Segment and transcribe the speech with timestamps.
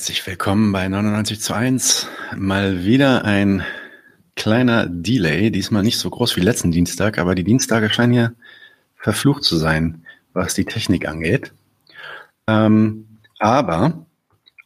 [0.00, 2.06] Herzlich willkommen bei 99 zu 1.
[2.34, 3.62] Mal wieder ein
[4.34, 8.32] kleiner Delay, diesmal nicht so groß wie letzten Dienstag, aber die Dienstage scheinen hier
[8.96, 11.52] verflucht zu sein, was die Technik angeht.
[12.46, 14.06] Ähm, aber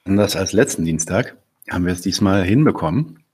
[0.04, 1.36] anders als letzten Dienstag
[1.68, 3.24] haben wir es diesmal hinbekommen,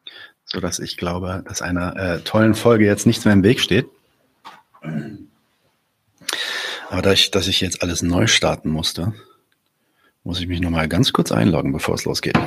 [0.47, 3.89] sodass ich glaube, dass einer äh, tollen Folge jetzt nichts mehr im Weg steht.
[6.89, 9.13] Aber da ich, dass ich jetzt alles neu starten musste,
[10.25, 12.39] muss ich mich nochmal ganz kurz einloggen, bevor es losgeht.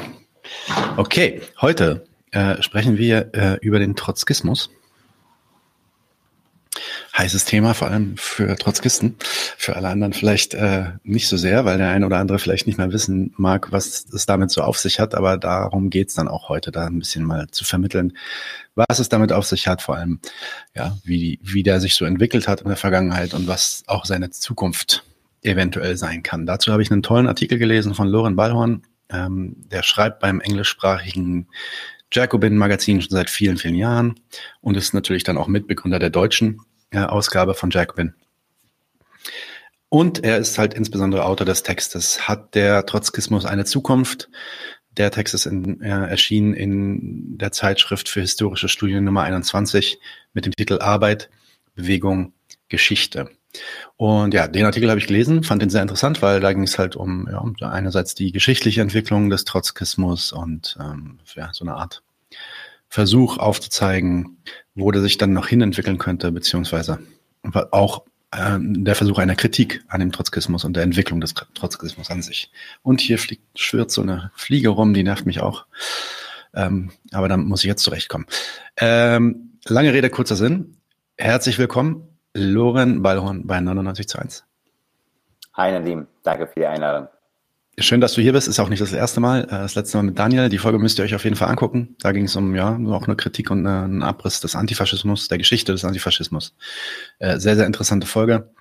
[0.97, 4.69] Okay, heute äh, sprechen wir äh, über den Trotzkismus.
[7.15, 9.15] Heißes Thema, vor allem für Trotzkisten.
[9.57, 12.79] Für alle anderen vielleicht äh, nicht so sehr, weil der eine oder andere vielleicht nicht
[12.79, 15.13] mehr wissen mag, was es damit so auf sich hat.
[15.13, 18.17] Aber darum geht's dann auch heute, da ein bisschen mal zu vermitteln,
[18.73, 20.19] was es damit auf sich hat, vor allem,
[20.75, 24.31] ja, wie, wie der sich so entwickelt hat in der Vergangenheit und was auch seine
[24.31, 25.03] Zukunft
[25.43, 26.45] eventuell sein kann.
[26.45, 28.83] Dazu habe ich einen tollen Artikel gelesen von Loren Ballhorn.
[29.09, 31.47] Ähm, der schreibt beim englischsprachigen
[32.11, 34.19] Jacobin-Magazin schon seit vielen, vielen Jahren
[34.61, 38.13] und ist natürlich dann auch Mitbegründer der deutschen äh, Ausgabe von Jacobin.
[39.89, 42.27] Und er ist halt insbesondere Autor des Textes.
[42.27, 44.29] Hat der Trotzkismus eine Zukunft?
[44.97, 49.99] Der Text ist in, äh, erschienen in der Zeitschrift für historische Studien Nummer 21
[50.33, 51.29] mit dem Titel Arbeit,
[51.75, 52.33] Bewegung,
[52.69, 53.29] Geschichte.
[53.97, 56.79] Und ja, den Artikel habe ich gelesen, fand ihn sehr interessant, weil da ging es
[56.79, 57.27] halt um
[57.59, 62.03] ja, einerseits die geschichtliche Entwicklung des Trotzkismus und ähm, ja, so eine Art
[62.89, 64.37] Versuch aufzuzeigen,
[64.75, 66.99] wo der sich dann noch hinentwickeln könnte, beziehungsweise
[67.71, 72.21] auch äh, der Versuch einer Kritik an dem Trotzkismus und der Entwicklung des Trotzkismus an
[72.21, 72.51] sich.
[72.81, 75.65] Und hier fliegt, schwirrt so eine Fliege rum, die nervt mich auch.
[76.55, 78.27] Ähm, aber dann muss ich jetzt zurechtkommen.
[78.77, 80.77] Ähm, lange Rede, kurzer Sinn.
[81.17, 84.43] Herzlich willkommen Loren Ballhorn bei 99 zu 1.
[85.53, 87.07] Hi Nadim, danke für die Einladung.
[87.79, 88.47] Schön, dass du hier bist.
[88.47, 89.45] Ist auch nicht das erste Mal.
[89.45, 90.47] Äh, das letzte Mal mit Daniel.
[90.49, 91.95] Die Folge müsst ihr euch auf jeden Fall angucken.
[91.99, 95.71] Da ging es um ja auch eine Kritik und einen Abriss des Antifaschismus, der Geschichte
[95.71, 96.55] des Antifaschismus.
[97.17, 98.51] Äh, sehr, sehr interessante Folge,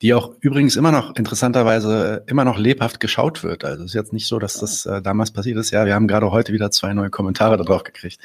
[0.00, 3.62] die auch übrigens immer noch interessanterweise immer noch lebhaft geschaut wird.
[3.64, 5.70] Also es ist jetzt nicht so, dass das äh, damals passiert ist.
[5.70, 8.20] Ja, wir haben gerade heute wieder zwei neue Kommentare darauf gekriegt.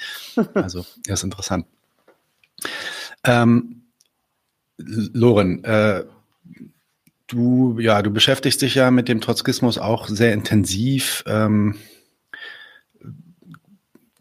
[0.53, 1.65] Also, das ist interessant.
[3.25, 3.86] Ähm,
[4.77, 6.03] Loren, äh,
[7.27, 11.23] du, ja, du beschäftigst dich ja mit dem Trotzkismus auch sehr intensiv.
[11.27, 11.75] Ähm,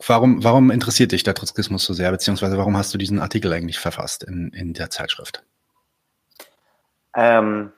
[0.07, 3.79] warum, warum interessiert dich der Trotzkismus so sehr, beziehungsweise warum hast du diesen Artikel eigentlich
[3.79, 5.45] verfasst in, in der Zeitschrift?
[7.15, 7.73] Ähm,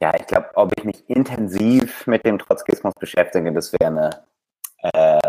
[0.00, 4.10] ja, ich glaube, ob ich mich intensiv mit dem Trotzkismus beschäftige, das wäre eine
[4.94, 5.19] äh,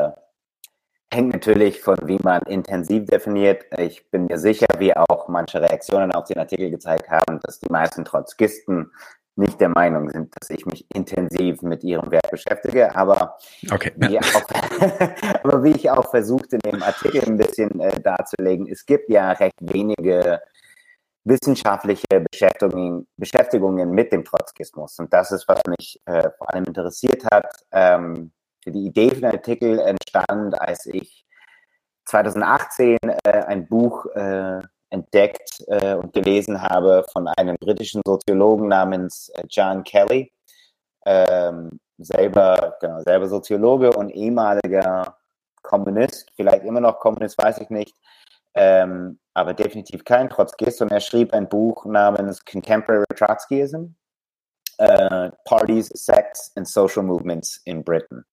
[1.13, 3.65] Hängt natürlich von, wie man intensiv definiert.
[3.77, 7.69] Ich bin mir sicher, wie auch manche Reaktionen auf den Artikel gezeigt haben, dass die
[7.69, 8.91] meisten Trotzkisten
[9.35, 12.95] nicht der Meinung sind, dass ich mich intensiv mit ihrem Werk beschäftige.
[12.95, 13.37] Aber,
[13.71, 13.91] okay.
[13.97, 14.23] wie, auch,
[15.43, 19.31] aber wie ich auch versuchte, in dem Artikel ein bisschen äh, darzulegen, es gibt ja
[19.31, 20.41] recht wenige
[21.23, 24.97] wissenschaftliche Beschäftigungen, Beschäftigungen mit dem Trotzkismus.
[24.99, 27.45] Und das ist, was mich äh, vor allem interessiert hat.
[27.71, 28.31] Ähm,
[28.69, 31.25] die Idee für den Artikel entstand, als ich
[32.05, 39.29] 2018 äh, ein Buch äh, entdeckt äh, und gelesen habe von einem britischen Soziologen namens
[39.29, 40.31] äh, John Kelly,
[41.05, 45.17] ähm, selber, genau, selber Soziologe und ehemaliger
[45.61, 47.95] Kommunist, vielleicht immer noch Kommunist, weiß ich nicht,
[48.55, 50.81] ähm, aber definitiv kein Trotzkist.
[50.81, 53.95] Und er schrieb ein Buch namens Contemporary Trotskyism,
[54.81, 58.25] uh, Parties, Sects and Social Movements in Britain.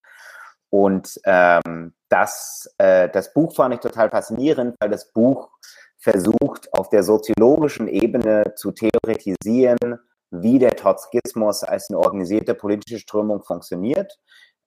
[0.71, 5.51] Und ähm, das, äh, das Buch fand ich total faszinierend, weil das Buch
[5.99, 9.99] versucht, auf der soziologischen Ebene zu theoretisieren,
[10.31, 14.19] wie der Trotzkismus als eine organisierte politische Strömung funktioniert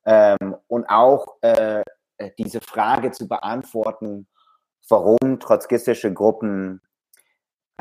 [0.06, 1.84] ähm, und auch äh,
[2.38, 4.28] diese Frage zu beantworten,
[4.90, 6.82] warum trotzkistische Gruppen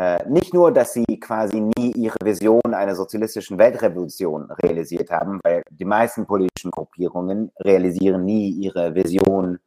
[0.00, 5.62] äh, nicht nur, dass sie quasi nie ihre Vision einer sozialistischen Weltrevolution realisiert haben, weil
[5.68, 9.58] die meisten politischen Gruppierungen realisieren nie ihre Vision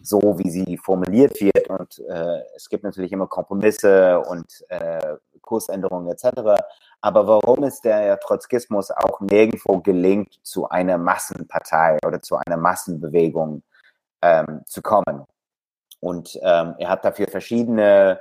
[0.00, 1.68] so, wie sie formuliert wird.
[1.68, 6.60] Und äh, es gibt natürlich immer Kompromisse und äh, Kursänderungen etc.
[7.00, 13.62] Aber warum ist der Trotzkismus auch nirgendwo gelingt, zu einer Massenpartei oder zu einer Massenbewegung
[14.22, 15.24] ähm, zu kommen?
[16.00, 18.18] Und ähm, er hat dafür verschiedene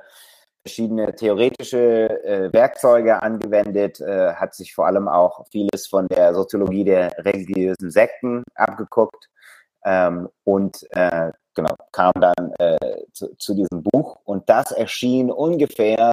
[0.68, 6.84] verschiedene theoretische äh, Werkzeuge angewendet, äh, hat sich vor allem auch vieles von der Soziologie
[6.84, 9.30] der religiösen Sekten abgeguckt
[9.86, 12.78] ähm, und äh, genau, kam dann äh,
[13.14, 14.20] zu, zu, diesem Buch.
[14.26, 16.12] Und das erschien ungefähr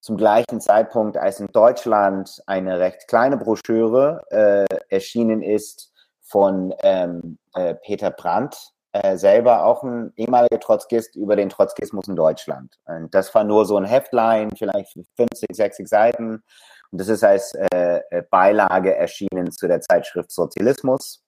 [0.00, 5.92] zum gleichen Zeitpunkt, als in Deutschland eine recht kleine Broschüre äh, erschienen ist
[6.22, 12.16] von ähm, äh, Peter Brandt, äh, selber auch ein ehemaliger Trotzkist über den Trotzkismus in
[12.16, 12.78] Deutschland.
[12.84, 16.42] Und das war nur so ein Heftline, vielleicht 50, 60 Seiten.
[16.90, 21.22] Und das ist als äh, äh, Beilage erschienen zu der Zeitschrift Sozialismus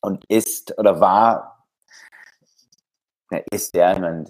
[0.00, 1.66] und ist oder war,
[3.52, 4.24] ist ja, meine,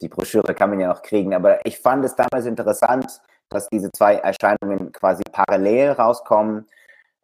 [0.00, 3.92] die Broschüre kann man ja noch kriegen, aber ich fand es damals interessant, dass diese
[3.92, 6.66] zwei Erscheinungen quasi parallel rauskommen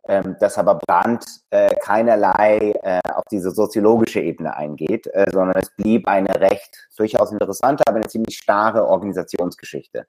[0.08, 5.70] ähm, dass aber Brandt äh, keinerlei äh, auf diese soziologische Ebene eingeht, äh, sondern es
[5.76, 10.06] blieb eine recht durchaus interessante, aber eine ziemlich starre Organisationsgeschichte.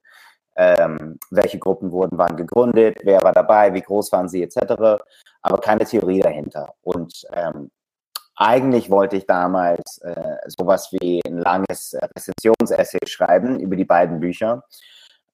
[0.55, 5.01] Ähm, welche Gruppen wurden wann gegründet, wer war dabei, wie groß waren sie etc.,
[5.41, 6.73] aber keine Theorie dahinter.
[6.81, 7.71] Und ähm,
[8.35, 14.63] eigentlich wollte ich damals äh, sowas wie ein langes Rezensionsessay schreiben über die beiden Bücher.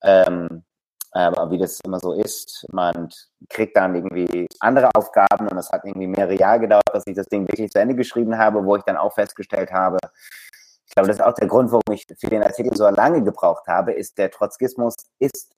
[0.04, 0.64] Ähm,
[1.12, 3.10] aber wie das immer so ist, man
[3.50, 7.28] kriegt dann irgendwie andere Aufgaben und es hat irgendwie mehrere Jahre gedauert, dass ich das
[7.28, 9.98] Ding wirklich zu Ende geschrieben habe, wo ich dann auch festgestellt habe,
[10.90, 13.68] ich glaube, das ist auch der Grund, warum ich für den Artikel so lange gebraucht
[13.68, 15.54] habe, ist, der Trotzkismus ist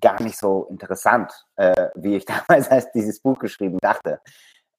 [0.00, 4.20] gar nicht so interessant, äh, wie ich damals als dieses Buch geschrieben dachte.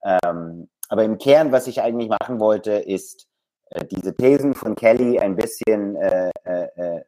[0.03, 3.27] Ähm, aber im Kern, was ich eigentlich machen wollte, ist,
[3.71, 7.03] äh, diese Thesen von Kelly ein bisschen äh, äh, äh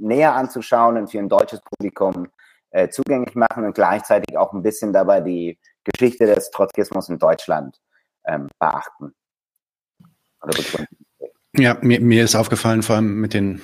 [0.00, 2.28] näher anzuschauen und für ein deutsches Publikum
[2.70, 7.80] äh, zugänglich machen und gleichzeitig auch ein bisschen dabei die Geschichte des Trotzkismus in Deutschland
[8.26, 9.14] ähm, beachten.
[11.56, 13.60] Ja, mir, mir ist aufgefallen, vor allem mit den,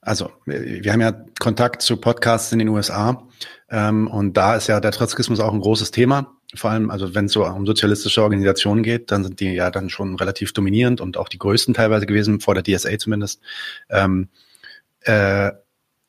[0.00, 3.28] also wir haben ja Kontakt zu Podcasts in den USA
[3.68, 6.36] ähm, und da ist ja der Trotzkismus auch ein großes Thema.
[6.56, 9.88] Vor allem, also wenn es so um sozialistische Organisationen geht, dann sind die ja dann
[9.88, 13.40] schon relativ dominierend und auch die größten teilweise gewesen, vor der DSA zumindest.
[13.88, 14.28] Ähm,
[15.02, 15.52] äh,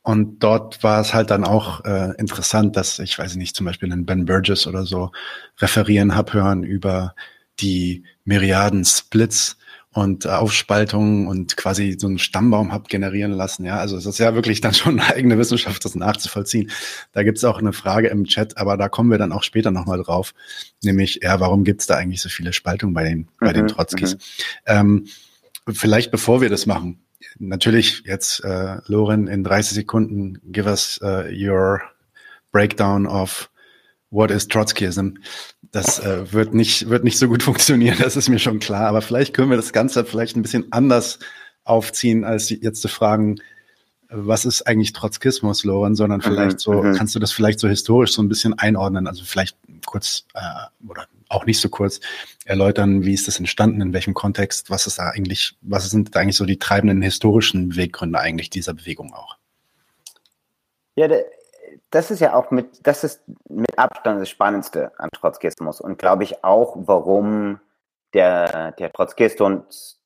[0.03, 3.91] und dort war es halt dann auch äh, interessant, dass ich weiß nicht, zum Beispiel
[3.91, 5.11] einen Ben Burgess oder so
[5.59, 7.13] referieren hab hören über
[7.59, 9.57] die Myriaden Splits
[9.93, 13.65] und äh, Aufspaltungen und quasi so einen Stammbaum hab generieren lassen.
[13.65, 16.71] Ja, also es ist ja wirklich dann schon eine eigene Wissenschaft, das nachzuvollziehen.
[17.11, 20.01] Da gibt's auch eine Frage im Chat, aber da kommen wir dann auch später nochmal
[20.01, 20.33] drauf,
[20.81, 24.15] nämlich, ja, warum gibt's da eigentlich so viele Spaltungen bei den, bei den mhm, Trotzkis?
[24.15, 24.19] Mhm.
[24.65, 25.07] Ähm,
[25.69, 27.01] vielleicht bevor wir das machen,
[27.39, 31.81] natürlich jetzt, äh, Loren, in 30 Sekunden, give us uh, your
[32.51, 33.49] breakdown of
[34.09, 35.17] what is Trotzkism.
[35.71, 38.87] Das äh, wird nicht wird nicht so gut funktionieren, das ist mir schon klar.
[38.87, 41.19] Aber vielleicht können wir das Ganze vielleicht ein bisschen anders
[41.63, 43.37] aufziehen, als jetzt zu fragen,
[44.09, 46.95] was ist eigentlich Trotzkismus, Loren, sondern mhm, vielleicht so, mhm.
[46.95, 51.07] kannst du das vielleicht so historisch so ein bisschen einordnen, also vielleicht kurz äh, oder
[51.31, 51.99] auch nicht so kurz
[52.45, 56.19] erläutern, wie ist das entstanden, in welchem Kontext, was ist da eigentlich, was sind da
[56.19, 59.37] eigentlich so die treibenden historischen Beweggründe eigentlich dieser Bewegung auch?
[60.95, 61.07] Ja,
[61.89, 66.23] das ist ja auch mit, das ist mit Abstand das Spannendste an Trotzkismus und glaube
[66.23, 67.59] ich auch, warum
[68.13, 69.63] der, der Trotzkist und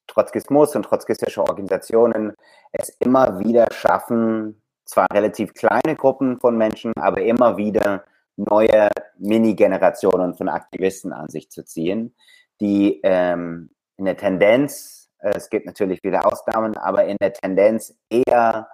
[0.07, 2.33] Trotzkismus und trotzkistische Organisationen
[2.71, 8.03] es immer wieder schaffen, zwar relativ kleine Gruppen von Menschen, aber immer wieder
[8.37, 12.15] neue Mini-Generationen von Aktivisten an sich zu ziehen,
[12.59, 17.97] die ähm, in der Tendenz, äh, es gibt natürlich viele Ausnahmen, aber in der Tendenz
[18.09, 18.69] eher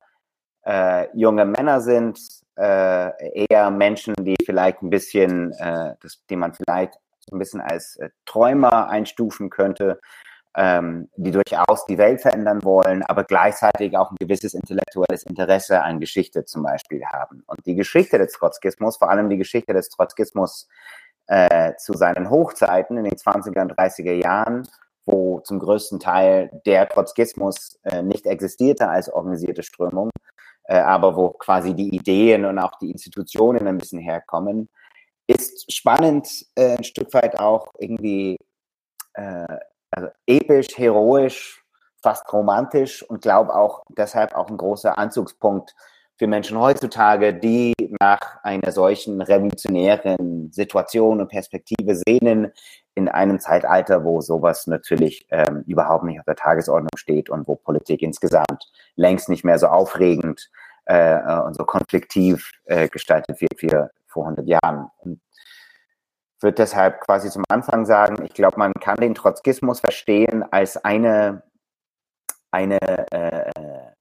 [0.65, 2.19] äh, junge Männer sind,
[2.57, 7.61] äh, eher Menschen, die vielleicht ein bisschen, äh, das, die man vielleicht so ein bisschen
[7.61, 9.99] als äh, Träumer einstufen könnte,
[10.55, 15.99] ähm, die durchaus die Welt verändern wollen, aber gleichzeitig auch ein gewisses intellektuelles Interesse an
[15.99, 17.43] Geschichte zum Beispiel haben.
[17.47, 20.67] Und die Geschichte des Trotzkismus, vor allem die Geschichte des Trotzkismus
[21.27, 24.67] äh, zu seinen Hochzeiten in den 20er und 30er Jahren,
[25.05, 30.09] wo zum größten Teil der Trotzkismus äh, nicht existierte als organisierte Strömung,
[30.65, 34.69] äh, aber wo quasi die Ideen und auch die Institutionen ein bisschen herkommen,
[35.27, 38.37] ist spannend, äh, ein Stück weit auch irgendwie
[39.13, 39.57] äh,
[39.91, 41.63] also episch, heroisch,
[42.01, 45.75] fast romantisch und glaube auch deshalb auch ein großer Anzugspunkt
[46.17, 52.51] für Menschen heutzutage, die nach einer solchen revolutionären Situation und Perspektive sehnen,
[52.93, 57.55] in einem Zeitalter, wo sowas natürlich ähm, überhaupt nicht auf der Tagesordnung steht und wo
[57.55, 60.49] Politik insgesamt längst nicht mehr so aufregend
[60.85, 63.71] äh, und so konfliktiv äh, gestaltet wird wie
[64.07, 64.89] vor 100 Jahren.
[64.99, 65.21] Und
[66.41, 71.43] würde deshalb quasi zum Anfang sagen, ich glaube, man kann den Trotzkismus verstehen als eine,
[72.51, 72.79] eine,
[73.11, 73.51] äh,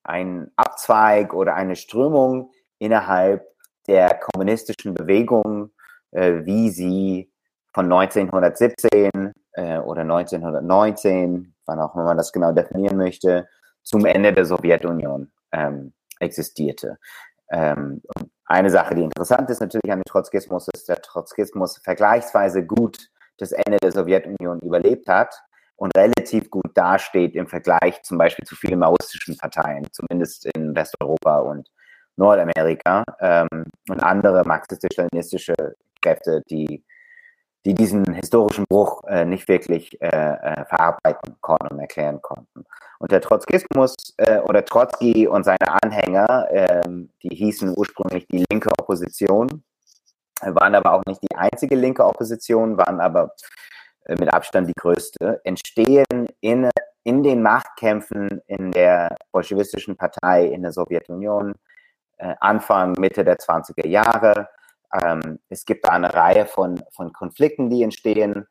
[0.03, 3.47] ein Abzweig oder eine Strömung innerhalb
[3.87, 5.71] der kommunistischen Bewegung,
[6.13, 7.33] äh, wie sie
[7.73, 13.49] von 1917 äh, oder 1919, wann auch immer man das genau definieren möchte,
[13.83, 16.99] zum Ende der Sowjetunion ähm, existierte.
[17.51, 18.03] Ähm,
[18.51, 23.53] eine Sache, die interessant ist natürlich an dem Trotzkismus, ist der Trotzkismus vergleichsweise gut das
[23.53, 25.35] Ende der Sowjetunion überlebt hat
[25.77, 31.39] und relativ gut dasteht im Vergleich zum Beispiel zu vielen maoistischen Parteien, zumindest in Westeuropa
[31.39, 31.71] und
[32.17, 33.49] Nordamerika ähm,
[33.89, 35.55] und andere marxistisch-leninistische
[36.03, 36.85] Kräfte, die,
[37.65, 42.65] die diesen historischen Bruch äh, nicht wirklich äh, äh, verarbeiten konnten und erklären konnten.
[42.99, 48.71] Und der Trotzkismus äh, oder Trotzki und seine Anhänger, ähm, die hießen ursprünglich die linke
[48.79, 49.63] Opposition,
[50.43, 53.35] waren aber auch nicht die einzige linke Opposition, waren aber
[54.07, 56.71] äh, mit Abstand die größte, entstehen in,
[57.05, 61.55] in den Machtkämpfen in der bolschewistischen Partei in der Sowjetunion
[62.19, 64.49] äh, Anfang, Mitte der 20er Jahre.
[64.93, 68.47] Ähm, es gibt da eine Reihe von, von Konflikten, die entstehen,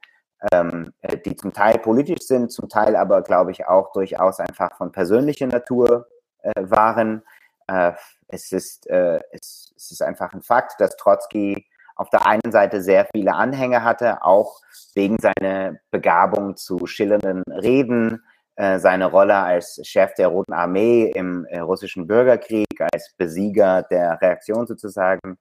[0.52, 4.76] ähm, äh, die zum Teil politisch sind, zum Teil aber, glaube ich, auch durchaus einfach
[4.78, 6.08] von persönlicher Natur
[6.42, 7.24] äh, waren.
[7.68, 7.94] Äh,
[8.28, 11.66] es, ist, äh, es, es, ist einfach ein Fakt, dass Trotzki
[11.96, 14.62] auf der einen Seite sehr viele Anhänger hatte, auch
[14.96, 18.24] wegen seiner Begabung zu schillernden Reden,
[18.56, 24.22] äh, seine Rolle als Chef der Roten Armee im äh, russischen Bürgerkrieg, als Besieger der
[24.22, 25.38] Reaktion sozusagen,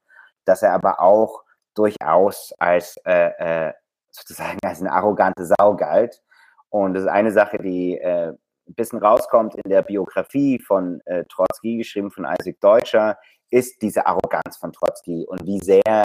[0.49, 1.43] dass er aber auch
[1.75, 3.73] durchaus als äh, äh
[4.11, 6.21] sozusagen als eine arrogante Sau galt.
[6.69, 11.23] Und das ist eine Sache, die äh, ein bisschen rauskommt in der Biografie von äh,
[11.25, 13.17] Trotzki, geschrieben von Isaac Deutscher,
[13.49, 16.03] ist diese Arroganz von Trotzki und wie sehr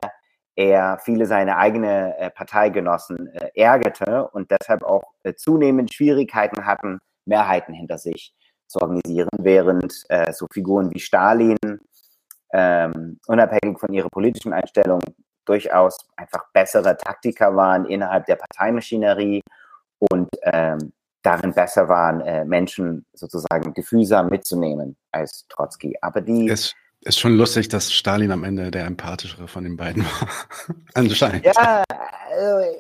[0.57, 7.01] er viele seiner eigenen äh, Parteigenossen äh, ärgerte und deshalb auch äh, zunehmend Schwierigkeiten hatten,
[7.27, 8.35] Mehrheiten hinter sich
[8.67, 11.59] zu organisieren, während äh, so Figuren wie Stalin
[12.55, 15.01] ähm, unabhängig von ihrer politischen Einstellung
[15.45, 19.43] durchaus einfach bessere Taktiker waren innerhalb der Parteimaschinerie
[19.99, 20.93] und ähm,
[21.23, 25.97] darin besser waren, äh, Menschen sozusagen gefühlsam mitzunehmen als Trotzki.
[26.01, 30.05] Aber die es ist schon lustig, dass Stalin am Ende der empathischere von den beiden
[30.05, 30.29] war.
[30.95, 31.45] Anscheinend.
[31.45, 31.85] Ja,
[32.31, 32.77] also,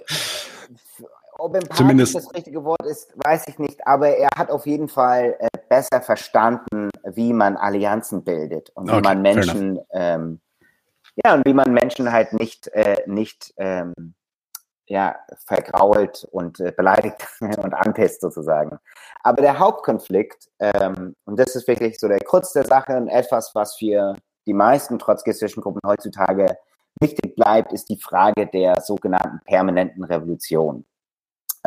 [1.38, 2.14] ob empathisch Zumindest.
[2.14, 6.00] das richtige Wort ist, weiß ich nicht, aber er hat auf jeden Fall äh, besser
[6.00, 10.40] verstanden, wie man Allianzen bildet und wie okay, man Menschen, ähm,
[11.24, 13.92] ja, und wie man Menschen halt nicht, äh, nicht ähm,
[14.86, 18.78] ja, vergrault und äh, beleidigt und anpisst sozusagen.
[19.22, 23.54] Aber der Hauptkonflikt, ähm, und das ist wirklich so der Kruz der Sache und etwas,
[23.54, 24.14] was für
[24.46, 26.58] die meisten trotzkistischen Gruppen heutzutage
[27.00, 30.84] wichtig bleibt, ist die Frage der sogenannten permanenten Revolution.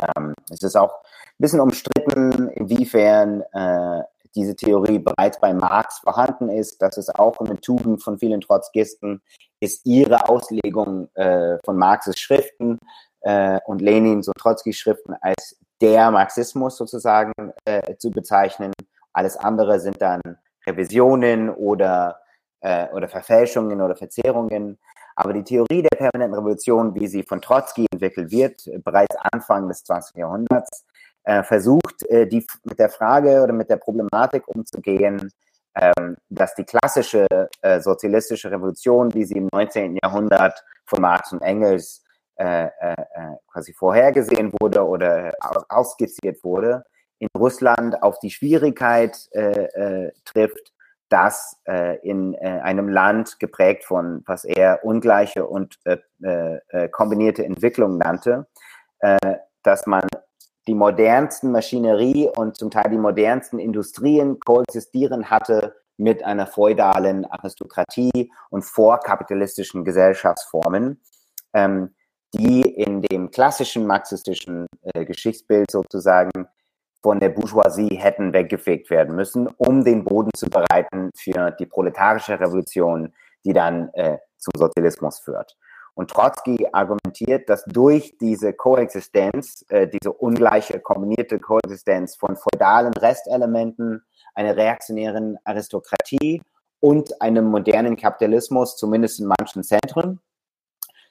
[0.00, 4.02] Ähm, es ist auch ein bisschen umstritten, inwiefern äh,
[4.34, 6.80] diese Theorie bereits bei Marx vorhanden ist.
[6.80, 9.22] Das ist auch eine Tugend von vielen Trotzkisten,
[9.60, 12.78] ist ihre Auslegung äh, von Marxes Schriften
[13.22, 17.32] äh, und Lenins und Trotzkis Schriften als der Marxismus sozusagen
[17.64, 18.72] äh, zu bezeichnen.
[19.12, 20.20] Alles andere sind dann
[20.66, 22.20] Revisionen oder,
[22.60, 24.78] äh, oder Verfälschungen oder Verzerrungen.
[25.18, 29.82] Aber die Theorie der permanenten Revolution, wie sie von Trotzki entwickelt wird, bereits Anfang des
[29.82, 30.16] 20.
[30.16, 30.84] Jahrhunderts,
[31.24, 35.32] äh, versucht, äh, die, mit der Frage oder mit der Problematik umzugehen,
[35.74, 37.26] ähm, dass die klassische
[37.62, 39.98] äh, sozialistische Revolution, wie sie im 19.
[40.00, 42.04] Jahrhundert von Marx und Engels
[42.36, 42.96] äh, äh, äh,
[43.48, 45.32] quasi vorhergesehen wurde oder
[45.68, 46.84] ausskizziert wurde,
[47.18, 50.72] in Russland auf die Schwierigkeit äh, äh, trifft,
[51.08, 57.44] dass äh, in äh, einem Land geprägt von, was er ungleiche und äh, äh, kombinierte
[57.44, 58.46] Entwicklung nannte,
[59.00, 60.06] äh, dass man
[60.66, 68.30] die modernsten Maschinerie und zum Teil die modernsten Industrien koexistieren hatte mit einer feudalen Aristokratie
[68.50, 71.00] und vorkapitalistischen Gesellschaftsformen.
[71.54, 71.94] Ähm,
[72.34, 76.46] die in dem klassischen marxistischen äh, Geschichtsbild sozusagen
[77.02, 82.38] von der Bourgeoisie hätten weggefegt werden müssen, um den Boden zu bereiten für die proletarische
[82.38, 83.12] Revolution,
[83.44, 85.56] die dann äh, zum Sozialismus führt.
[85.94, 94.02] Und Trotzki argumentiert, dass durch diese Koexistenz, äh, diese ungleiche kombinierte Koexistenz von feudalen Restelementen,
[94.34, 96.40] einer reaktionären Aristokratie
[96.78, 100.20] und einem modernen Kapitalismus, zumindest in manchen Zentren,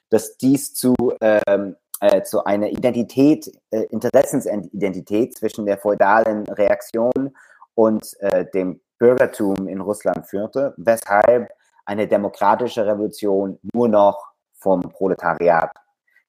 [0.08, 7.36] dass dies zu, ähm, äh, zu einer Identität, äh, Interessensidentität zwischen der feudalen Reaktion
[7.74, 11.50] und äh, dem Bürgertum in Russland führte, weshalb
[11.86, 15.72] eine demokratische Revolution nur noch vom Proletariat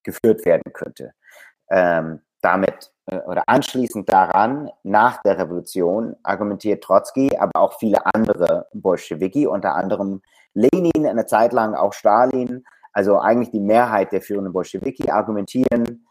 [0.02, 1.12] geführt werden könnte.
[1.68, 8.66] Ähm, damit äh, oder anschließend daran, nach der Revolution, argumentiert Trotzki, aber auch viele andere
[8.72, 10.22] Bolschewiki, unter anderem
[10.54, 16.06] Lenin, eine Zeit lang auch Stalin, also eigentlich die Mehrheit der führenden Bolschewiki argumentieren,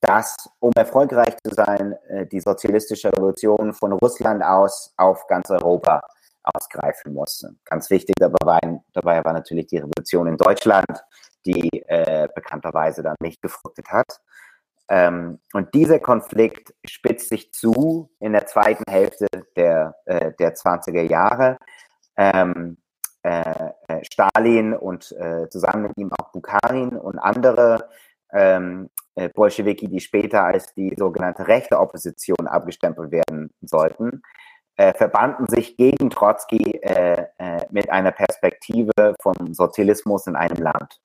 [0.00, 6.00] dass, um erfolgreich zu sein, äh, die sozialistische Revolution von Russland aus auf ganz Europa
[6.42, 7.54] ausgreifen musste.
[7.64, 8.60] Ganz wichtig dabei war,
[8.92, 11.04] dabei war natürlich die Revolution in Deutschland,
[11.44, 14.20] die äh, bekannterweise dann nicht gefruchtet hat.
[14.88, 21.02] Ähm, und dieser Konflikt spitzt sich zu in der zweiten Hälfte der, äh, der 20er
[21.02, 21.58] Jahre.
[22.16, 22.78] Ähm,
[23.22, 27.88] äh, äh, Stalin und äh, zusammen mit ihm auch Bukharin und andere
[28.32, 34.22] ähm, äh, Bolschewiki, die später als die sogenannte rechte Opposition abgestempelt werden sollten,
[34.76, 41.00] äh, verbanden sich gegen Trotzki äh, äh, mit einer Perspektive vom Sozialismus in einem Land.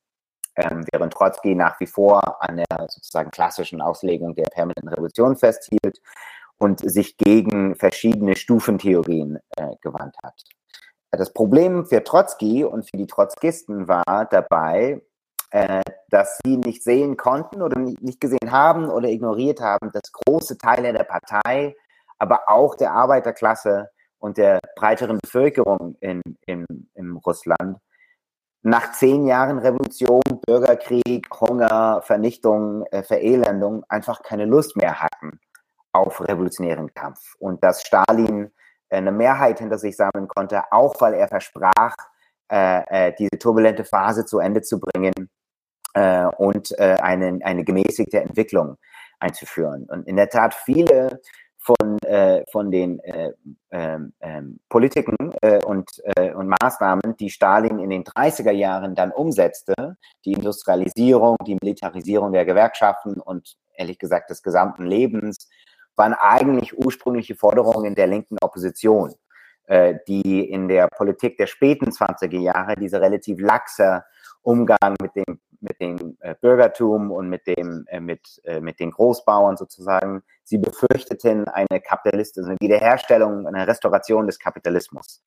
[0.56, 6.00] Ähm, während Trotzki nach wie vor an der sozusagen klassischen Auslegung der permanenten Revolution festhielt
[6.60, 10.40] und sich gegen verschiedene Stufentheorien äh, gewandt hat.
[11.18, 15.02] Das Problem für Trotzki und für die Trotzkisten war dabei,
[15.52, 20.58] äh, dass sie nicht sehen konnten oder nicht gesehen haben oder ignoriert haben, dass große
[20.58, 21.76] Teile der Partei,
[22.18, 26.66] aber auch der Arbeiterklasse und der breiteren Bevölkerung in, in,
[26.96, 27.78] in Russland
[28.64, 35.40] nach zehn Jahren Revolution, Bürgerkrieg, Hunger, Vernichtung, äh, Verelendung einfach keine Lust mehr hatten
[35.92, 37.36] auf revolutionären Kampf.
[37.38, 38.52] Und dass Stalin
[38.98, 41.96] eine Mehrheit hinter sich sammeln konnte, auch weil er versprach,
[42.52, 45.30] äh, äh, diese turbulente Phase zu Ende zu bringen
[45.96, 48.78] äh, und äh, eine, gemäßigte Entwicklung
[49.20, 49.86] einzuführen.
[49.90, 51.22] Und in der Tat viele
[51.58, 51.98] von,
[52.52, 53.32] von den äh,
[53.72, 55.16] ähm, ähm, Politiken
[55.66, 55.90] und,
[56.36, 59.74] und Maßnahmen, die Stalin in den 30er Jahren dann umsetzte,
[60.26, 65.48] die Industrialisierung, die Militarisierung der Gewerkschaften und ehrlich gesagt des gesamten Lebens,
[65.96, 69.14] waren eigentlich ursprüngliche Forderungen der linken Opposition,
[69.66, 74.04] äh, die in der Politik der späten 20er Jahre diese relativ laxe
[74.42, 79.56] Umgang mit dem, mit dem äh, Bürgertum und mit dem, äh, mit, mit den Großbauern
[79.56, 80.24] sozusagen.
[80.44, 85.22] Sie befürchteten eine kapitalistische eine Wiederherstellung, eine Restauration des Kapitalismus.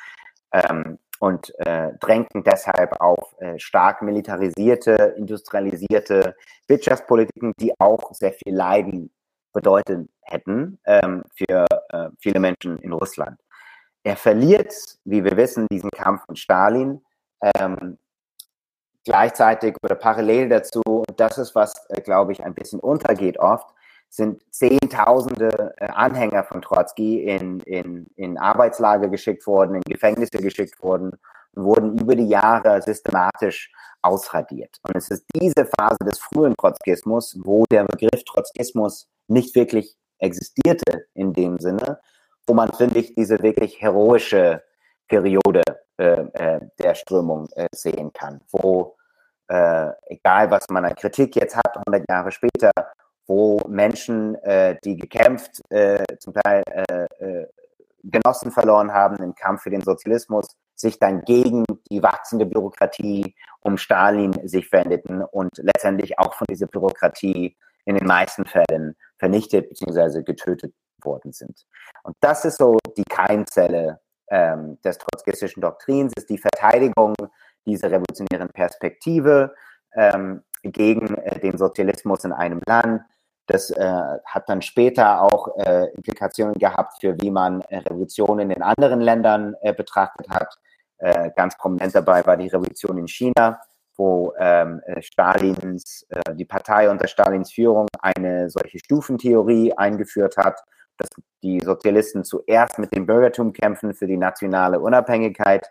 [0.53, 1.51] Ähm, und
[1.99, 6.37] drängten deshalb auf stark militarisierte, industrialisierte
[6.69, 9.11] Wirtschaftspolitiken, die auch sehr viel Leiden
[9.55, 13.39] bedeutet hätten ähm, für äh, viele Menschen in Russland.
[14.03, 14.73] Er verliert,
[15.05, 17.03] wie wir wissen, diesen Kampf mit Stalin.
[17.59, 17.99] Ähm,
[19.05, 23.69] gleichzeitig oder parallel dazu, das ist, was, äh, glaube ich, ein bisschen untergeht oft,
[24.09, 30.83] sind Zehntausende äh, Anhänger von Trotzki in, in, in Arbeitslager geschickt worden, in Gefängnisse geschickt
[30.83, 31.13] worden
[31.55, 34.79] und wurden über die Jahre systematisch ausradiert.
[34.83, 41.07] Und es ist diese Phase des frühen Trotzkismus, wo der Begriff Trotzkismus nicht wirklich existierte
[41.15, 42.01] in dem Sinne,
[42.47, 44.63] wo man, finde ich, diese wirklich heroische
[45.09, 45.63] Periode
[45.99, 48.97] äh, äh, der Strömung äh, sehen kann, wo,
[49.49, 52.71] äh, egal was man an Kritik jetzt hat, 100 Jahre später,
[53.27, 56.63] wo Menschen, äh, die gekämpft, äh, zum Teil
[58.09, 63.79] Genossen verloren haben im Kampf für den Sozialismus, sich dann gegen die wachsende Bürokratie um
[63.79, 70.23] Stalin sich wendeten und letztendlich auch von dieser Bürokratie in den meisten Fällen vernichtet bzw.
[70.23, 71.67] getötet worden sind.
[72.03, 74.01] Und das ist so die Keimzelle
[74.31, 77.15] ähm, des trotzkistischen Doktrins, ist die Verteidigung
[77.67, 79.55] dieser revolutionären Perspektive
[79.95, 83.03] ähm, gegen äh, den Sozialismus in einem Land.
[83.47, 88.63] Das äh, hat dann später auch äh, Implikationen gehabt für wie man äh, Revolutionen in
[88.63, 90.59] anderen Ländern äh, betrachtet hat.
[90.99, 93.61] Äh, ganz prominent dabei war die Revolution in China,
[93.97, 100.61] wo ähm, Stalins, die Partei unter Stalins Führung eine solche Stufentheorie eingeführt hat,
[100.99, 101.09] dass
[101.43, 105.67] die Sozialisten zuerst mit dem Bürgertum kämpfen für die nationale Unabhängigkeit,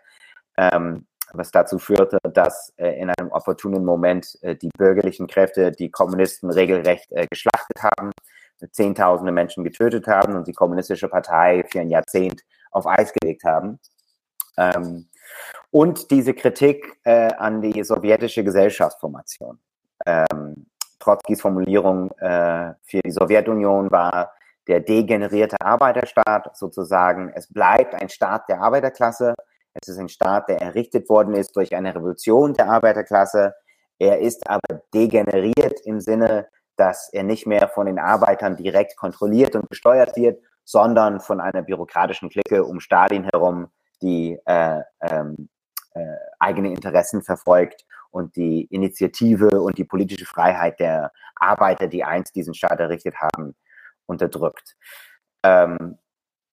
[0.56, 5.90] ähm, was dazu führte, dass äh, in einem opportunen Moment äh, die bürgerlichen Kräfte die
[5.90, 8.12] Kommunisten regelrecht äh, geschlachtet haben,
[8.70, 13.78] Zehntausende Menschen getötet haben und die kommunistische Partei für ein Jahrzehnt auf Eis gelegt haben.
[14.56, 15.10] Ähm,
[15.70, 19.58] und diese Kritik äh, an die sowjetische Gesellschaftsformation.
[20.04, 20.66] Ähm,
[20.98, 24.32] Trotzkis Formulierung äh, für die Sowjetunion war,
[24.66, 27.30] der degenerierte Arbeiterstaat sozusagen.
[27.34, 29.34] Es bleibt ein Staat der Arbeiterklasse.
[29.74, 33.54] Es ist ein Staat, der errichtet worden ist durch eine Revolution der Arbeiterklasse.
[33.98, 39.54] Er ist aber degeneriert im Sinne, dass er nicht mehr von den Arbeitern direkt kontrolliert
[39.54, 43.68] und gesteuert wird, sondern von einer bürokratischen Clique um Stalin herum,
[44.02, 45.55] die äh, ähm, äh,
[46.38, 52.54] eigene Interessen verfolgt und die Initiative und die politische Freiheit der Arbeiter, die einst diesen
[52.54, 53.54] Staat errichtet haben,
[54.06, 54.76] unterdrückt.
[55.42, 55.98] Ähm,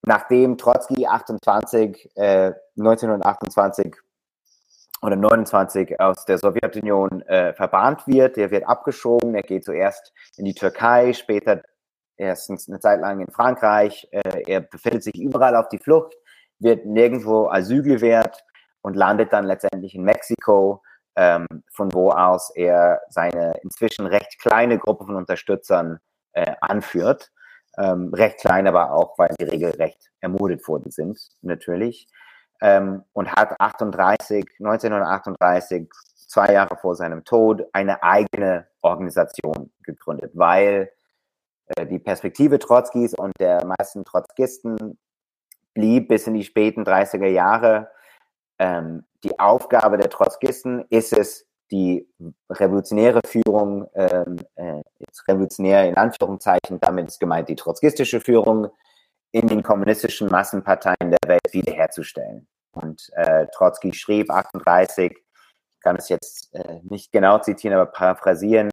[0.05, 3.95] nachdem Trotzki 28, äh, 1928
[5.01, 10.45] oder 29 aus der Sowjetunion äh, verbannt wird, der wird abgeschoben, er geht zuerst in
[10.45, 11.61] die Türkei, später
[12.17, 16.13] erstens eine Zeit lang in Frankreich, äh, er befindet sich überall auf die Flucht,
[16.59, 18.43] wird nirgendwo Asyl gewährt
[18.83, 20.83] und landet dann letztendlich in Mexiko,
[21.15, 25.99] ähm, von wo aus er seine inzwischen recht kleine Gruppe von Unterstützern
[26.33, 27.31] äh, anführt.
[27.77, 32.07] Ähm, recht klein, aber auch, weil sie regelrecht ermordet worden sind, natürlich.
[32.61, 35.89] Ähm, und hat 38, 1938,
[36.27, 40.91] zwei Jahre vor seinem Tod, eine eigene Organisation gegründet, weil
[41.67, 44.99] äh, die Perspektive Trotzkis und der meisten Trotzkisten
[45.73, 47.89] blieb bis in die späten 30er Jahre.
[48.63, 52.07] Ähm, die Aufgabe der Trotzkisten ist es, die
[52.49, 58.69] revolutionäre Führung, ähm, äh, jetzt revolutionär in Anführungszeichen, damit ist gemeint die trotzkistische Führung,
[59.31, 62.47] in den kommunistischen Massenparteien der Welt wiederherzustellen.
[62.71, 68.69] Und äh, Trotzki schrieb 38, ich kann es jetzt äh, nicht genau zitieren, aber paraphrasieren,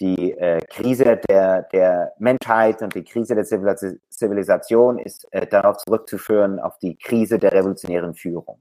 [0.00, 6.60] die äh, Krise der, der Menschheit und die Krise der Zivilisation ist äh, darauf zurückzuführen,
[6.60, 8.60] auf die Krise der revolutionären Führung.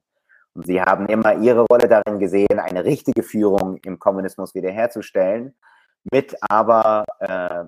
[0.53, 5.55] Und sie haben immer ihre Rolle darin gesehen, eine richtige Führung im Kommunismus wiederherzustellen,
[6.11, 7.65] mit aber äh,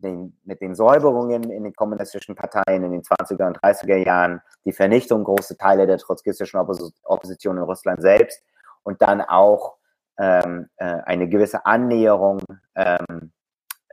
[0.00, 4.72] den, mit den Säuberungen in den kommunistischen Parteien in den 20er und 30er Jahren, die
[4.72, 8.42] Vernichtung großer Teile der trotzkistischen Opposition in Russland selbst
[8.82, 9.76] und dann auch
[10.18, 12.40] ähm, äh, eine gewisse Annäherung,
[12.74, 13.32] ähm,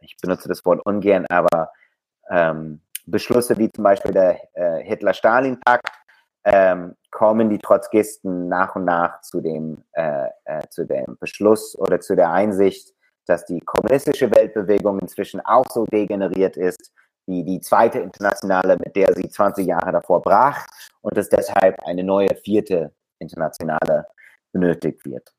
[0.01, 1.71] ich benutze das Wort ungern, aber
[2.29, 5.89] ähm, Beschlüsse wie zum Beispiel der äh, Hitler-Stalin-Pakt,
[6.43, 11.99] ähm, kommen die Trotzkisten nach und nach zu dem, äh, äh, zu dem Beschluss oder
[11.99, 12.93] zu der Einsicht,
[13.27, 16.91] dass die kommunistische Weltbewegung inzwischen auch so degeneriert ist
[17.27, 20.65] wie die zweite Internationale, mit der sie 20 Jahre davor brach
[21.01, 24.05] und dass deshalb eine neue vierte Internationale
[24.51, 25.31] benötigt wird.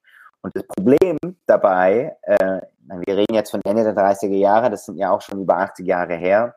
[0.43, 2.61] Und das Problem dabei, äh,
[3.07, 5.87] wir reden jetzt von Ende der 30er Jahre, das sind ja auch schon über 80
[5.87, 6.55] Jahre her,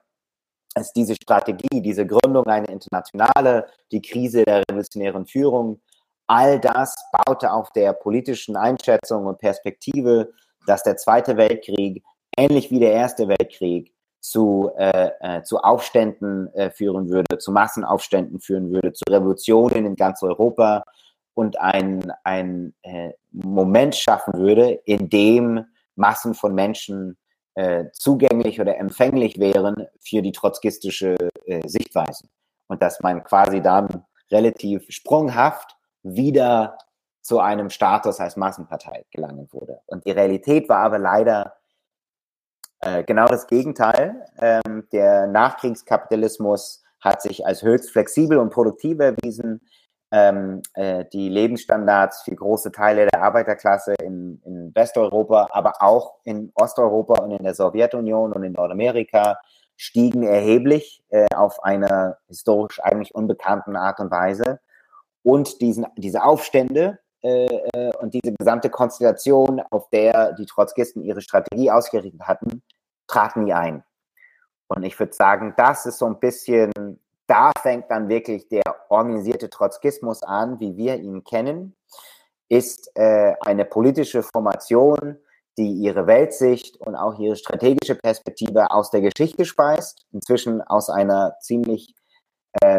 [0.80, 5.82] ist diese Strategie, diese Gründung einer Internationale, die Krise der revolutionären Führung,
[6.28, 10.32] all das baute auf der politischen Einschätzung und Perspektive,
[10.66, 12.04] dass der Zweite Weltkrieg,
[12.38, 18.40] ähnlich wie der Erste Weltkrieg, zu, äh, äh, zu Aufständen äh, führen würde, zu Massenaufständen
[18.40, 20.84] führen würde, zu Revolutionen in ganz Europa
[21.36, 27.18] und ein, ein äh, Moment schaffen würde, in dem Massen von Menschen
[27.56, 31.16] äh, zugänglich oder empfänglich wären für die trotzkistische
[31.46, 32.28] äh, Sichtweise.
[32.68, 36.78] Und dass man quasi dann relativ sprunghaft wieder
[37.22, 39.82] zu einem Status als Massenpartei gelangen würde.
[39.88, 41.56] Und die Realität war aber leider
[42.82, 44.26] äh, genau das Gegenteil.
[44.38, 49.62] Ähm, der Nachkriegskapitalismus hat sich als höchst flexibel und produktiv erwiesen
[50.16, 56.54] ähm, äh, die Lebensstandards für große Teile der Arbeiterklasse in, in Westeuropa, aber auch in
[56.56, 59.38] Osteuropa und in der Sowjetunion und in Nordamerika
[59.76, 64.62] stiegen erheblich äh, auf eine historisch eigentlich unbekannten Art und Weise.
[65.22, 71.20] Und diesen, diese Aufstände äh, äh und diese gesamte Konstellation, auf der die Trotzkisten ihre
[71.20, 72.64] Strategie ausgerichtet hatten,
[73.08, 73.84] traten nie ein.
[74.68, 76.72] Und ich würde sagen, das ist so ein bisschen
[77.28, 81.76] da fängt dann wirklich der organisierte Trotzkismus an, wie wir ihn kennen,
[82.50, 85.18] ist äh, eine politische Formation,
[85.58, 91.38] die ihre Weltsicht und auch ihre strategische Perspektive aus der Geschichte speist, inzwischen aus einer
[91.40, 91.96] ziemlich
[92.62, 92.78] äh,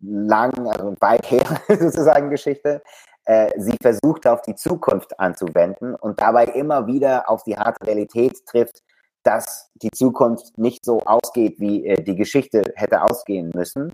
[0.00, 2.82] lang, also weit her sozusagen Geschichte.
[3.24, 8.44] Äh, sie versucht auf die Zukunft anzuwenden und dabei immer wieder auf die harte Realität
[8.46, 8.82] trifft,
[9.22, 13.92] dass die Zukunft nicht so ausgeht, wie äh, die Geschichte hätte ausgehen müssen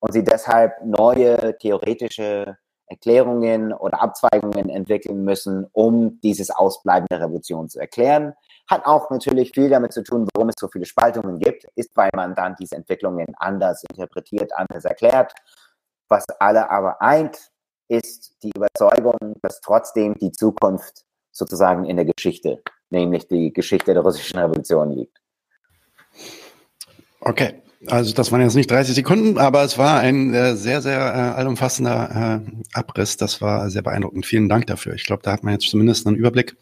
[0.00, 7.68] und sie deshalb neue theoretische Erklärungen oder Abzweigungen entwickeln müssen, um dieses Ausbleiben der Revolution
[7.68, 8.34] zu erklären.
[8.68, 12.10] Hat auch natürlich viel damit zu tun, warum es so viele Spaltungen gibt, ist, weil
[12.16, 15.32] man dann diese Entwicklungen anders interpretiert, anders erklärt.
[16.08, 17.50] Was alle aber eint,
[17.88, 24.02] ist die Überzeugung, dass trotzdem die Zukunft sozusagen in der Geschichte nämlich die Geschichte der
[24.02, 25.20] russischen Revolution liegt.
[27.20, 30.98] Okay, also das waren jetzt nicht 30 Sekunden, aber es war ein äh, sehr, sehr
[30.98, 33.16] äh, allumfassender äh, Abriss.
[33.16, 34.26] Das war sehr beeindruckend.
[34.26, 34.94] Vielen Dank dafür.
[34.94, 36.56] Ich glaube, da hat man jetzt zumindest einen Überblick.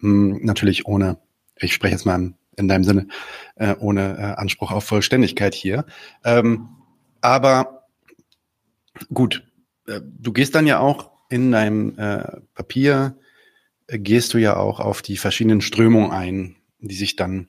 [0.00, 1.18] Hm, natürlich ohne,
[1.56, 3.08] ich spreche jetzt mal in deinem Sinne,
[3.56, 5.84] äh, ohne äh, Anspruch auf Vollständigkeit hier.
[6.24, 6.68] Ähm,
[7.20, 7.86] aber
[9.12, 9.44] gut,
[9.86, 11.96] äh, du gehst dann ja auch in deinem
[12.54, 13.16] Papier
[13.88, 17.48] gehst du ja auch auf die verschiedenen Strömungen ein, die sich dann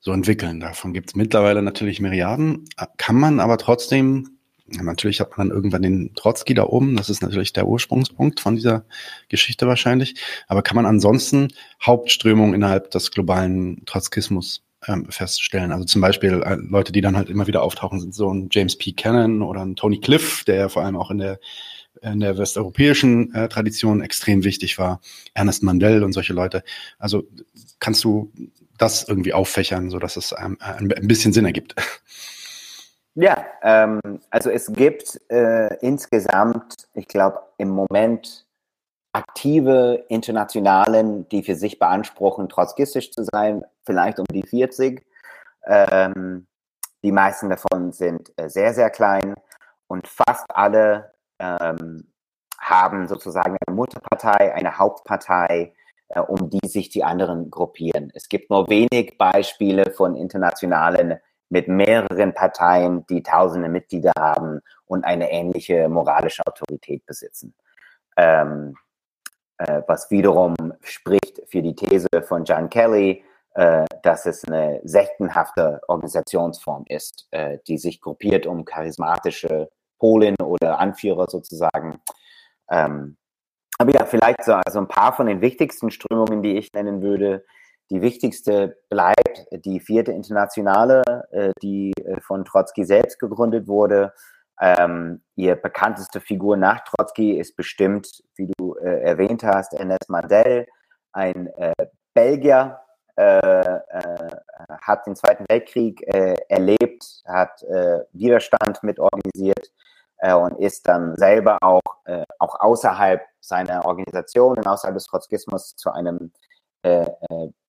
[0.00, 0.60] so entwickeln.
[0.60, 2.66] Davon gibt es mittlerweile natürlich Milliarden,
[2.98, 7.22] kann man aber trotzdem, natürlich hat man dann irgendwann den Trotzki da oben, das ist
[7.22, 8.84] natürlich der Ursprungspunkt von dieser
[9.28, 11.48] Geschichte wahrscheinlich, aber kann man ansonsten
[11.82, 15.72] Hauptströmungen innerhalb des globalen Trotzkismus ähm, feststellen.
[15.72, 18.76] Also zum Beispiel äh, Leute, die dann halt immer wieder auftauchen, sind so ein James
[18.76, 18.92] P.
[18.92, 21.40] Cannon oder ein Tony Cliff, der ja vor allem auch in der
[22.04, 25.00] in der westeuropäischen äh, Tradition extrem wichtig war.
[25.34, 26.62] Ernest Mandel und solche Leute.
[26.98, 27.24] Also
[27.80, 28.32] kannst du
[28.78, 31.74] das irgendwie auffächern, sodass es ein, ein bisschen Sinn ergibt.
[33.16, 38.44] Ja, ähm, also es gibt äh, insgesamt, ich glaube, im Moment
[39.12, 45.06] aktive Internationalen, die für sich beanspruchen, trotzkistisch zu sein, vielleicht um die 40.
[45.66, 46.48] Ähm,
[47.04, 49.34] die meisten davon sind äh, sehr, sehr klein
[49.86, 51.13] und fast alle
[51.60, 52.12] ähm,
[52.58, 55.74] haben sozusagen eine Mutterpartei, eine Hauptpartei,
[56.08, 58.10] äh, um die sich die anderen gruppieren.
[58.14, 61.18] Es gibt nur wenig Beispiele von internationalen
[61.50, 67.54] mit mehreren Parteien, die tausende Mitglieder haben und eine ähnliche moralische Autorität besitzen.
[68.16, 68.76] Ähm,
[69.58, 73.22] äh, was wiederum spricht für die These von John Kelly,
[73.54, 80.78] äh, dass es eine sektenhafte Organisationsform ist, äh, die sich gruppiert um charismatische Polen oder
[80.78, 82.00] Anführer sozusagen.
[82.70, 83.16] Ähm,
[83.78, 87.44] aber ja, vielleicht so also ein paar von den wichtigsten Strömungen, die ich nennen würde.
[87.90, 91.02] Die wichtigste bleibt die vierte Internationale,
[91.32, 94.12] äh, die äh, von Trotzki selbst gegründet wurde.
[94.60, 100.66] Ähm, ihr bekannteste Figur nach Trotzki ist bestimmt, wie du äh, erwähnt hast, Ernest Mandel,
[101.12, 101.72] ein äh,
[102.14, 102.80] Belgier,
[103.16, 106.02] hat den Zweiten Weltkrieg
[106.48, 107.62] erlebt, hat
[108.12, 109.70] Widerstand mitorganisiert
[110.20, 111.80] und ist dann selber auch,
[112.40, 116.32] auch außerhalb seiner Organisation und außerhalb des Trotzkismus zu einem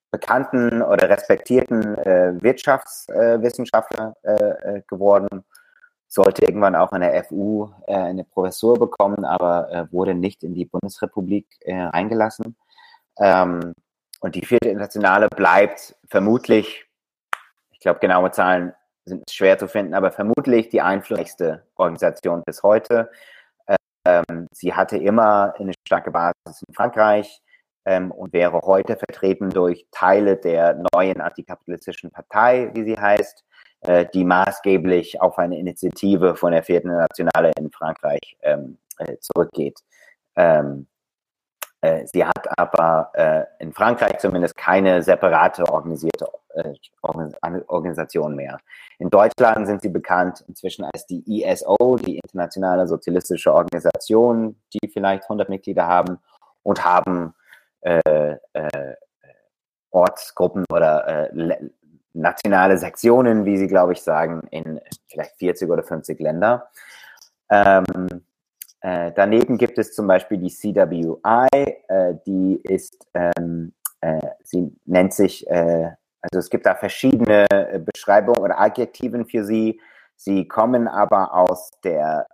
[0.10, 1.96] bekannten oder respektierten
[2.42, 4.16] Wirtschaftswissenschaftler
[4.88, 5.44] geworden
[6.16, 10.54] sollte irgendwann auch an der FU äh, eine Professur bekommen, aber äh, wurde nicht in
[10.54, 12.56] die Bundesrepublik äh, eingelassen.
[13.20, 13.74] Ähm,
[14.20, 16.86] und die vierte Internationale bleibt vermutlich,
[17.72, 18.74] ich glaube, genaue Zahlen
[19.06, 23.12] sind schwer zu finden, aber vermutlich die einflussreichste Organisation bis heute.
[24.06, 27.42] Ähm, sie hatte immer eine starke Basis in Frankreich
[27.86, 33.44] ähm, und wäre heute vertreten durch Teile der neuen antikapitalistischen Partei, wie sie heißt,
[33.82, 39.80] äh, die maßgeblich auf eine Initiative von der vierten Nationale in Frankreich ähm, äh, zurückgeht.
[40.36, 40.95] Ähm, äh,
[42.06, 48.60] sie hat aber äh, in Frankreich zumindest keine separate organisierte äh, Organisation mehr.
[49.00, 55.24] In Deutschland sind sie bekannt inzwischen als die ISO, die Internationale Sozialistische Organisation, die vielleicht
[55.24, 56.20] 100 Mitglieder haben
[56.64, 57.34] und haben
[57.82, 58.36] äh,
[59.92, 61.30] Ortsgruppen oder
[62.14, 66.70] nationale Sektionen, wie sie, glaube ich, sagen, in vielleicht 40 oder 50 Länder.
[67.50, 68.26] Ähm,
[68.86, 71.48] äh, daneben gibt es zum Beispiel die CWI,
[71.88, 75.90] äh, die ist, ähm, äh, sie nennt sich, äh,
[76.22, 77.48] also es gibt da verschiedene
[77.92, 79.82] Beschreibungen oder Adjektiven für sie.
[80.16, 82.26] Sie kommen aber aus der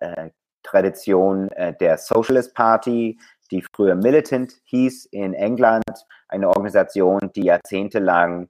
[0.63, 1.49] Tradition
[1.81, 3.19] der Socialist Party,
[3.51, 8.47] die früher Militant hieß in England, eine Organisation, die jahrzehntelang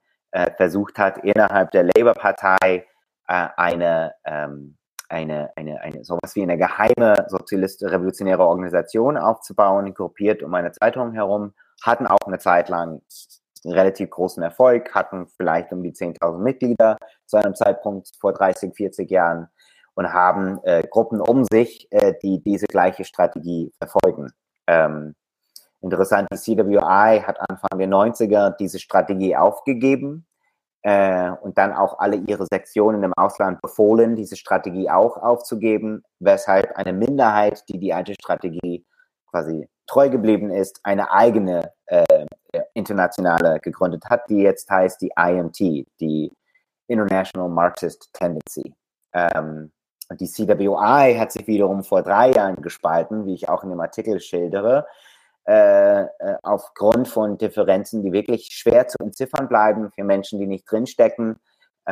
[0.58, 2.86] versucht hat, innerhalb der Labour-Partei
[3.26, 4.78] eine, ähm,
[5.12, 11.14] eine, eine, eine, sowas wie eine geheime sozialistische revolutionäre Organisation aufzubauen, gruppiert um eine Zeitung
[11.14, 13.02] herum, hatten auch eine Zeit lang
[13.66, 19.12] relativ großen Erfolg, hatten vielleicht um die 10.000 Mitglieder zu einem Zeitpunkt vor 30, 40
[19.12, 19.48] Jahren
[19.94, 24.32] und haben äh, Gruppen um sich, äh, die diese gleiche Strategie verfolgen.
[24.68, 25.14] Ähm,
[25.84, 30.28] Interessant, die CWI hat Anfang der 90er diese Strategie aufgegeben
[30.84, 36.76] äh, und dann auch alle ihre Sektionen im Ausland befohlen, diese Strategie auch aufzugeben, weshalb
[36.76, 38.86] eine Minderheit, die die alte Strategie
[39.30, 42.26] quasi treu geblieben ist, eine eigene äh,
[42.74, 46.32] internationale gegründet hat, die jetzt heißt die IMT, die
[46.88, 48.74] International Marxist Tendency.
[49.14, 49.72] Ähm,
[50.20, 54.20] die CWI hat sich wiederum vor drei Jahren gespalten, wie ich auch in dem Artikel
[54.20, 54.86] schildere,
[55.48, 56.08] äh, äh,
[56.44, 61.40] aufgrund von Differenzen, die wirklich schwer zu entziffern bleiben für Menschen, die nicht drinstecken.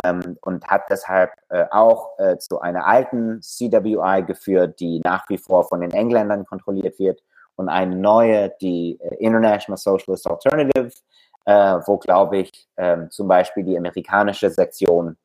[0.03, 5.39] Ähm, und hat deshalb äh, auch äh, zu einer alten CWI geführt, die nach wie
[5.39, 7.23] vor von den Engländern kontrolliert wird
[7.55, 10.91] und eine neue, die äh, International Socialist Alternative,
[11.45, 15.17] wo, glaube ich, ähm, zum Beispiel die amerikanische Sektion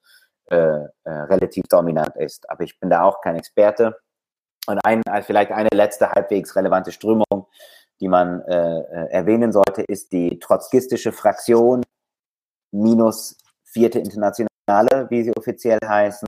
[0.50, 2.48] relativ dominant ist.
[2.48, 3.96] Aber ich bin da auch kein Experte.
[4.66, 7.46] Und ein, vielleicht eine letzte halbwegs relevante Strömung,
[8.00, 11.82] die man äh, äh, erwähnen sollte, ist die trotzkistische Fraktion
[12.72, 16.26] minus vierte Internationale, wie sie offiziell heißen.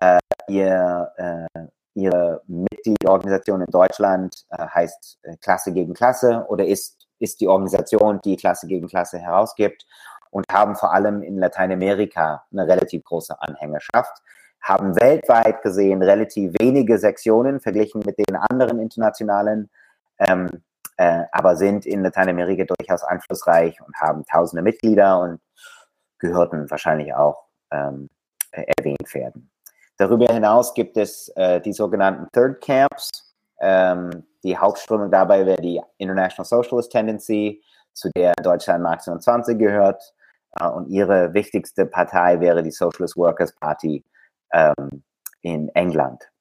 [0.00, 7.06] Äh, ihr, äh, ihre Mitgliedorganisation in Deutschland äh, heißt äh, Klasse gegen Klasse oder ist,
[7.18, 9.86] ist die Organisation, die Klasse gegen Klasse herausgibt
[10.30, 14.22] und haben vor allem in Lateinamerika eine relativ große Anhängerschaft
[14.62, 19.68] haben weltweit gesehen relativ wenige Sektionen verglichen mit den anderen internationalen
[20.18, 20.62] ähm,
[21.02, 25.40] äh, aber sind in Lateinamerika durchaus einflussreich und haben tausende Mitglieder und
[26.18, 28.08] gehörten wahrscheinlich auch ähm,
[28.52, 29.50] erwähnt werden.
[29.96, 33.34] Darüber hinaus gibt es äh, die sogenannten Third Camps.
[33.60, 37.62] Ähm, die Hauptströmung dabei wäre die International Socialist Tendency,
[37.92, 40.14] zu der Deutschland Marx 20 gehört.
[40.60, 44.04] Äh, und ihre wichtigste Partei wäre die Socialist Workers Party
[44.52, 45.02] ähm,
[45.40, 46.31] in England.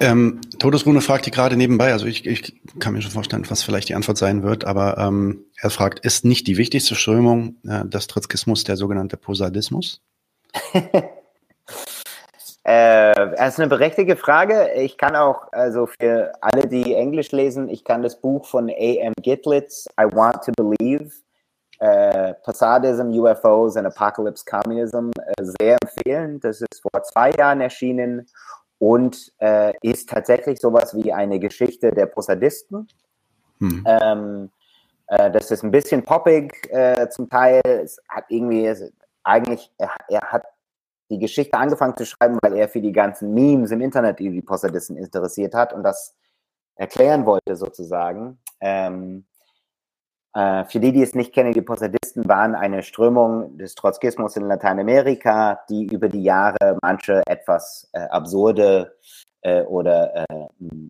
[0.00, 3.88] Ähm, Todesrune fragt die gerade nebenbei, also ich, ich kann mir schon vorstellen, was vielleicht
[3.88, 8.06] die Antwort sein wird, aber ähm, er fragt, ist nicht die wichtigste Strömung äh, des
[8.06, 10.00] Trotzkismus der sogenannte Posadismus?
[12.64, 14.72] Äh, das ist eine berechtigte Frage.
[14.74, 19.14] Ich kann auch, also für alle, die Englisch lesen, ich kann das Buch von A.M.
[19.22, 21.10] Gitlitz, I Want to Believe,
[21.78, 26.40] äh, Posadism, UFOs and Apocalypse Communism, äh, sehr empfehlen.
[26.40, 28.26] Das ist vor zwei Jahren erschienen
[28.78, 32.88] und äh, ist tatsächlich sowas wie eine Geschichte der Posadisten.
[33.58, 33.84] Hm.
[33.86, 34.50] Ähm,
[35.08, 37.60] äh, das ist ein bisschen poppig äh, zum Teil.
[37.64, 38.72] Es hat irgendwie,
[39.24, 40.44] eigentlich, er, er hat
[41.10, 44.96] die Geschichte angefangen zu schreiben, weil er für die ganzen Memes im Internet die Posadisten
[44.96, 46.14] interessiert hat und das
[46.76, 48.38] erklären wollte sozusagen.
[48.60, 49.37] Ähm, äh,
[50.68, 55.60] für die, die es nicht kennen, die Posadisten waren eine Strömung des Trotzkismus in Lateinamerika,
[55.68, 58.96] die über die Jahre manche etwas äh, absurde
[59.42, 60.46] äh, oder äh,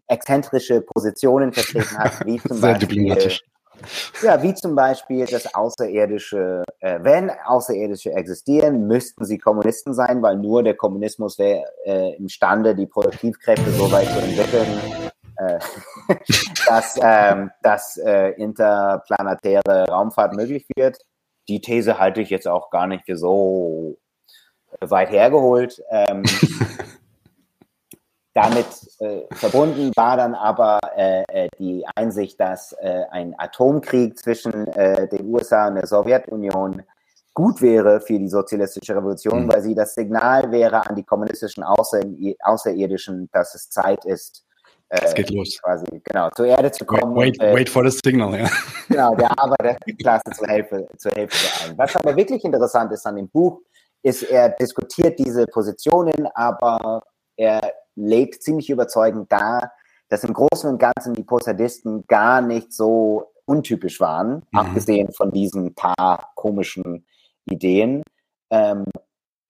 [0.06, 3.16] exzentrische Positionen vertreten hat, wie zum Sehr Beispiel
[4.22, 10.36] ja, wie zum Beispiel das Außerirdische, äh, wenn Außerirdische existieren, müssten sie Kommunisten sein, weil
[10.36, 15.07] nur der Kommunismus wäre äh, imstande, die Produktivkräfte so weit zu entwickeln,
[15.38, 15.58] äh,
[16.66, 20.98] dass, ähm, dass äh, interplanetäre Raumfahrt möglich wird.
[21.48, 23.96] Die These halte ich jetzt auch gar nicht für so
[24.80, 25.82] weit hergeholt.
[25.90, 26.22] Ähm,
[28.38, 28.66] damit
[29.00, 35.08] äh, verbunden war dann aber äh, äh, die Einsicht, dass äh, ein Atomkrieg zwischen äh,
[35.08, 36.82] den USA und der Sowjetunion
[37.34, 39.52] gut wäre für die sozialistische Revolution, mhm.
[39.52, 42.00] weil sie das Signal wäre an die kommunistischen Außer
[42.40, 44.44] Außerirdischen, dass es Zeit ist,
[44.88, 45.60] es geht los.
[45.62, 47.14] Quasi, genau, zur Erde zu kommen.
[47.14, 48.48] Wait, wait, wait for the signal, ja.
[48.88, 51.78] Genau, der Arbeiterklasse zur Hilfe, zur Hilfe zu eilen.
[51.78, 53.60] Was aber wirklich interessant ist an dem Buch,
[54.02, 57.02] ist, er diskutiert diese Positionen, aber
[57.36, 59.72] er legt ziemlich überzeugend dar,
[60.08, 64.58] dass im Großen und Ganzen die Posadisten gar nicht so untypisch waren, mhm.
[64.58, 67.06] abgesehen von diesen paar komischen
[67.44, 68.02] Ideen.
[68.50, 68.84] Ähm,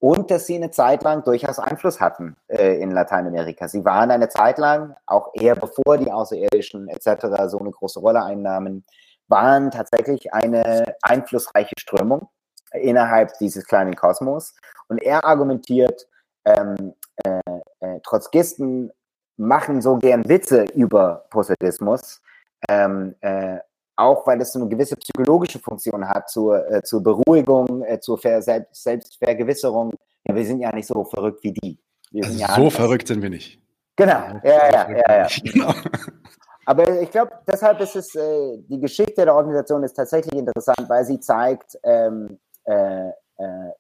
[0.01, 3.69] und dass sie eine Zeit lang durchaus Einfluss hatten äh, in Lateinamerika.
[3.69, 7.27] Sie waren eine Zeit lang, auch eher bevor die Außerirdischen etc.
[7.49, 8.85] so eine große Rolle einnahmen,
[9.27, 12.29] waren tatsächlich eine einflussreiche Strömung
[12.73, 14.55] innerhalb dieses kleinen Kosmos.
[14.89, 16.07] Und er argumentiert,
[16.45, 17.41] ähm, äh,
[17.81, 18.93] äh, Trotzkisten
[19.37, 22.21] machen so gern Witze über Posadismus,
[22.69, 23.59] ähm, äh,
[23.99, 28.41] auch weil es eine gewisse psychologische Funktion hat zur, äh, zur Beruhigung, äh, zur Ver
[28.41, 29.93] Selbst Selbstvergewisserung.
[30.25, 31.79] Ja, wir sind ja nicht so verrückt wie die.
[32.15, 33.61] Also ja so verrückt sind wir nicht.
[33.97, 35.27] Genau, ja, ja, ja, ja.
[35.43, 35.73] Genau.
[36.65, 41.05] Aber ich glaube, deshalb ist es, äh, die Geschichte der Organisation ist tatsächlich interessant, weil
[41.05, 43.73] sie zeigt, ähm, äh, äh,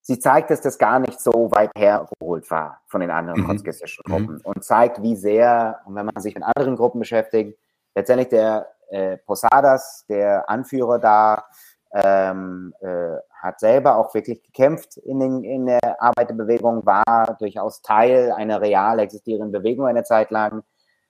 [0.00, 3.48] sie zeigt, dass das gar nicht so weit hergeholt war von den anderen mhm.
[3.48, 3.62] mhm.
[4.04, 4.40] Gruppen mhm.
[4.44, 7.58] und zeigt, wie sehr, und wenn man sich mit anderen Gruppen beschäftigt,
[7.94, 11.44] letztendlich der äh, Posadas, der Anführer da,
[11.92, 18.32] ähm, äh, hat selber auch wirklich gekämpft in, den, in der Arbeiterbewegung, war durchaus Teil
[18.32, 20.62] einer real existierenden Bewegung eine Zeit lang,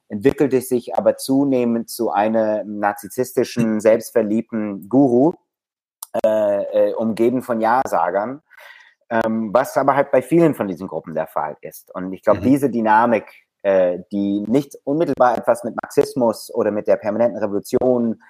[0.09, 5.35] entwickelte sich aber zunehmend zu einem narzisstischen, selbstverliebten Guru,
[6.25, 8.43] äh, äh, umgeben von Ja-Sagern
[9.11, 11.93] ähm, was aber halt bei vielen von diesen Gruppen der Fall ist.
[11.95, 12.45] Und ich glaube, mhm.
[12.45, 13.27] diese Dynamik,
[13.63, 18.23] äh, die nicht unmittelbar etwas mit Marxismus oder mit der permanenten Revolution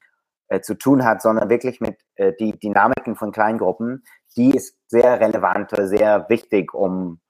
[0.48, 4.02] äh, zu tun hat, sondern wirklich mit äh, die Dynamiken von Kleingruppen,
[4.36, 7.20] die ist sehr relevant oder sehr wichtig, um,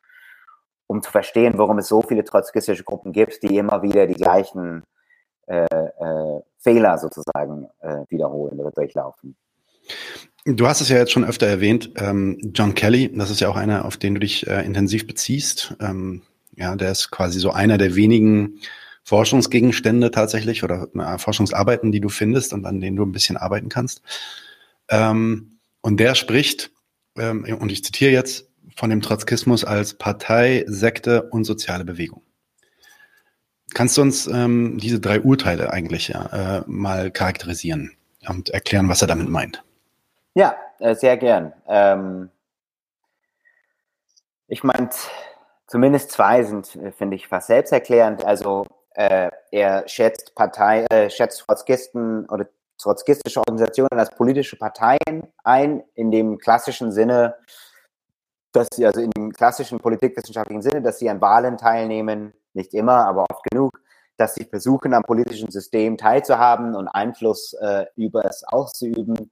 [0.86, 4.82] um zu verstehen, warum es so viele trotzkistische Gruppen gibt, die immer wieder die gleichen
[5.46, 9.36] äh, äh, Fehler sozusagen äh, wiederholen oder durchlaufen.
[10.46, 13.56] Du hast es ja jetzt schon öfter erwähnt, ähm, John Kelly, das ist ja auch
[13.56, 15.76] einer, auf den du dich äh, intensiv beziehst.
[15.80, 16.22] Ähm,
[16.60, 18.60] ja, der ist quasi so einer der wenigen
[19.02, 23.68] Forschungsgegenstände tatsächlich oder äh, Forschungsarbeiten, die du findest und an denen du ein bisschen arbeiten
[23.68, 24.02] kannst.
[24.88, 26.70] Ähm, und der spricht,
[27.16, 28.46] ähm, und ich zitiere jetzt,
[28.76, 32.22] von dem Trotzkismus als Partei, Sekte und soziale Bewegung.
[33.74, 37.92] Kannst du uns ähm, diese drei Urteile eigentlich ja, äh, mal charakterisieren
[38.28, 39.62] und erklären, was er damit meint?
[40.34, 41.52] Ja, äh, sehr gern.
[41.68, 42.30] Ähm,
[44.48, 44.90] ich meine,
[45.70, 46.66] zumindest zwei sind,
[46.98, 48.24] finde ich, fast selbsterklärend.
[48.24, 55.84] Also äh, er schätzt Partei, äh, schätzt Trotzkisten oder trotzkistische Organisationen als politische Parteien ein,
[55.94, 57.36] in dem klassischen Sinne,
[58.52, 63.06] dass sie, also in dem klassischen politikwissenschaftlichen Sinne, dass sie an Wahlen teilnehmen, nicht immer,
[63.06, 63.70] aber oft genug,
[64.16, 69.30] dass sie versuchen, am politischen System teilzuhaben und Einfluss äh, über es auszuüben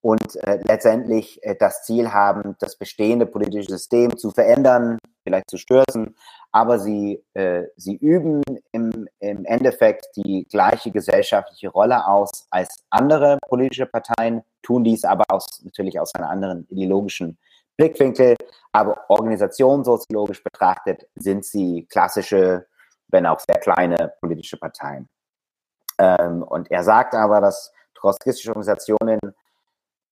[0.00, 5.58] und äh, letztendlich äh, das Ziel haben, das bestehende politische System zu verändern, vielleicht zu
[5.58, 6.14] stürzen,
[6.52, 13.38] aber sie, äh, sie üben im, im Endeffekt die gleiche gesellschaftliche Rolle aus als andere
[13.48, 17.38] politische Parteien, tun dies aber aus, natürlich aus einem anderen ideologischen
[17.76, 18.36] Blickwinkel,
[18.72, 22.66] aber organisationssoziologisch betrachtet sind sie klassische,
[23.08, 25.08] wenn auch sehr kleine politische Parteien.
[25.98, 29.18] Ähm, und er sagt aber, dass trotzkistische Organisationen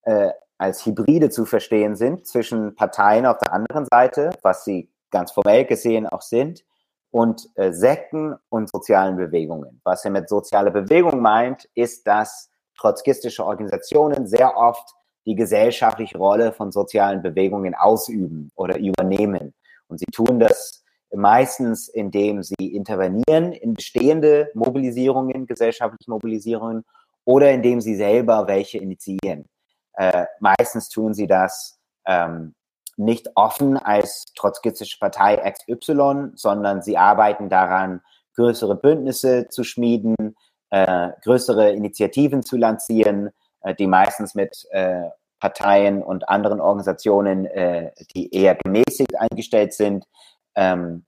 [0.02, 5.30] äh, als Hybride zu verstehen sind zwischen Parteien auf der anderen Seite, was sie ganz
[5.30, 6.64] formell gesehen auch sind,
[7.12, 9.80] und äh, Sekten und sozialen Bewegungen.
[9.84, 14.94] Was er mit soziale Bewegung meint, ist, dass trotzkistische Organisationen sehr oft
[15.26, 19.54] die gesellschaftliche Rolle von sozialen Bewegungen ausüben oder übernehmen.
[19.86, 20.82] Und sie tun das
[21.14, 26.84] meistens, indem sie intervenieren in bestehende Mobilisierungen, gesellschaftliche Mobilisierungen,
[27.24, 29.44] oder indem sie selber welche initiieren.
[29.92, 32.54] Äh, meistens tun sie das ähm,
[32.96, 38.00] nicht offen als trotzkistische Partei XY, sondern sie arbeiten daran,
[38.34, 40.36] größere Bündnisse zu schmieden,
[40.70, 43.30] äh, größere Initiativen zu lancieren,
[43.60, 50.06] äh, die meistens mit äh, Parteien und anderen Organisationen, äh, die eher gemäßigt eingestellt sind.
[50.54, 51.04] Ähm,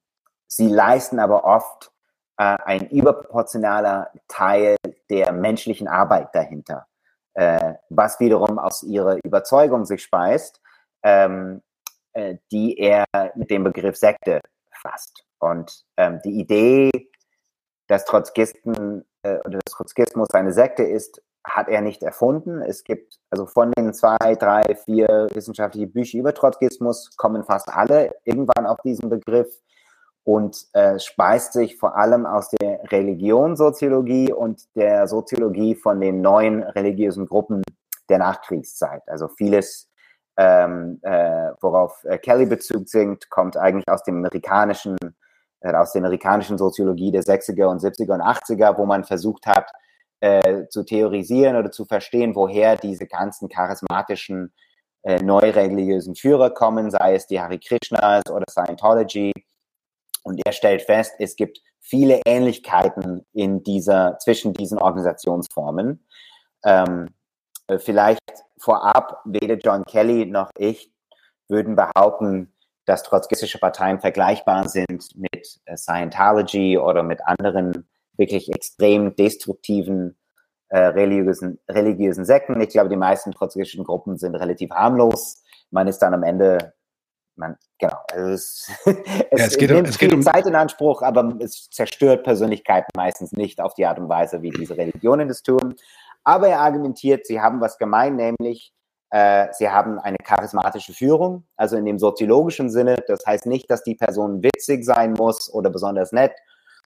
[0.47, 1.93] sie leisten aber oft
[2.37, 4.77] äh, ein überproportionaler Teil
[5.09, 6.87] der menschlichen Arbeit dahinter
[7.35, 10.61] äh, was wiederum aus ihrer Überzeugung sich speist,
[11.03, 11.63] ähm,
[12.15, 13.05] äh, die er
[13.35, 14.41] mit dem Begriff Sekte
[14.73, 15.25] fasst.
[15.39, 16.91] Und ähm, die Idee,
[17.87, 22.63] dass Trotzkisten äh, oder dass Trotzkismus eine Sekte ist, hat er nicht erfunden.
[22.63, 28.15] Es gibt also von den zwei, drei, vier wissenschaftlichen Büchern über Trotzkismus kommen fast alle
[28.25, 29.61] irgendwann auf diesen Begriff
[30.25, 36.63] und äh, speist sich vor allem aus der Religionssoziologie und der Soziologie von den neuen
[36.63, 37.63] religiösen Gruppen
[38.09, 39.03] der Nachkriegszeit.
[39.07, 39.91] Also vieles,
[40.37, 44.97] ähm, äh, worauf äh, Kelly Bezug singt, kommt eigentlich aus dem amerikanischen,
[45.61, 49.71] äh, aus der amerikanischen Soziologie der 60er und 70er und 80er, wo man versucht hat,
[50.21, 54.53] äh, zu theorisieren oder zu verstehen, woher diese ganzen charismatischen
[55.03, 59.33] äh, neureligiösen Führer kommen, sei es die Hare Krishnas oder Scientology
[60.23, 66.07] und er stellt fest, es gibt viele Ähnlichkeiten in dieser, zwischen diesen Organisationsformen.
[66.65, 67.11] Ähm,
[67.67, 68.21] äh, vielleicht
[68.65, 70.91] vorab, weder John Kelly noch ich
[71.49, 72.53] würden behaupten,
[72.87, 77.87] dass trotzkistische Parteien vergleichbar sind mit äh, Scientology oder mit anderen
[78.17, 80.17] wirklich extrem destruktiven
[80.69, 82.61] äh, religiösen, religiösen Sekten.
[82.61, 85.43] Ich glaube, die meisten trotzkistischen Gruppen sind relativ harmlos.
[85.71, 86.75] Man ist dann am Ende
[87.37, 90.55] man, genau, also es, es, ja, es geht, nimmt es geht viel um Zeit in
[90.55, 95.29] Anspruch, aber es zerstört Persönlichkeiten meistens nicht auf die Art und Weise, wie diese Religionen
[95.29, 95.75] das tun.
[96.25, 98.73] Aber er argumentiert, sie haben was gemein, nämlich
[99.11, 102.97] äh, sie haben eine charismatische Führung, also in dem soziologischen Sinne.
[103.07, 106.33] Das heißt nicht, dass die Person witzig sein muss oder besonders nett,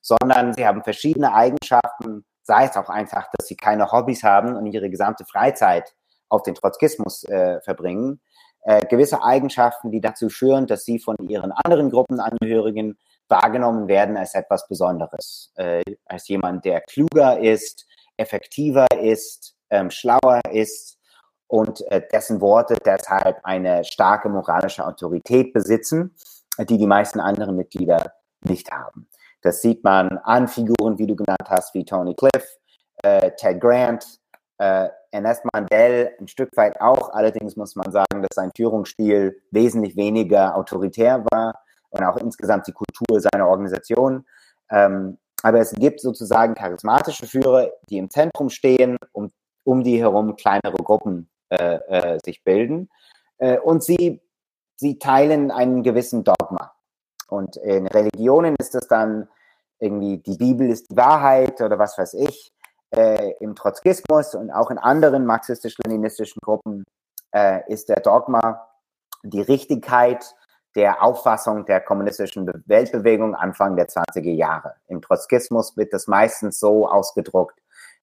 [0.01, 4.67] sondern sie haben verschiedene Eigenschaften, sei es auch einfach, dass sie keine Hobbys haben und
[4.67, 5.95] ihre gesamte Freizeit
[6.29, 8.21] auf den Trotzkismus äh, verbringen.
[8.61, 14.35] Äh, gewisse Eigenschaften, die dazu führen, dass sie von ihren anderen Gruppenangehörigen wahrgenommen werden als
[14.35, 17.87] etwas Besonderes, äh, als jemand, der kluger ist,
[18.19, 20.97] effektiver ist, ähm, schlauer ist
[21.47, 26.15] und äh, dessen Worte deshalb eine starke moralische Autorität besitzen,
[26.59, 29.07] die die meisten anderen Mitglieder nicht haben.
[29.41, 32.57] Das sieht man an Figuren, wie du genannt hast, wie Tony Cliff,
[33.03, 34.05] äh, Ted Grant,
[34.57, 37.09] äh, Ernest Mandel ein Stück weit auch.
[37.13, 42.73] Allerdings muss man sagen, dass sein Führungsstil wesentlich weniger autoritär war und auch insgesamt die
[42.73, 44.25] Kultur seiner Organisation.
[44.69, 49.31] Ähm, aber es gibt sozusagen charismatische Führer, die im Zentrum stehen, um,
[49.63, 52.89] um die herum kleinere Gruppen äh, äh, sich bilden.
[53.37, 54.21] Äh, und sie,
[54.75, 56.73] sie teilen einen gewissen Dogma.
[57.27, 59.29] Und in Religionen ist es dann
[59.79, 62.51] irgendwie, die Bibel ist die Wahrheit oder was weiß ich
[62.91, 66.83] äh, im Trotzkismus und auch in anderen marxistisch-leninistischen Gruppen
[67.31, 68.67] äh, ist der Dogma
[69.23, 70.35] die Richtigkeit
[70.75, 74.75] der Auffassung der kommunistischen Weltbewegung Anfang der 20er Jahre.
[74.87, 77.59] Im Trotzkismus wird das meistens so ausgedruckt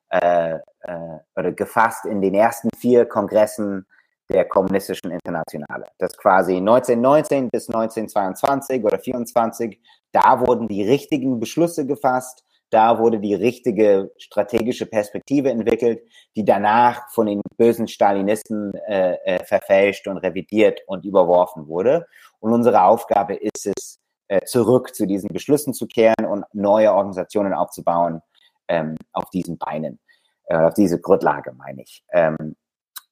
[0.08, 3.86] äh, äh, oder gefasst in den ersten vier Kongressen
[4.28, 5.86] der kommunistischen Internationale.
[5.98, 9.80] Das quasi 1919 bis 1922 oder 24,
[10.12, 16.02] da wurden die richtigen Beschlüsse gefasst, Da wurde die richtige strategische Perspektive entwickelt,
[16.34, 22.08] die danach von den bösen Stalinisten äh, äh, verfälscht und revidiert und überworfen wurde.
[22.40, 27.52] Und unsere Aufgabe ist es, äh, zurück zu diesen Beschlüssen zu kehren und neue Organisationen
[27.52, 28.22] aufzubauen
[28.68, 30.00] ähm, auf diesen Beinen,
[30.46, 32.04] äh, auf diese Grundlage, meine ich.
[32.12, 32.56] Ähm,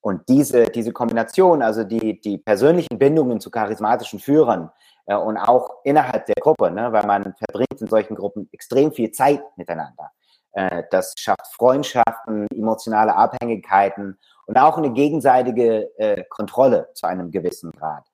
[0.01, 4.71] und diese, diese Kombination, also die, die persönlichen Bindungen zu charismatischen Führern
[5.07, 9.13] äh, und auch innerhalb der Gruppe, ne, weil man verbringt in solchen Gruppen extrem viel
[9.13, 10.11] Zeit miteinander.
[10.53, 17.71] Äh, das schafft Freundschaften, emotionale Abhängigkeiten und auch eine gegenseitige äh, Kontrolle zu einem gewissen
[17.73, 18.05] Grad.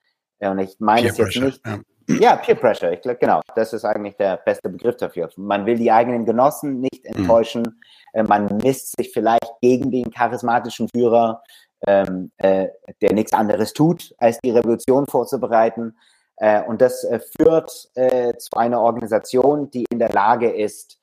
[0.40, 1.66] Und ich meine es jetzt nicht.
[1.66, 1.80] Ja.
[2.18, 5.30] Ja, Peer Pressure, ich glaube, genau, das ist eigentlich der beste Begriff dafür.
[5.36, 7.20] Man will die eigenen Genossen nicht mhm.
[7.20, 7.80] enttäuschen,
[8.14, 8.26] mhm.
[8.26, 11.42] man misst sich vielleicht gegen den charismatischen Führer,
[11.86, 12.68] ähm, äh,
[13.00, 15.96] der nichts anderes tut, als die Revolution vorzubereiten.
[16.36, 20.98] Äh, und das äh, führt äh, zu einer Organisation, die in der Lage ist,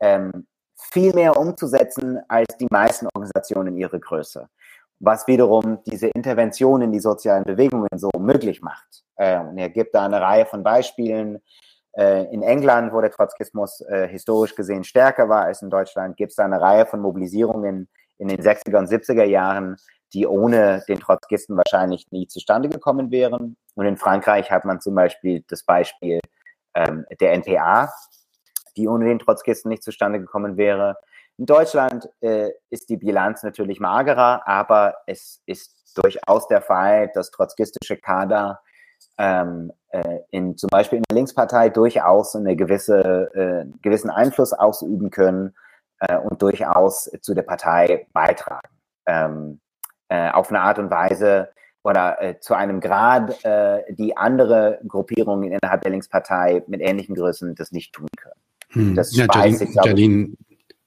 [0.00, 4.48] ähm, viel mehr umzusetzen als die meisten Organisationen in ihrer Größe.
[5.00, 9.04] Was wiederum diese Intervention in die sozialen Bewegungen so möglich macht.
[9.16, 11.40] Äh, und er gibt da eine Reihe von Beispielen.
[11.96, 16.30] Äh, in England, wo der Trotzkismus äh, historisch gesehen stärker war als in Deutschland, gibt
[16.30, 17.88] es da eine Reihe von Mobilisierungen
[18.18, 19.76] in den 60er und 70er Jahren,
[20.12, 23.56] die ohne den Trotzkisten wahrscheinlich nie zustande gekommen wären.
[23.74, 26.20] Und in Frankreich hat man zum Beispiel das Beispiel
[26.74, 27.92] ähm, der NPA,
[28.76, 30.96] die ohne den Trotzkisten nicht zustande gekommen wäre.
[31.36, 37.30] In Deutschland äh, ist die Bilanz natürlich magerer, aber es ist durchaus der Fall, dass
[37.30, 38.60] trotzkistische Kader
[39.18, 45.10] ähm, äh, in zum Beispiel in der Linkspartei durchaus eine gewisse äh, gewissen Einfluss ausüben
[45.10, 45.54] können
[46.00, 48.68] äh, und durchaus zu der Partei beitragen.
[49.06, 49.60] Ähm,
[50.08, 51.48] äh, auf eine Art und Weise
[51.82, 53.44] oder äh, zu einem Grad,
[53.90, 58.40] die andere Gruppierungen innerhalb der Linkspartei mit ähnlichen Größen das nicht tun können.
[58.70, 58.94] Hm.
[58.94, 60.34] Das ja, Janine, ich, Janine,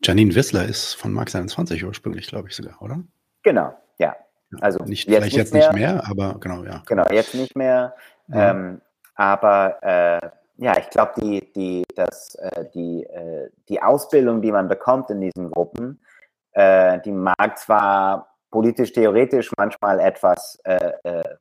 [0.04, 3.00] Janine Wissler ist von Marx 21 ursprünglich, glaube ich sogar, oder?
[3.44, 4.16] Genau, ja.
[4.62, 6.84] Also nicht, jetzt vielleicht nicht jetzt mehr, nicht mehr, aber genau, ja.
[6.86, 7.96] Genau, jetzt nicht mehr.
[8.28, 8.52] Ja.
[8.52, 8.82] Ähm,
[9.16, 14.68] aber äh, ja, ich glaube, die, die, das, äh, die, äh, die Ausbildung, die man
[14.68, 16.00] bekommt in diesen Gruppen,
[16.54, 21.36] äh, die mag zwar politisch theoretisch manchmal etwas äh, äh,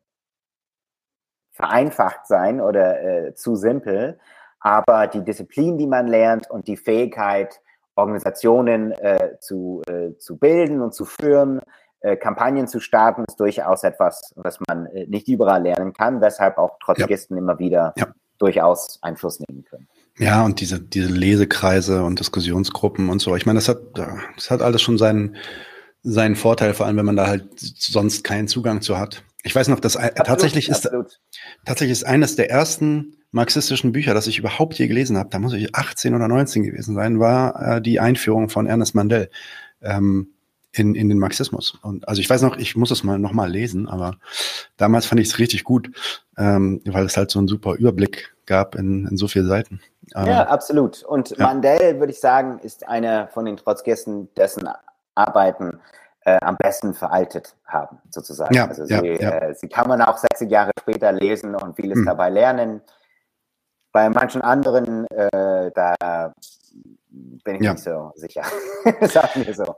[1.53, 4.19] vereinfacht sein oder zu simpel,
[4.61, 7.63] aber die Disziplin, die man lernt und die Fähigkeit,
[7.97, 11.61] Organisationen äh, zu, äh, zu bilden und zu führen,
[12.01, 16.59] äh, Kampagnen zu starten, ist durchaus etwas, was man äh, nicht überall lernen kann, weshalb
[16.59, 17.43] auch Trotzkisten ja.
[17.43, 18.09] immer wieder ja.
[18.39, 19.89] durchaus Einfluss nehmen können.
[20.19, 23.35] Ja, und diese, diese Lesekreise und Diskussionsgruppen und so.
[23.35, 25.37] Ich meine, das hat, das hat alles schon seinen,
[26.03, 29.25] seinen Vorteil, vor allem wenn man da halt sonst keinen Zugang zu hat.
[29.47, 30.91] Ich weiß noch, dass absolut, tatsächlich ist
[31.65, 35.53] tatsächlich ist eines der ersten marxistischen Bücher, das ich überhaupt je gelesen habe, da muss
[35.53, 39.31] ich 18 oder 19 gewesen sein, war äh, die Einführung von Ernest Mandel
[39.83, 40.33] ähm,
[40.73, 41.79] in, in den Marxismus.
[41.81, 44.17] Und also ich weiß noch, ich muss es mal nochmal lesen, aber
[44.77, 45.93] damals fand ich es richtig gut,
[46.37, 49.81] ähm, weil es halt so einen super Überblick gab in, in so vielen Seiten.
[50.17, 51.05] Ähm, ja, absolut.
[51.05, 51.47] Und ja.
[51.47, 54.69] Mandel, würde ich sagen, ist einer von den Trotzkisten, dessen
[55.15, 55.79] Arbeiten
[56.27, 58.53] äh, am besten veraltet haben, sozusagen.
[58.53, 59.31] Ja, also sie, ja, ja.
[59.39, 62.05] Äh, sie kann man auch 60 Jahre später lesen und vieles hm.
[62.05, 62.83] dabei lernen.
[63.93, 66.35] Bei manchen anderen, äh, da
[67.09, 68.43] bin ich nicht so sicher.
[69.03, 69.77] Sag mir so.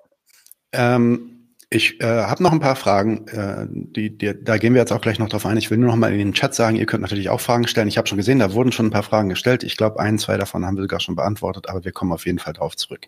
[0.73, 1.38] Ähm,
[1.71, 5.03] ich äh, habe noch ein paar Fragen, äh, die, die, da gehen wir jetzt auch
[5.03, 5.59] gleich noch drauf ein.
[5.59, 7.89] Ich will nur noch mal in den Chat sagen, ihr könnt natürlich auch Fragen stellen.
[7.89, 9.65] Ich habe schon gesehen, da wurden schon ein paar Fragen gestellt.
[9.65, 12.39] Ich glaube, ein, zwei davon haben wir sogar schon beantwortet, aber wir kommen auf jeden
[12.39, 13.07] Fall drauf zurück.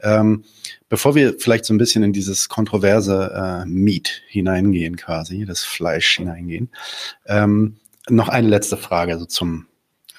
[0.00, 0.44] Ähm,
[0.88, 6.16] bevor wir vielleicht so ein bisschen in dieses kontroverse äh, Meat hineingehen, quasi, das Fleisch
[6.16, 6.70] hineingehen,
[7.26, 7.76] ähm,
[8.08, 9.66] noch eine letzte Frage also zum,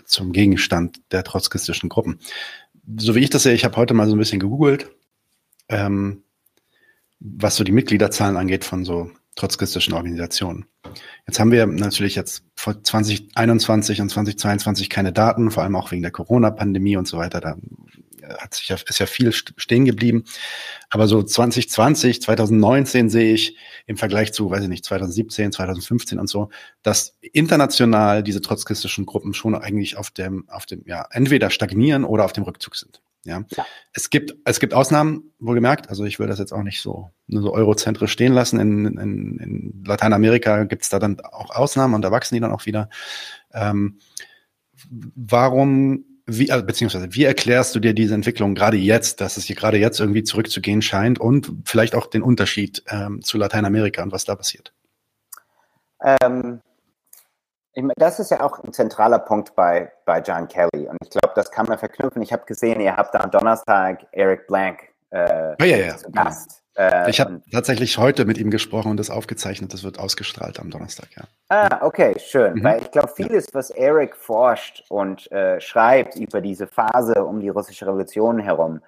[0.06, 2.20] zum Gegenstand der trotzkistischen Gruppen.
[2.98, 4.92] So wie ich das sehe, ich habe heute mal so ein bisschen gegoogelt.
[5.70, 6.22] Ähm,
[7.20, 10.66] was so die Mitgliederzahlen angeht von so trotzkistischen Organisationen.
[11.28, 16.02] Jetzt haben wir natürlich jetzt vor 2021 und 2022 keine Daten, vor allem auch wegen
[16.02, 17.40] der Corona-Pandemie und so weiter.
[17.40, 17.56] Da
[18.38, 20.24] hat sich ja, ist ja viel stehen geblieben.
[20.90, 26.28] Aber so 2020, 2019 sehe ich im Vergleich zu, weiß ich nicht, 2017, 2015 und
[26.28, 26.50] so,
[26.84, 32.26] dass international diese trotzkistischen Gruppen schon eigentlich auf dem, auf dem, ja, entweder stagnieren oder
[32.26, 33.02] auf dem Rückzug sind.
[33.26, 33.44] Ja.
[33.56, 33.66] ja.
[33.94, 35.90] Es gibt, es gibt Ausnahmen, wohlgemerkt.
[35.90, 38.60] Also ich will das jetzt auch nicht so, nur so eurozentrisch stehen lassen.
[38.60, 42.52] In, in, in Lateinamerika gibt es da dann auch Ausnahmen und da wachsen die dann
[42.52, 42.90] auch wieder.
[43.54, 44.00] Ähm,
[44.90, 49.56] warum, wie, also beziehungsweise wie erklärst du dir diese Entwicklung gerade jetzt, dass es hier
[49.56, 54.26] gerade jetzt irgendwie zurückzugehen scheint und vielleicht auch den Unterschied ähm, zu Lateinamerika und was
[54.26, 54.74] da passiert?
[56.02, 56.62] Ähm,
[57.96, 60.88] das ist ja auch ein zentraler Punkt bei, bei John Kelly.
[60.88, 62.22] Und ich glaube, das kann man verknüpfen.
[62.22, 64.80] Ich habe gesehen, ihr habt da am Donnerstag Eric Blank
[65.12, 66.64] äh, oh, ja, ja, zu Gast.
[66.76, 69.74] Äh, ich habe tatsächlich heute mit ihm gesprochen und das aufgezeichnet.
[69.74, 71.24] Das wird ausgestrahlt am Donnerstag, ja.
[71.50, 72.56] Ah, okay, schön.
[72.56, 72.64] Mhm.
[72.64, 77.50] Weil ich glaube, vieles, was Eric forscht und äh, schreibt über diese Phase um die
[77.50, 78.82] russische Revolution herum,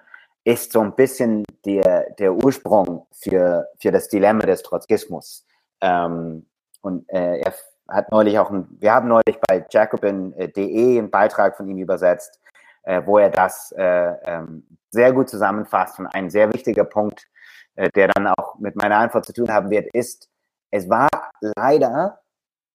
[0.44, 5.44] ist so ein bisschen der, der Ursprung für, für das Dilemma des Trotzkismus.
[5.80, 6.46] Ähm,
[6.80, 7.52] und äh, er
[7.88, 12.40] hat neulich auch, ein, wir haben neulich bei jacobin.de einen Beitrag von ihm übersetzt,
[12.84, 15.98] äh, wo er das äh, ähm, sehr gut zusammenfasst.
[15.98, 17.28] Und ein sehr wichtiger Punkt,
[17.74, 20.28] äh, der dann auch mit meiner Antwort zu tun haben wird, ist,
[20.70, 21.08] es war
[21.56, 22.20] leider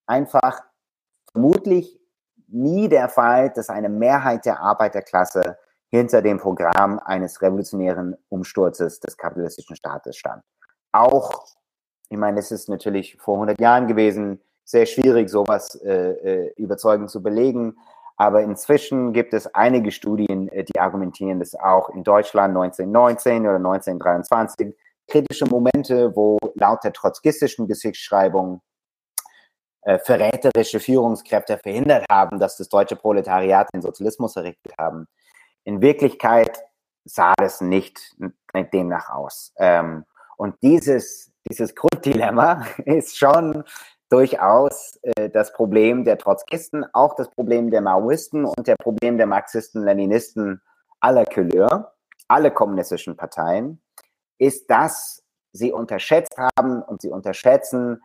[0.05, 0.61] einfach
[1.31, 1.99] vermutlich
[2.47, 5.57] nie der Fall, dass eine Mehrheit der Arbeiterklasse
[5.89, 10.43] hinter dem Programm eines revolutionären Umsturzes des kapitalistischen Staates stand.
[10.91, 11.45] Auch,
[12.09, 17.09] ich meine, es ist natürlich vor 100 Jahren gewesen, sehr schwierig, sowas äh, äh, überzeugend
[17.09, 17.77] zu belegen.
[18.17, 23.55] Aber inzwischen gibt es einige Studien, äh, die argumentieren, dass auch in Deutschland 1919 oder
[23.55, 24.75] 1923
[25.07, 28.61] kritische Momente, wo laut der trotzkistischen Geschichtsschreibung
[29.83, 35.07] äh, verräterische Führungskräfte verhindert haben, dass das deutsche Proletariat den Sozialismus errichtet haben.
[35.63, 36.61] In Wirklichkeit
[37.05, 38.17] sah das nicht,
[38.73, 39.53] demnach aus.
[39.59, 40.03] Ähm,
[40.35, 43.63] und dieses, dieses Grunddilemma ist schon
[44.09, 49.27] durchaus äh, das Problem der Trotzkisten, auch das Problem der Maoisten und der Problem der
[49.27, 50.61] Marxisten, Leninisten
[50.99, 51.93] aller Couleur,
[52.27, 53.81] alle kommunistischen Parteien,
[54.37, 58.01] ist, dass sie unterschätzt haben und sie unterschätzen,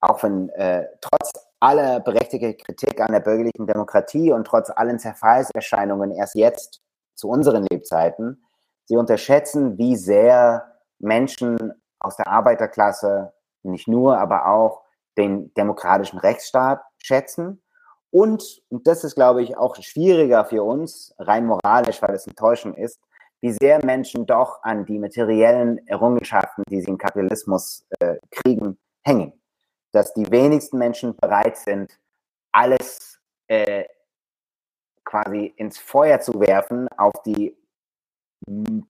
[0.00, 6.10] auch wenn äh, trotz aller berechtigter Kritik an der bürgerlichen Demokratie und trotz allen Zerfallserscheinungen
[6.10, 6.80] erst jetzt
[7.14, 8.42] zu unseren Lebzeiten,
[8.86, 13.32] sie unterschätzen, wie sehr Menschen aus der Arbeiterklasse,
[13.62, 14.79] nicht nur, aber auch
[15.16, 17.62] den demokratischen Rechtsstaat schätzen.
[18.10, 22.76] Und, und das ist, glaube ich, auch schwieriger für uns, rein moralisch, weil es enttäuschend
[22.76, 23.00] ist,
[23.40, 29.32] wie sehr Menschen doch an die materiellen Errungenschaften, die sie im Kapitalismus äh, kriegen, hängen.
[29.92, 31.98] Dass die wenigsten Menschen bereit sind,
[32.52, 33.84] alles äh,
[35.04, 37.56] quasi ins Feuer zu werfen auf die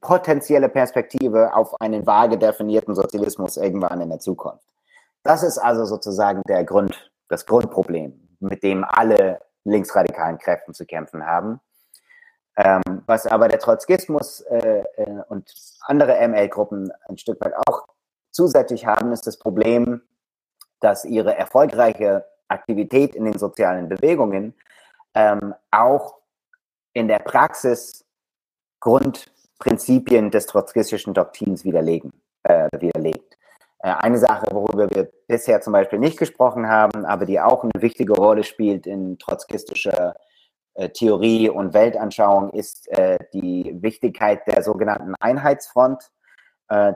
[0.00, 4.69] potenzielle Perspektive auf einen vage definierten Sozialismus irgendwann in der Zukunft.
[5.22, 11.26] Das ist also sozusagen der Grund, das Grundproblem, mit dem alle linksradikalen Kräften zu kämpfen
[11.26, 11.60] haben.
[12.56, 17.86] Ähm, was aber der Trotzkismus äh, äh, und andere ML-Gruppen ein Stück weit auch
[18.30, 20.02] zusätzlich haben, ist das Problem,
[20.80, 24.54] dass ihre erfolgreiche Aktivität in den sozialen Bewegungen
[25.14, 26.18] ähm, auch
[26.92, 28.04] in der Praxis
[28.80, 32.12] Grundprinzipien des trotzkistischen Doktrins widerlegen,
[32.42, 33.36] äh, widerlegt.
[33.82, 37.82] Äh, eine Sache, worüber wir bisher zum Beispiel nicht gesprochen haben, aber die auch eine
[37.82, 40.14] wichtige Rolle spielt in trotzkistischer
[40.74, 46.10] äh, Theorie und Weltanschauung, ist äh, die Wichtigkeit der sogenannten Einheitsfront.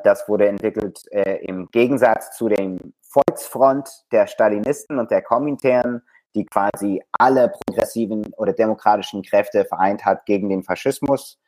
[0.04, 6.02] das wurde entwickelt im Gegensatz zu dem Volksfront der Stalinisten und der Komintern,
[6.36, 11.40] die quasi alle progressiven oder demokratischen Kräfte vereint hat gegen den Faschismus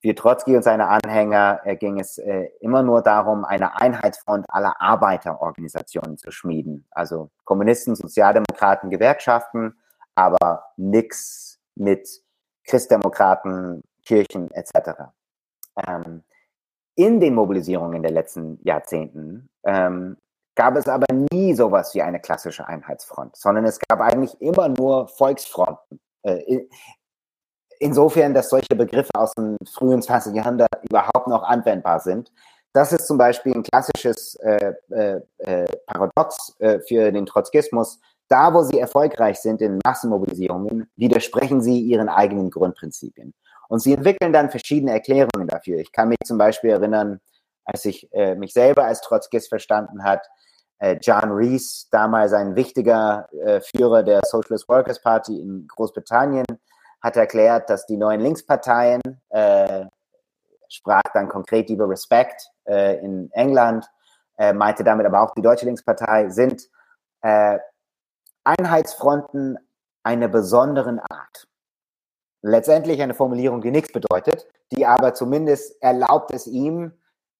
[0.00, 4.80] für Trotzki und seine Anhänger äh, ging es äh, immer nur darum, eine Einheitsfront aller
[4.80, 6.86] Arbeiterorganisationen zu schmieden.
[6.90, 9.76] Also Kommunisten, Sozialdemokraten, Gewerkschaften,
[10.14, 12.08] aber nichts mit
[12.64, 15.10] Christdemokraten, Kirchen etc.
[15.86, 16.22] Ähm,
[16.94, 20.16] in den Mobilisierungen der letzten Jahrzehnten ähm,
[20.54, 25.08] gab es aber nie sowas wie eine klassische Einheitsfront, sondern es gab eigentlich immer nur
[25.08, 26.00] Volksfronten.
[26.22, 26.66] Äh,
[27.80, 30.34] insofern, dass solche Begriffe aus dem frühen 20.
[30.34, 32.30] Jahrhundert überhaupt noch anwendbar sind.
[32.72, 37.98] Das ist zum Beispiel ein klassisches äh, äh, äh, Paradox äh, für den Trotzkismus.
[38.28, 43.32] Da, wo sie erfolgreich sind in Massenmobilisierungen, widersprechen sie ihren eigenen Grundprinzipien.
[43.68, 45.78] Und sie entwickeln dann verschiedene Erklärungen dafür.
[45.78, 47.20] Ich kann mich zum Beispiel erinnern,
[47.64, 50.26] als ich äh, mich selber als Trotzkist verstanden hat,
[50.78, 53.28] äh, John Rees, damals ein wichtiger
[53.62, 56.46] Führer der Socialist Workers Party in Großbritannien,
[57.00, 59.86] hat erklärt, dass die neuen Linksparteien, äh,
[60.68, 63.86] sprach dann konkret über Respect äh, in England,
[64.36, 66.68] äh, meinte damit aber auch die Deutsche Linkspartei, sind
[67.22, 67.58] äh,
[68.44, 69.58] Einheitsfronten
[70.02, 71.46] einer besonderen Art.
[72.42, 76.92] Letztendlich eine Formulierung, die nichts bedeutet, die aber zumindest erlaubt es ihm,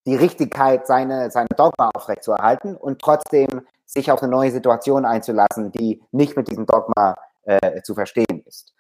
[0.07, 6.03] die Richtigkeit seiner seine Dogma aufrechtzuerhalten und trotzdem sich auf eine neue Situation einzulassen, die
[6.13, 8.75] nicht mit diesem Dogma äh, zu verstehen ist.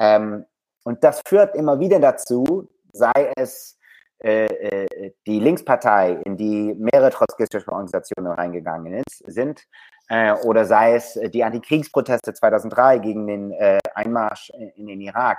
[0.00, 0.46] Ähm,
[0.82, 3.78] und das führt immer wieder dazu, sei es
[4.22, 9.62] äh, äh, die Linkspartei, in die mehrere trotzkistische Organisationen reingegangen ist, sind,
[10.08, 15.38] äh, oder sei es die Antikriegsproteste 2003 gegen den äh, Einmarsch in den Irak,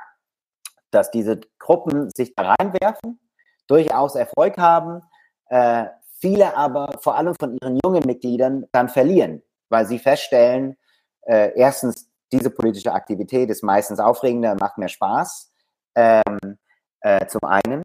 [0.91, 3.19] dass diese Gruppen sich da reinwerfen,
[3.67, 5.01] durchaus Erfolg haben,
[5.49, 5.85] äh,
[6.19, 10.77] viele aber vor allem von ihren jungen Mitgliedern dann verlieren, weil sie feststellen,
[11.23, 15.51] äh, erstens, diese politische Aktivität ist meistens aufregender macht mehr Spaß,
[15.95, 16.57] ähm,
[17.01, 17.83] äh, zum einen,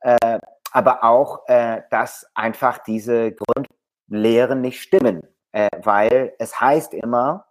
[0.00, 0.38] äh,
[0.72, 5.22] aber auch, äh, dass einfach diese Grundlehren nicht stimmen,
[5.52, 7.46] äh, weil es heißt immer,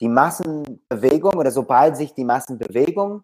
[0.00, 3.22] die Massenbewegung oder sobald sich die Massenbewegung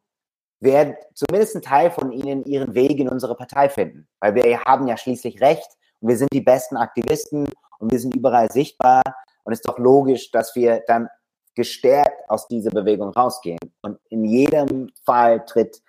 [0.61, 4.09] werden zumindest ein Teil von ihnen ihren Weg in unsere Partei finden.
[4.21, 5.69] Weil wir haben ja schließlich recht
[6.01, 7.49] und wir sind die besten Aktivisten
[7.79, 9.03] und wir sind überall sichtbar.
[9.45, 11.09] Und es ist doch logisch, dass wir dann
[11.55, 13.59] gestärkt aus dieser Bewegung rausgehen.
[13.83, 15.81] Und in jedem Fall tritt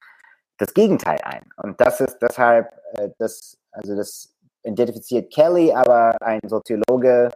[0.57, 1.45] das Gegenteil ein.
[1.57, 4.33] Und das ist deshalb, äh, das, also das
[4.63, 7.29] identifiziert Kelly, aber ein Soziologe,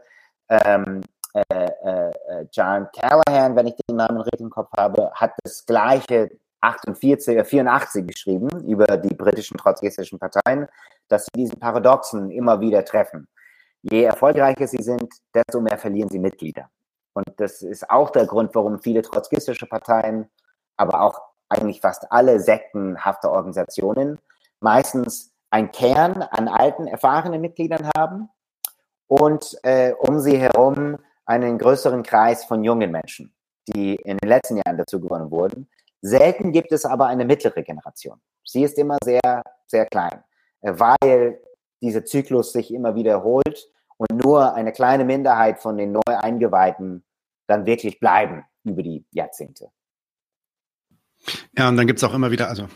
[0.50, 1.02] ähm,
[1.34, 5.66] äh, äh, äh John Callahan, wenn ich den Namen richtig im Kopf habe, hat das
[5.66, 6.30] gleiche
[6.62, 10.68] 48, 84 geschrieben über die britischen trotzkistischen Parteien,
[11.08, 13.28] dass sie diesen Paradoxen immer wieder treffen.
[13.82, 16.70] Je erfolgreicher sie sind, desto mehr verlieren sie Mitglieder.
[17.14, 20.30] Und das ist auch der Grund, warum viele trotzkistische Parteien,
[20.78, 24.20] aber auch eigentlich fast alle sektenhafte Organisationen
[24.60, 28.30] meistens ein Kern an alten, erfahrenen Mitgliedern haben
[29.08, 33.34] und äh, um sie herum einen größeren Kreis von jungen Menschen,
[33.68, 35.70] die in den letzten Jahren dazu gewonnen wurden.
[36.02, 38.20] Selten gibt es aber eine mittlere Generation.
[38.44, 40.24] Sie ist immer sehr, sehr klein,
[40.62, 41.40] äh, weil
[41.82, 43.70] dieser Zyklus sich immer wiederholt
[44.10, 47.04] und nur eine kleine Minderheit von den neu Eingeweihten
[47.48, 49.70] dann wirklich bleiben über die Jahrzehnte.
[51.58, 52.68] Ja, und dann gibt es auch immer wieder, also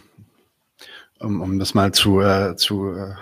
[1.19, 3.15] um, um das mal zu, äh, zu äh,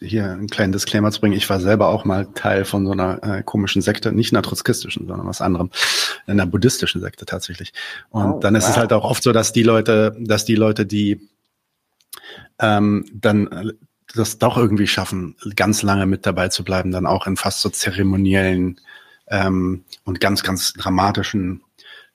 [0.00, 3.22] hier einen kleinen Disclaimer zu bringen, ich war selber auch mal Teil von so einer
[3.22, 5.70] äh, komischen Sekte, nicht einer trotzkistischen, sondern was anderem,
[6.26, 7.72] einer buddhistischen Sekte tatsächlich.
[8.10, 8.70] Und oh, dann ist wow.
[8.70, 11.28] es halt auch oft so, dass die Leute, dass die Leute, die
[12.58, 13.72] ähm, dann
[14.14, 17.68] das doch irgendwie schaffen, ganz lange mit dabei zu bleiben, dann auch in fast so
[17.68, 18.80] zeremoniellen
[19.28, 21.62] ähm, und ganz, ganz dramatischen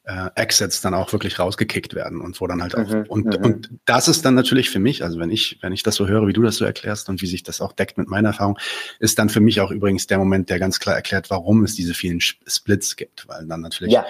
[0.03, 3.45] äh, Exits dann auch wirklich rausgekickt werden und wo dann halt auch mhm, und mhm.
[3.45, 6.27] und das ist dann natürlich für mich, also wenn ich wenn ich das so höre,
[6.27, 8.57] wie du das so erklärst und wie sich das auch deckt mit meiner Erfahrung,
[8.99, 11.93] ist dann für mich auch übrigens der Moment, der ganz klar erklärt, warum es diese
[11.93, 14.05] vielen Splits gibt, weil dann natürlich ja.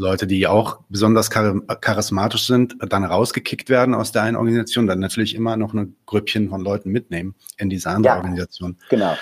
[0.00, 5.34] Leute, die auch besonders charismatisch sind, dann rausgekickt werden aus der einen Organisation, dann natürlich
[5.34, 8.76] immer noch ein Grüppchen von Leuten mitnehmen in diese andere ja, Organisation.
[8.88, 9.16] Genau.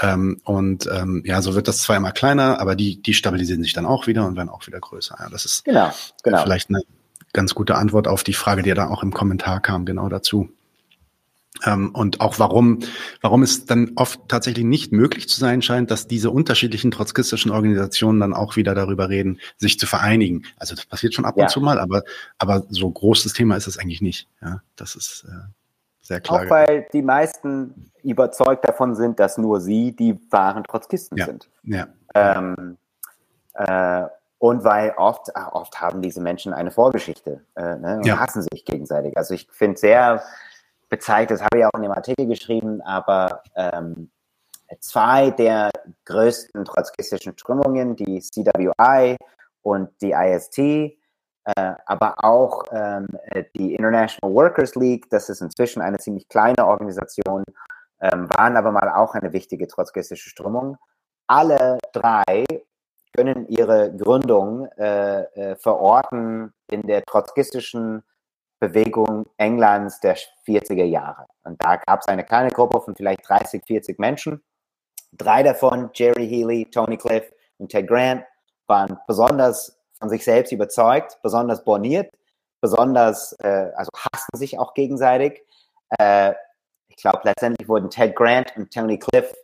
[0.00, 3.74] Ähm, und ähm, ja, so wird das zwar immer kleiner, aber die, die stabilisieren sich
[3.74, 5.16] dann auch wieder und werden auch wieder größer.
[5.18, 6.42] Ja, das ist genau, genau.
[6.42, 6.80] vielleicht eine
[7.32, 10.48] ganz gute Antwort auf die Frage, die ja da auch im Kommentar kam, genau dazu.
[11.64, 12.80] Ähm, und auch warum,
[13.20, 18.20] warum es dann oft tatsächlich nicht möglich zu sein scheint, dass diese unterschiedlichen trotzkistischen Organisationen
[18.20, 20.44] dann auch wieder darüber reden, sich zu vereinigen.
[20.56, 21.44] Also das passiert schon ab ja.
[21.44, 22.02] und zu mal, aber,
[22.38, 24.28] aber so großes Thema ist es eigentlich nicht.
[24.40, 25.32] Ja, das ist äh,
[26.00, 26.46] sehr klar.
[26.46, 31.26] Auch weil die meisten überzeugt davon sind, dass nur sie die wahren Trotzkisten ja.
[31.26, 31.48] sind.
[31.64, 31.86] Ja.
[32.14, 32.76] Ähm,
[33.54, 34.04] äh,
[34.38, 38.18] und weil oft, äh, oft haben diese Menschen eine Vorgeschichte äh, ne, und ja.
[38.18, 39.16] hassen sich gegenseitig.
[39.16, 40.22] Also ich finde sehr
[40.92, 44.10] bezeichnet, das habe ich auch in dem Artikel geschrieben, aber ähm,
[44.78, 45.70] zwei der
[46.04, 49.16] größten trotzkistischen Strömungen, die CWI
[49.62, 50.92] und die IST, äh,
[51.86, 57.42] aber auch ähm, äh, die International Workers League, das ist inzwischen eine ziemlich kleine Organisation,
[58.00, 60.76] ähm, waren aber mal auch eine wichtige trotzkistische Strömung.
[61.26, 62.44] Alle drei
[63.16, 68.02] können ihre Gründung äh, äh, verorten in der trotzkistischen
[68.62, 71.26] Bewegung Englands der 40er Jahre.
[71.42, 74.40] Und da gab es eine kleine Gruppe von vielleicht 30, 40 Menschen.
[75.10, 78.24] Drei davon, Jerry Healy, Tony Cliff und Ted Grant,
[78.68, 82.14] waren besonders von sich selbst überzeugt, besonders borniert,
[82.60, 85.42] besonders, äh, also hassten sich auch gegenseitig.
[85.98, 86.34] Äh,
[86.86, 89.34] ich glaube, letztendlich wurden Ted Grant und Tony Cliff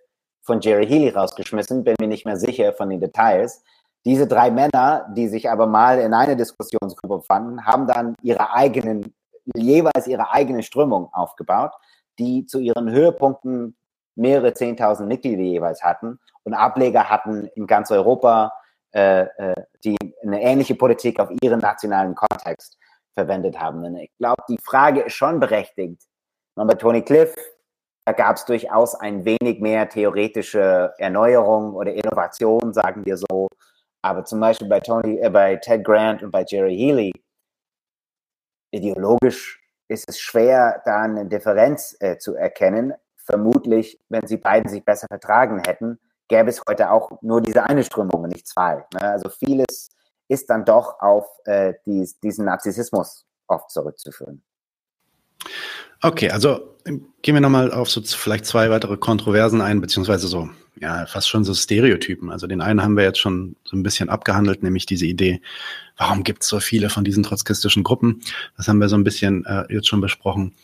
[0.43, 3.65] von Jerry Healy rausgeschmissen, bin mir nicht mehr sicher von den Details.
[4.05, 9.15] Diese drei Männer, die sich aber mal in einer Diskussionsgruppe fanden, haben dann ihre eigenen,
[9.55, 11.73] jeweils ihre eigene Strömung aufgebaut,
[12.19, 13.77] die zu ihren Höhepunkten
[14.15, 18.53] mehrere Zehntausend Mitglieder jeweils hatten und Ableger hatten in ganz Europa,
[18.93, 22.79] äh, äh, die eine ähnliche Politik auf ihren nationalen Kontext
[23.15, 23.85] verwendet haben.
[23.85, 26.03] Und ich glaube, die Frage ist schon berechtigt.
[26.55, 27.35] Und bei Tony Cliff,
[28.07, 33.49] da gab es durchaus ein wenig mehr theoretische Erneuerung oder Innovation, sagen wir so.
[34.09, 37.13] Aber zum Beispiel bei Tony, äh, bei Ted Grant und bei Jerry Healy,
[38.71, 42.95] ideologisch ist es schwer, da eine Differenz äh, zu erkennen.
[43.17, 45.99] Vermutlich, wenn sie beiden sich besser vertragen hätten,
[46.29, 48.87] gäbe es heute auch nur diese eine Strömung und nicht zwei.
[48.95, 49.03] Ne?
[49.03, 49.91] Also vieles
[50.29, 54.43] ist dann doch auf äh, die, diesen Narzissmus oft zurückzuführen.
[56.01, 60.49] Okay, also gehen wir nochmal auf so vielleicht zwei weitere Kontroversen ein, beziehungsweise so,
[60.81, 62.31] ja, fast schon so Stereotypen.
[62.31, 65.41] Also den einen haben wir jetzt schon so ein bisschen abgehandelt, nämlich diese Idee,
[65.97, 68.21] warum gibt es so viele von diesen trotzkistischen Gruppen?
[68.57, 70.55] Das haben wir so ein bisschen äh, jetzt schon besprochen.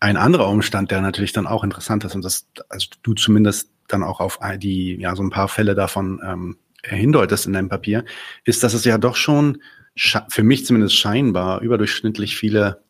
[0.00, 4.02] Ein anderer Umstand, der natürlich dann auch interessant ist und das, also du zumindest dann
[4.02, 8.04] auch auf die, ja, so ein paar Fälle davon ähm, hindeutest in deinem Papier,
[8.44, 9.58] ist, dass es ja doch schon
[9.96, 12.82] für mich zumindest scheinbar überdurchschnittlich viele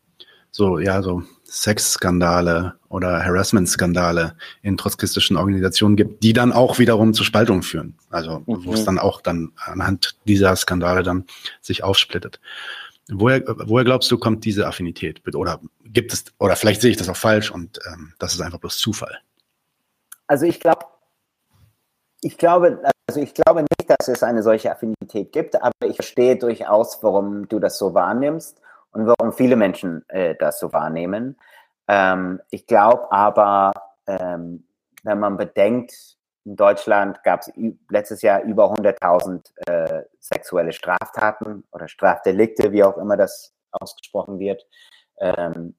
[0.51, 7.25] so, ja, so Sexskandale oder Harassment-Skandale in trotzkistischen Organisationen gibt, die dann auch wiederum zu
[7.25, 7.97] Spaltung führen.
[8.09, 8.65] Also, mhm.
[8.65, 11.25] wo es dann auch dann anhand dieser Skandale dann
[11.61, 12.41] sich aufsplittet.
[13.11, 15.23] Woher, woher glaubst du, kommt diese Affinität?
[15.35, 18.61] Oder gibt es, oder vielleicht sehe ich das auch falsch und ähm, das ist einfach
[18.61, 19.19] bloß Zufall.
[20.29, 20.87] Also ich glaube,
[22.21, 26.37] ich glaube, also ich glaube nicht, dass es eine solche Affinität gibt, aber ich verstehe
[26.37, 28.61] durchaus, warum du das so wahrnimmst
[28.93, 31.39] und warum viele Menschen äh, das so wahrnehmen.
[31.89, 33.73] Ähm, ich glaube aber,
[34.07, 34.67] ähm,
[35.03, 37.53] wenn man bedenkt, in Deutschland gab es
[37.89, 44.67] letztes Jahr über 100.000 äh, sexuelle Straftaten oder Strafdelikte, wie auch immer das ausgesprochen wird.
[45.19, 45.75] Ähm,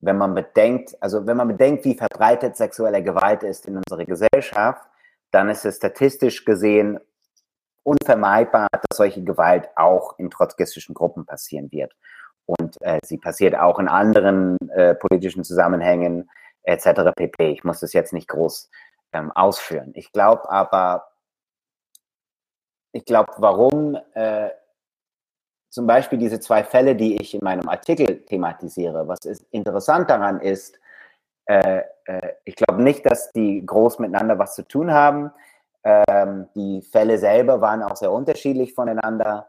[0.00, 4.82] wenn man bedenkt, also wenn man bedenkt, wie verbreitet sexuelle Gewalt ist in unserer Gesellschaft,
[5.30, 6.98] dann ist es statistisch gesehen
[7.82, 11.94] unvermeidbar, dass solche Gewalt auch in trotzkistischen Gruppen passieren wird.
[12.48, 16.30] Und äh, sie passiert auch in anderen äh, politischen Zusammenhängen
[16.62, 17.12] etc.
[17.14, 17.50] pp.
[17.50, 18.70] Ich muss das jetzt nicht groß
[19.12, 19.92] ähm, ausführen.
[19.94, 21.08] Ich glaube aber,
[22.92, 24.48] ich glaube, warum äh,
[25.68, 30.40] zum Beispiel diese zwei Fälle, die ich in meinem Artikel thematisiere, was ist interessant daran
[30.40, 30.78] ist,
[31.44, 35.30] äh, äh, ich glaube nicht, dass die groß miteinander was zu tun haben.
[35.84, 39.48] Ähm, die Fälle selber waren auch sehr unterschiedlich voneinander,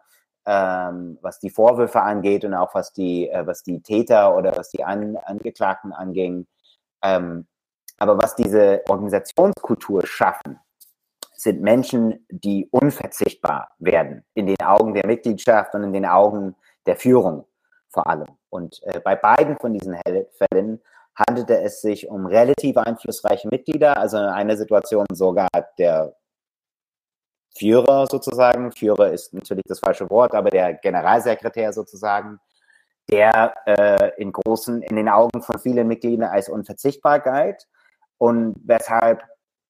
[0.50, 4.70] ähm, was die Vorwürfe angeht und auch was die, äh, was die Täter oder was
[4.70, 6.48] die An Angeklagten anging.
[7.04, 7.46] Ähm,
[8.00, 10.60] aber was diese Organisationskultur schaffen,
[11.36, 16.56] sind Menschen, die unverzichtbar werden in den Augen der Mitgliedschaft und in den Augen
[16.88, 17.46] der Führung
[17.90, 18.28] vor allem.
[18.50, 19.96] Und äh, bei beiden von diesen
[20.52, 20.82] Fällen
[21.14, 26.16] handelte es sich um relativ einflussreiche Mitglieder, also in einer Situation sogar der
[27.58, 32.40] Führer sozusagen, Führer ist natürlich das falsche Wort, aber der Generalsekretär sozusagen,
[33.10, 37.68] der äh, in großen, in den Augen von vielen Mitgliedern als unverzichtbar galt
[38.18, 39.24] und weshalb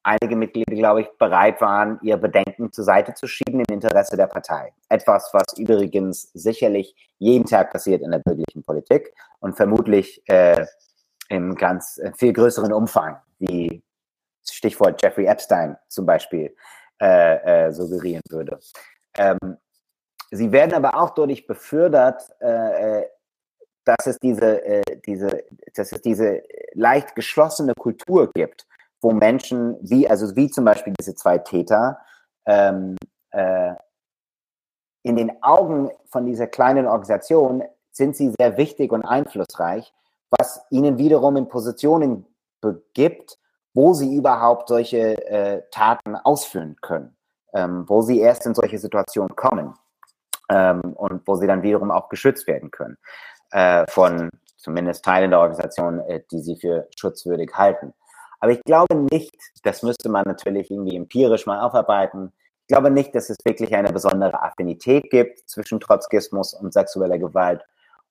[0.03, 4.27] einige Mitglieder, glaube ich, bereit waren, ihr Bedenken zur Seite zu schieben im Interesse der
[4.27, 4.73] Partei.
[4.89, 10.65] Etwas, was übrigens sicherlich jeden Tag passiert in der bürgerlichen Politik und vermutlich äh,
[11.29, 13.83] im ganz äh, viel größeren Umfang, wie
[14.49, 16.55] Stichwort Jeffrey Epstein zum Beispiel
[17.01, 18.59] äh, äh, suggerieren würde.
[19.17, 19.57] Ähm,
[20.31, 23.09] sie werden aber auch dadurch befördert, äh, äh
[23.85, 25.43] dass es diese, äh, diese,
[25.73, 26.43] dass es diese
[26.73, 28.67] leicht geschlossene Kultur gibt,
[29.01, 31.99] wo Menschen wie, also wie zum Beispiel diese zwei Täter,
[32.45, 32.95] ähm,
[33.31, 33.73] äh,
[35.01, 39.91] in den Augen von dieser kleinen Organisation sind sie sehr wichtig und einflussreich,
[40.37, 42.27] was ihnen wiederum in Positionen
[42.61, 43.38] begibt,
[43.73, 47.15] wo sie überhaupt solche äh, Taten ausführen können,
[47.53, 49.73] ähm, wo sie erst in solche Situationen kommen
[50.49, 52.97] ähm, und wo sie dann wiederum auch geschützt werden können
[53.51, 57.93] äh, von zumindest Teilen der Organisation, äh, die sie für schutzwürdig halten.
[58.39, 62.31] Aber ich glaube nicht, das müsste man natürlich irgendwie empirisch mal aufarbeiten,
[62.69, 67.63] ich glaube nicht, dass es wirklich eine besondere Affinität gibt zwischen Trotzkismus und sexueller Gewalt.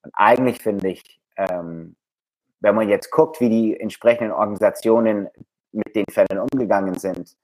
[0.02, 1.94] Und eigentlich finde ich, ähm,
[2.60, 5.28] wenn man jetzt guckt, wie die entsprechenden Organisationen
[5.72, 7.36] mit den Fällen umgegangen sind,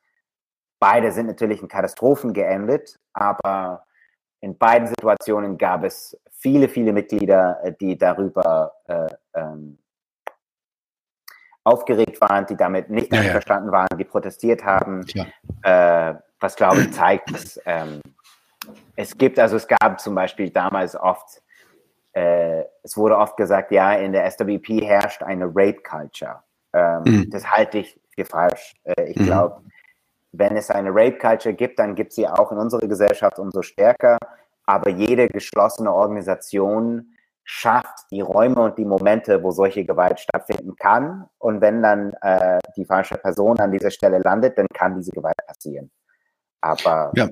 [0.81, 3.87] beide sind natürlich in Katastrophen geendet, aber
[4.41, 9.79] in beiden Situationen gab es viele, viele Mitglieder, äh, die darüber äh, ähm,
[11.65, 13.79] aufgeregt waren, die damit nicht ja, einverstanden ja.
[13.79, 15.07] waren, die protestiert haben,
[15.63, 18.03] äh, was glaube ich zeigt, dass ähm,
[18.97, 21.43] es gibt, also es gab zum Beispiel damals oft
[22.15, 26.43] äh, es wurde oft gesagt, ja, in der SWP herrscht eine Rape-Culture.
[26.73, 27.31] Ähm, mhm.
[27.31, 28.75] Das halte ich für falsch.
[28.85, 29.25] Äh, ich mhm.
[29.25, 29.63] glaube,
[30.33, 34.19] wenn es eine Rape-Culture gibt, dann gibt sie auch in unserer Gesellschaft umso stärker.
[34.67, 41.27] Aber jede geschlossene Organisation schafft die Räume und die Momente, wo solche Gewalt stattfinden kann.
[41.39, 45.37] Und wenn dann äh, die falsche Person an dieser Stelle landet, dann kann diese Gewalt
[45.47, 45.91] passieren.
[46.61, 47.29] Aber ja.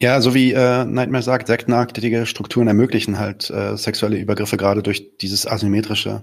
[0.00, 5.18] Ja, so wie äh, Nightmare sagt, sektenartige Strukturen ermöglichen halt äh, sexuelle Übergriffe gerade durch
[5.18, 6.22] dieses asymmetrische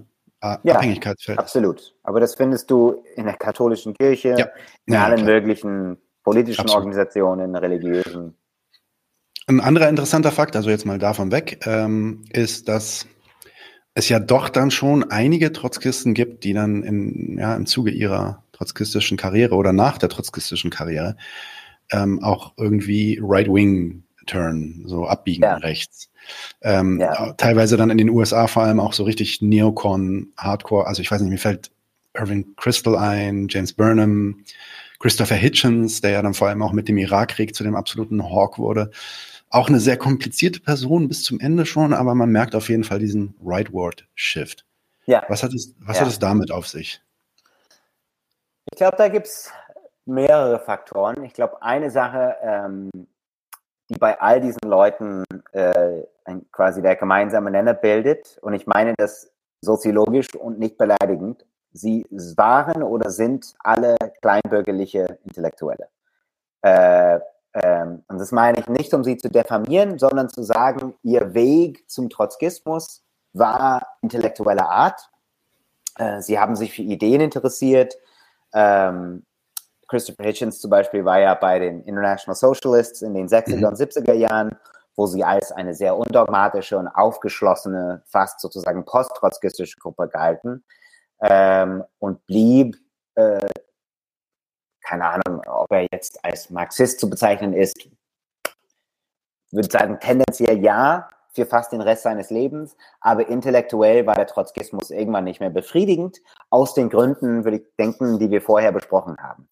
[0.64, 1.40] ja, Abhängigkeitsfeld.
[1.40, 1.96] Absolut.
[2.04, 4.50] Aber das findest du in der katholischen Kirche, ja.
[4.86, 5.28] in ja, allen klar.
[5.28, 6.86] möglichen politischen absolut.
[6.86, 8.36] Organisationen, religiösen.
[9.48, 13.08] Ein anderer interessanter Fakt, also jetzt mal davon weg, ähm, ist, dass
[13.94, 18.44] es ja doch dann schon einige Trotzkisten gibt, die dann im, ja, im Zuge ihrer
[18.52, 21.16] trotzkistischen Karriere oder nach der trotzkistischen Karriere
[21.92, 25.56] ähm, auch irgendwie Right-Wing-Turn, so abbiegen ja.
[25.56, 26.10] rechts.
[26.62, 27.34] Ähm, ja.
[27.34, 30.88] Teilweise dann in den USA vor allem auch so richtig Neocon, Hardcore.
[30.88, 31.72] Also ich weiß nicht, mir fällt
[32.14, 34.44] Irving Crystal ein, James Burnham,
[35.00, 38.58] Christopher Hitchens, der ja dann vor allem auch mit dem Irakkrieg zu dem absoluten Hawk
[38.58, 38.92] wurde.
[39.50, 43.00] Auch eine sehr komplizierte Person bis zum Ende schon, aber man merkt auf jeden Fall
[43.00, 44.66] diesen Rightward-Shift.
[45.06, 45.24] Ja.
[45.30, 46.02] Was hat es, was ja.
[46.02, 47.02] hat es damit auf sich?
[48.72, 49.52] Ich glaube, da gibt es
[50.06, 51.24] mehrere Faktoren.
[51.24, 52.90] Ich glaube, eine Sache, ähm,
[53.90, 58.94] die bei all diesen Leuten äh, ein, quasi der gemeinsame Nenner bildet, und ich meine
[58.98, 59.32] das
[59.62, 62.06] soziologisch und nicht beleidigend, sie
[62.38, 65.90] waren oder sind alle kleinbürgerliche Intellektuelle.
[66.62, 67.20] Äh,
[67.54, 71.90] ähm, und das meine ich nicht, um sie zu diffamieren, sondern zu sagen, ihr Weg
[71.90, 73.04] zum Trotzkismus
[73.34, 75.10] war intellektueller Art.
[75.98, 77.98] Äh, sie haben sich für Ideen interessiert.
[78.54, 79.26] Ähm,
[79.88, 83.66] Christopher Hitchens zum Beispiel war ja bei den International Socialists in den 60er mhm.
[83.66, 84.58] und 70er Jahren,
[84.96, 90.64] wo sie als eine sehr undogmatische und aufgeschlossene, fast sozusagen post-trotzkistische Gruppe galten
[91.22, 92.78] ähm, und blieb,
[93.16, 93.48] äh,
[94.82, 97.90] keine Ahnung, ob er jetzt als Marxist zu bezeichnen ist,
[99.52, 104.90] würde sagen tendenziell ja, für fast den Rest seines Lebens, aber intellektuell war der Trotzkismus
[104.90, 109.50] irgendwann nicht mehr befriedigend, aus den Gründen, würde ich denken, die wir vorher besprochen haben.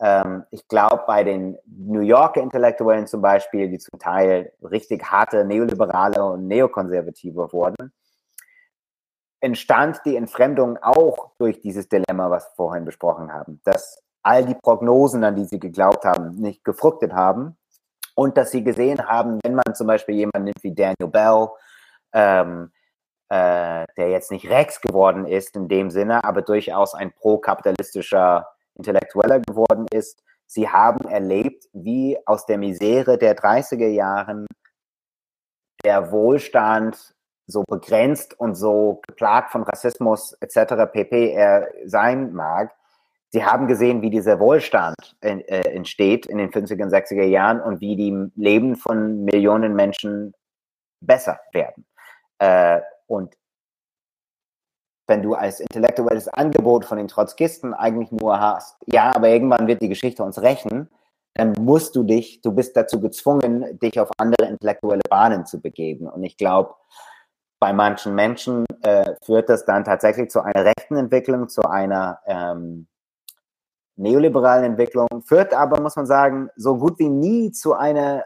[0.00, 5.44] Ähm, ich glaube, bei den New Yorker Intellektuellen zum Beispiel, die zum Teil richtig harte
[5.44, 7.92] Neoliberale und Neokonservative wurden,
[9.40, 14.54] entstand die Entfremdung auch durch dieses Dilemma, was wir vorhin besprochen haben, dass all die
[14.54, 17.56] Prognosen, an die sie geglaubt haben, nicht gefruchtet haben
[18.14, 21.48] und dass sie gesehen haben, wenn man zum Beispiel jemanden nimmt wie Daniel Bell,
[22.12, 22.70] ähm,
[23.30, 28.46] äh, der jetzt nicht Rex geworden ist in dem Sinne, aber durchaus ein pro-kapitalistischer
[28.80, 30.22] Intellektueller geworden ist.
[30.46, 34.46] Sie haben erlebt, wie aus der Misere der 30er Jahren
[35.84, 37.14] der Wohlstand
[37.46, 40.90] so begrenzt und so geplagt von Rassismus etc.
[40.92, 41.32] pp.
[41.32, 42.74] er sein mag.
[43.32, 45.38] Sie haben gesehen, wie dieser Wohlstand äh,
[45.72, 50.34] entsteht in den 50er und 60er Jahren und wie die Leben von Millionen Menschen
[51.00, 51.86] besser werden.
[52.38, 53.34] Äh, und
[55.10, 59.82] wenn du als intellektuelles Angebot von den Trotzkisten eigentlich nur hast, ja, aber irgendwann wird
[59.82, 60.88] die Geschichte uns rächen,
[61.34, 66.08] dann musst du dich, du bist dazu gezwungen, dich auf andere intellektuelle Bahnen zu begeben.
[66.08, 66.74] Und ich glaube,
[67.58, 72.86] bei manchen Menschen äh, führt das dann tatsächlich zu einer rechten Entwicklung, zu einer ähm,
[73.96, 78.24] neoliberalen Entwicklung, führt aber, muss man sagen, so gut wie nie zu einer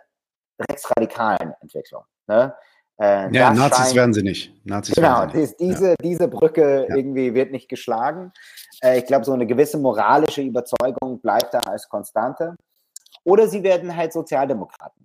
[0.71, 2.05] rechtsradikalen Entwicklung.
[2.27, 2.55] Ne?
[3.01, 4.53] Äh, ja, Nazis scheint, werden sie nicht.
[4.65, 5.95] Nazis genau, sie diese, ja.
[6.03, 6.97] diese Brücke ja.
[6.97, 8.33] irgendwie wird nicht geschlagen.
[8.83, 12.55] Äh, ich glaube, so eine gewisse moralische Überzeugung bleibt da als Konstante.
[13.25, 15.05] Oder sie werden halt Sozialdemokraten.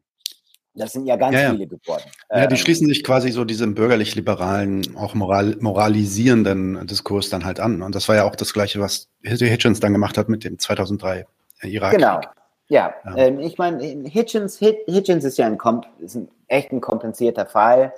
[0.75, 2.03] Das sind ja ganz ja, viele geworden.
[2.31, 7.59] Ja, die ähm, schließen sich quasi so diesem bürgerlich-liberalen, auch moral moralisierenden Diskurs dann halt
[7.59, 7.81] an.
[7.81, 11.25] Und das war ja auch das Gleiche, was Hitchens dann gemacht hat mit dem 2003
[11.63, 11.91] Irak.
[11.91, 12.21] Genau.
[12.67, 13.17] Ja, ja.
[13.17, 15.57] Ähm, ich meine, Hitchens, Hitchens ist ja ein,
[15.99, 17.93] ist ein echt ein kompensierter Fall.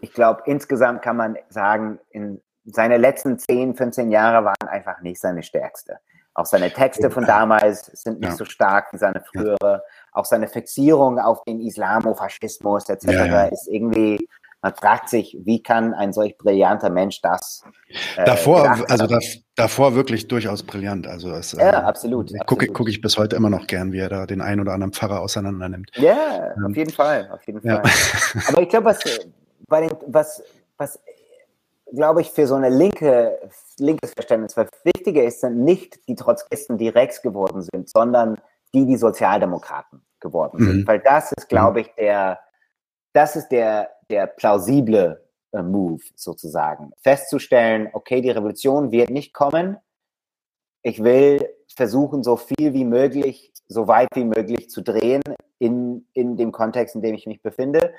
[0.00, 5.20] Ich glaube, insgesamt kann man sagen, in seine letzten 10, 15 Jahre waren einfach nicht
[5.20, 5.98] seine stärkste.
[6.34, 8.36] Auch seine Texte von damals sind nicht ja.
[8.36, 9.58] so stark wie seine frühere.
[9.62, 9.82] Ja.
[10.12, 13.04] Auch seine Fixierung auf den Islamofaschismus etc.
[13.06, 14.28] Ja, ist irgendwie,
[14.62, 17.64] man fragt sich, wie kann ein solch brillanter Mensch das?
[18.16, 19.18] Äh, davor, also da,
[19.56, 21.06] davor wirklich durchaus brillant.
[21.06, 22.32] Also es, ja, äh, absolut.
[22.46, 24.92] Gucke guck ich bis heute immer noch gern, wie er da den einen oder anderen
[24.92, 25.90] Pfarrer auseinander nimmt.
[25.96, 27.82] Ja, ähm, auf jeden Fall, auf jeden Fall.
[28.48, 29.00] Aber ich glaube, was
[29.66, 30.42] bei den, was,
[30.76, 31.00] was
[31.92, 33.38] glaube ich, für so eine linke,
[33.78, 38.38] linkes Verständnis, was wichtiger ist, sind nicht die Trotzkisten, die Rex geworden sind, sondern
[38.72, 40.76] die, die Sozialdemokraten geworden sind.
[40.82, 40.86] Mhm.
[40.86, 41.86] Weil das ist, glaube mhm.
[41.86, 42.38] ich, der,
[43.12, 46.92] das ist der, der plausible äh, Move sozusagen.
[47.02, 49.76] Festzustellen, okay, die Revolution wird nicht kommen.
[50.82, 55.22] Ich will versuchen, so viel wie möglich, so weit wie möglich zu drehen
[55.58, 57.94] in, in dem Kontext, in dem ich mich befinde.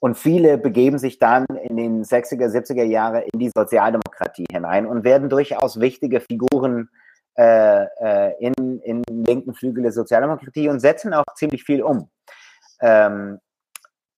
[0.00, 5.04] Und viele begeben sich dann in den 60er, 70er Jahre in die Sozialdemokratie hinein und
[5.04, 6.90] werden durchaus wichtige Figuren
[7.38, 12.10] äh, äh, in, in linken Flügel der Sozialdemokratie und setzen auch ziemlich viel um.
[12.80, 13.38] Ähm,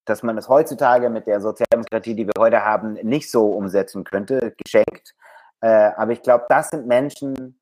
[0.09, 4.55] dass man es heutzutage mit der Sozialdemokratie, die wir heute haben, nicht so umsetzen könnte,
[4.57, 5.15] geschenkt.
[5.61, 7.61] Äh, aber ich glaube, das sind Menschen,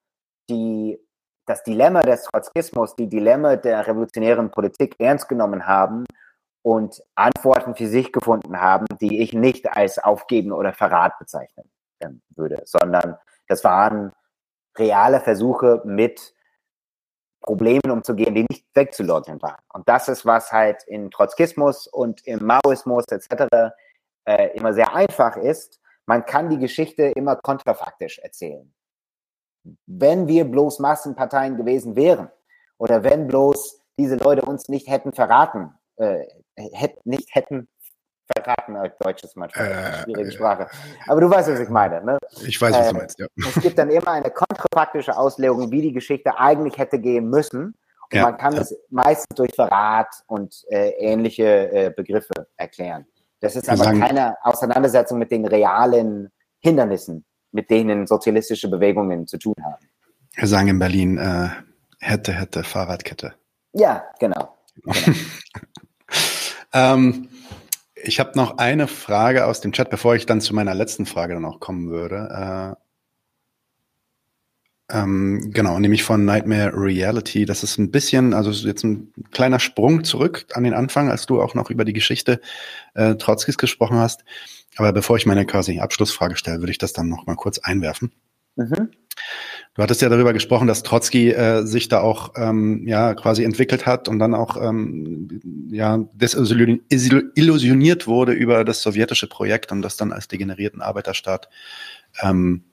[0.49, 0.99] die
[1.47, 6.05] das Dilemma des Trotzkismus, die Dilemma der revolutionären Politik ernst genommen haben
[6.63, 11.71] und Antworten für sich gefunden haben, die ich nicht als Aufgeben oder Verrat bezeichnen
[12.01, 13.17] ähm, würde, sondern
[13.49, 14.13] das waren
[14.77, 16.35] reale Versuche mit
[17.43, 19.61] Problemen umzugehen, die nicht wegzuleugnen waren.
[19.73, 23.73] Und das ist, was halt in Trotzkismus und im Maoismus etc.
[24.25, 25.81] Äh, immer sehr einfach ist.
[26.07, 28.73] Man kann die Geschichte immer kontrafaktisch erzählen.
[29.87, 32.31] Wenn wir bloß Massenparteien gewesen wären
[32.79, 36.25] oder wenn bloß diese Leute uns nicht hätten verraten, äh,
[36.57, 37.69] hätt, nicht hätten
[38.35, 39.71] verraten als deutsches manchmal.
[39.71, 40.69] Äh, schwierige Sprache.
[41.07, 42.05] Aber du weißt, was ich meine.
[42.05, 42.19] Ne?
[42.47, 43.27] Ich weiß, was du äh, meinst, ja.
[43.37, 47.75] Es gibt dann immer eine kontrafaktische Auslegung, wie die Geschichte eigentlich hätte gehen müssen.
[48.09, 53.07] Und ja, man kann es meistens durch Verrat und äh, ähnliche äh, Begriffe erklären.
[53.41, 59.39] Das ist aber sagen, keine Auseinandersetzung mit den realen Hindernissen, mit denen sozialistische Bewegungen zu
[59.39, 59.87] tun haben.
[60.35, 61.49] Wir sagen in Berlin äh,
[61.99, 63.35] hätte, hätte, Fahrradkette.
[63.73, 64.57] Ja, genau.
[64.85, 65.17] genau.
[66.73, 67.29] ähm,
[68.07, 71.35] ich habe noch eine Frage aus dem Chat, bevor ich dann zu meiner letzten Frage
[71.35, 72.77] dann auch kommen würde.
[72.79, 72.87] Äh,
[74.89, 77.45] ähm, genau, nämlich von Nightmare Reality.
[77.45, 81.43] Das ist ein bisschen, also jetzt ein kleiner Sprung zurück an den Anfang, als du
[81.43, 82.41] auch noch über die Geschichte
[82.95, 84.25] äh, Trotzkis gesprochen hast.
[84.77, 88.13] Aber bevor ich meine quasi Abschlussfrage stelle, würde ich das dann noch mal kurz einwerfen.
[88.57, 88.91] Mhm.
[89.75, 93.85] Du hattest ja darüber gesprochen, dass Trotzki äh, sich da auch ähm, ja quasi entwickelt
[93.85, 100.13] hat und dann auch ähm, ja desillusioniert wurde über das sowjetische Projekt und das dann
[100.13, 101.51] als degenerierten Arbeiterstaat
[102.23, 102.65] ähm,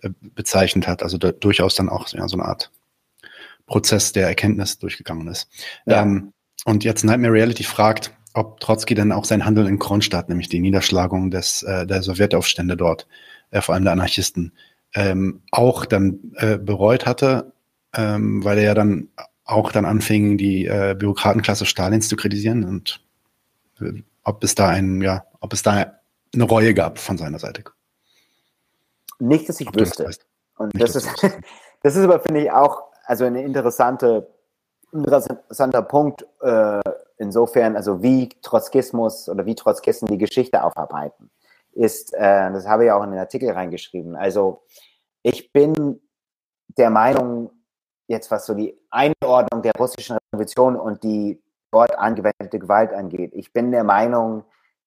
[0.00, 1.02] äh, bezeichnet hat.
[1.02, 2.70] Also da, durchaus dann auch ja, so eine Art
[3.66, 5.48] Prozess der Erkenntnis durchgegangen ist.
[5.86, 6.02] Ja.
[6.02, 6.34] Ähm,
[6.66, 10.60] und jetzt Nightmare Reality fragt, ob Trotzki dann auch sein Handeln in Kronstadt, nämlich die
[10.60, 13.06] Niederschlagung des, äh, der Sowjetaufstände dort,
[13.50, 14.52] äh, vor allem der Anarchisten,
[14.94, 17.52] ähm, auch dann äh, bereut hatte,
[17.94, 19.08] ähm, weil er ja dann
[19.44, 23.00] auch dann anfing, die äh, Bürokratenklasse Stalins zu kritisieren und
[23.80, 25.98] äh, ob es da ein, ja, ob es da
[26.34, 27.64] eine Reue gab von seiner Seite.
[29.18, 30.04] Nicht, dass ich ob wüsste.
[30.04, 30.20] Das
[30.56, 31.08] und Nicht, das ist,
[31.82, 34.28] das ist aber, finde ich, auch also eine interessante,
[34.92, 36.80] interessanter Punkt, äh,
[37.18, 41.30] insofern, also wie Trotzkismus oder wie Trotzkisten die Geschichte aufarbeiten
[41.72, 44.16] ist, äh, das habe ich auch in den Artikel reingeschrieben.
[44.16, 44.62] Also
[45.22, 46.00] ich bin
[46.78, 47.50] der Meinung,
[48.08, 53.52] jetzt was so die Einordnung der russischen Revolution und die dort angewendete Gewalt angeht, ich
[53.52, 54.44] bin der Meinung,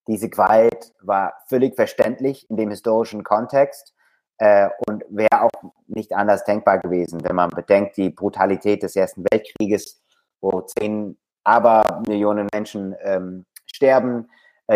[0.08, 3.96] diese Gewalt war völlig verständlich in dem historischen Kontext
[4.38, 9.24] äh, und wäre auch nicht anders denkbar gewesen, wenn man bedenkt die Brutalität des Ersten
[9.32, 10.04] Weltkrieges,
[10.42, 14.30] wo zehn aber Millionen Menschen ähm, sterben,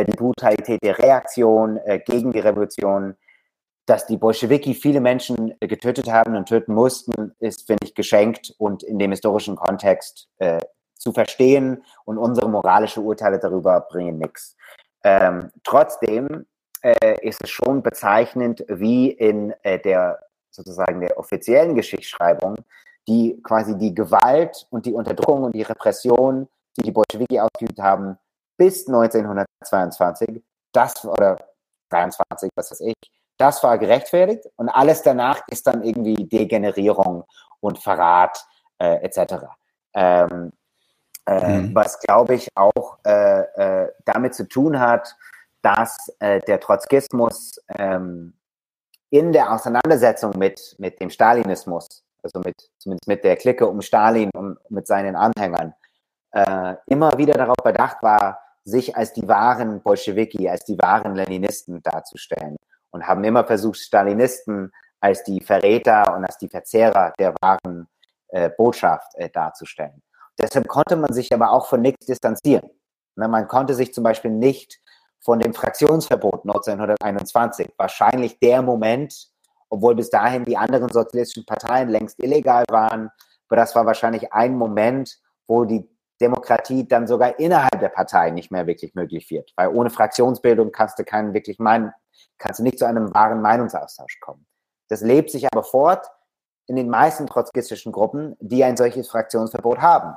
[0.05, 3.15] die Brutalität der Reaktion äh, gegen die Revolution,
[3.85, 8.53] dass die Bolschewiki viele Menschen äh, getötet haben und töten mussten, ist, finde ich, geschenkt
[8.57, 10.59] und in dem historischen Kontext äh,
[10.95, 14.55] zu verstehen und unsere moralische Urteile darüber bringen nichts.
[15.03, 16.45] Ähm, trotzdem
[16.81, 20.19] äh, ist es schon bezeichnend, wie in äh, der
[20.51, 22.57] sozusagen der offiziellen Geschichtsschreibung
[23.09, 26.47] die quasi die Gewalt und die Unterdrückung und die Repression,
[26.77, 28.17] die die Bolschewiki ausgeübt haben,
[28.59, 31.37] bis 1922, das oder
[31.89, 32.95] 23, was weiß ich,
[33.37, 37.23] das war gerechtfertigt und alles danach ist dann irgendwie Degenerierung
[37.61, 38.45] und Verrat
[38.77, 39.45] äh, etc.
[39.93, 40.51] Ähm,
[41.25, 41.73] äh, mhm.
[41.73, 45.15] Was glaube ich auch äh, äh, damit zu tun hat,
[45.61, 48.33] dass äh, der Trotzkismus ähm,
[49.09, 54.29] in der Auseinandersetzung mit, mit dem Stalinismus, also mit, zumindest mit der Clique um Stalin
[54.35, 55.73] und mit seinen Anhängern,
[56.31, 61.81] äh, immer wieder darauf bedacht war, sich als die wahren Bolschewiki, als die wahren Leninisten
[61.83, 62.55] darzustellen
[62.91, 67.87] und haben immer versucht, Stalinisten als die Verräter und als die Verzehrer der wahren
[68.29, 70.01] äh, Botschaft äh, darzustellen.
[70.37, 72.69] Deshalb konnte man sich aber auch von nichts distanzieren.
[73.15, 74.79] Ne, man konnte sich zum Beispiel nicht
[75.19, 79.29] von dem Fraktionsverbot 1921, wahrscheinlich der Moment,
[79.69, 83.11] obwohl bis dahin die anderen sozialistischen Parteien längst illegal waren,
[83.47, 85.89] aber das war wahrscheinlich ein Moment, wo die
[86.21, 89.53] Demokratie dann sogar innerhalb der Partei nicht mehr wirklich möglich wird.
[89.55, 91.93] Weil ohne Fraktionsbildung kannst du keinen wirklich meinen,
[92.37, 94.45] kannst du nicht zu einem wahren Meinungsaustausch kommen.
[94.89, 96.07] Das lebt sich aber fort
[96.67, 100.15] in den meisten trotzkistischen Gruppen, die ein solches Fraktionsverbot haben.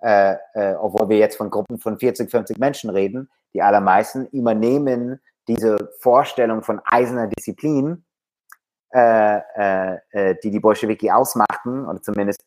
[0.00, 5.20] Äh, äh, obwohl wir jetzt von Gruppen von 40, 50 Menschen reden, die allermeisten übernehmen
[5.48, 8.04] diese Vorstellung von eiserner Disziplin,
[8.92, 12.42] äh, äh, äh die die Bolschewiki ausmachten, oder zumindest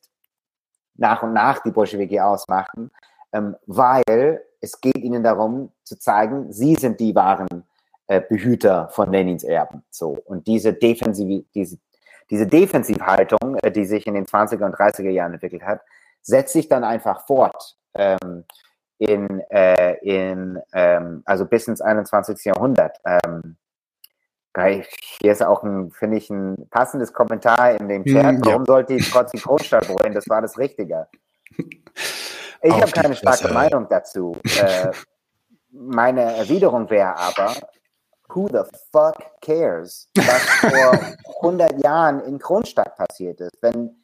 [0.98, 2.92] nach und nach die Bolschewiki ausmachten,
[3.32, 7.64] ähm, weil es geht ihnen darum zu zeigen, sie sind die wahren
[8.08, 9.84] äh, Behüter von Lenins Erben.
[9.90, 11.78] So und diese defensive, diese
[12.30, 15.82] diese Defensivhaltung, äh, die sich in den 20er und 30er Jahren entwickelt hat,
[16.22, 17.78] setzt sich dann einfach fort.
[17.94, 18.44] Ähm,
[19.00, 22.46] in, äh, in ähm, also bis ins 21.
[22.46, 22.98] Jahrhundert.
[23.06, 23.58] Ähm,
[25.22, 28.26] hier ist auch ein, finde ich, ein passendes Kommentar in dem Chat.
[28.26, 28.66] Hm, Warum ja.
[28.66, 30.14] sollte ich trotz die Großstadt wollen?
[30.14, 31.08] Das war das Richtige.
[32.62, 33.54] Ich habe keine starke Fresse.
[33.54, 34.36] Meinung dazu.
[34.44, 34.92] Äh,
[35.72, 37.54] meine Erwiderung wäre aber,
[38.30, 41.00] who the fuck cares, was vor
[41.44, 43.62] 100 Jahren in Kronstadt passiert ist?
[43.62, 44.04] Wenn,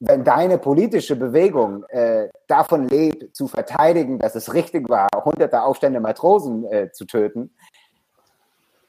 [0.00, 6.00] wenn deine politische Bewegung äh, davon lebt, zu verteidigen, dass es richtig war, hunderte aufstände
[6.00, 7.54] Matrosen äh, zu töten,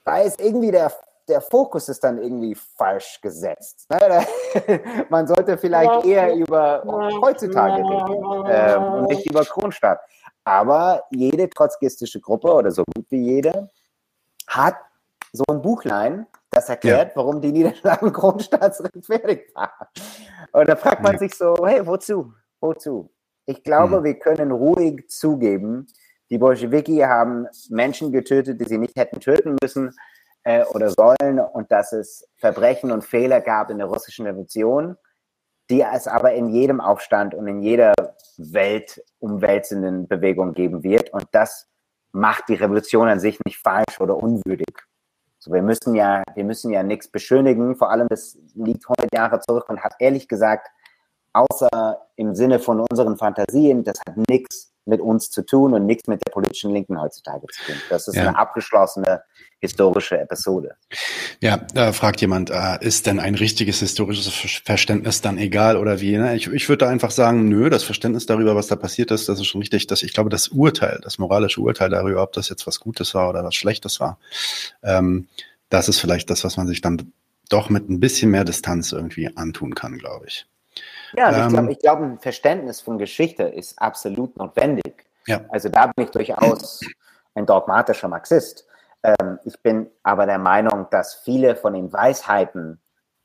[0.04, 0.92] da ist irgendwie der,
[1.28, 3.88] der Fokus ist dann irgendwie falsch gesetzt.
[3.90, 4.24] Ne?
[5.08, 6.82] Man sollte vielleicht eher über
[7.20, 10.00] heutzutage reden ähm, und nicht über Kronstadt.
[10.44, 13.70] Aber jede trotzkistische Gruppe oder so gut wie jede
[14.48, 14.76] hat
[15.32, 17.16] so ein Buchlein, das erklärt, ja.
[17.16, 19.72] warum die Niederlage Kronstaats rechtfertigt war.
[20.52, 21.18] Und da fragt man ja.
[21.18, 22.32] sich so, hey, wozu?
[22.60, 23.10] Wozu?
[23.46, 24.04] Ich glaube, mhm.
[24.04, 25.86] wir können ruhig zugeben,
[26.32, 29.94] die Bolschewiki haben Menschen getötet, die sie nicht hätten töten müssen
[30.44, 34.96] äh, oder sollen und dass es Verbrechen und Fehler gab in der russischen Revolution,
[35.68, 37.92] die es aber in jedem Aufstand und in jeder
[38.38, 41.12] weltumwälzenden Bewegung geben wird.
[41.12, 41.68] Und das
[42.12, 44.74] macht die Revolution an sich nicht falsch oder unwürdig.
[45.38, 47.76] So, wir müssen ja, wir müssen ja nichts beschönigen.
[47.76, 50.68] Vor allem, das liegt 100 Jahre zurück und hat ehrlich gesagt,
[51.34, 56.08] außer im Sinne von unseren Fantasien, das hat nichts mit uns zu tun und nichts
[56.08, 57.76] mit der politischen Linken heutzutage zu tun.
[57.88, 58.28] Das ist ja.
[58.28, 59.22] eine abgeschlossene
[59.60, 60.74] historische Episode.
[61.40, 64.28] Ja, da fragt jemand, äh, ist denn ein richtiges historisches
[64.64, 66.16] Verständnis dann egal oder wie?
[66.16, 66.34] Ne?
[66.34, 69.38] Ich, ich würde da einfach sagen, nö, das Verständnis darüber, was da passiert ist, das
[69.38, 72.66] ist schon richtig, dass ich glaube, das Urteil, das moralische Urteil darüber, ob das jetzt
[72.66, 74.18] was Gutes war oder was Schlechtes war,
[74.82, 75.28] ähm,
[75.68, 77.12] das ist vielleicht das, was man sich dann
[77.48, 80.46] doch mit ein bisschen mehr Distanz irgendwie antun kann, glaube ich.
[81.14, 85.04] Ja, also ähm, ich glaube, glaub, ein Verständnis von Geschichte ist absolut notwendig.
[85.26, 85.42] Ja.
[85.50, 86.80] Also da bin ich durchaus
[87.34, 88.66] ein dogmatischer Marxist.
[89.02, 92.80] Ähm, ich bin aber der Meinung, dass viele von den Weisheiten,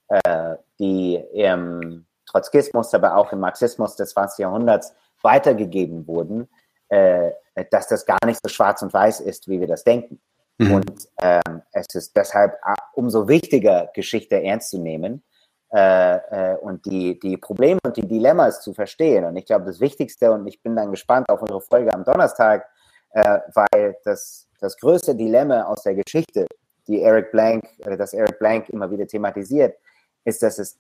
[0.10, 4.40] äh, die im Trotzkismus, aber auch im Marxismus des 20.
[4.40, 6.48] Jahrhunderts weitergegeben wurden,
[6.90, 7.32] äh,
[7.72, 10.20] dass das gar nicht so schwarz und weiß ist, wie wir das denken.
[10.58, 10.72] Mhm.
[10.74, 15.24] Und ähm, es ist deshalb äh, umso wichtiger, Geschichte ernst zu nehmen
[15.74, 19.26] äh, äh, und die, die Probleme und die Dilemmas zu verstehen.
[19.26, 22.66] Und ich glaube, das Wichtigste, und ich bin dann gespannt auf unsere Folge am Donnerstag,
[23.12, 26.48] äh, weil das, das größte Dilemma aus der Geschichte,
[26.88, 29.76] die Eric Blank, äh, das Eric Blank immer wieder thematisiert,
[30.24, 30.78] ist, dass es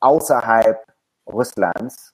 [0.00, 0.84] außerhalb
[1.26, 2.12] Russlands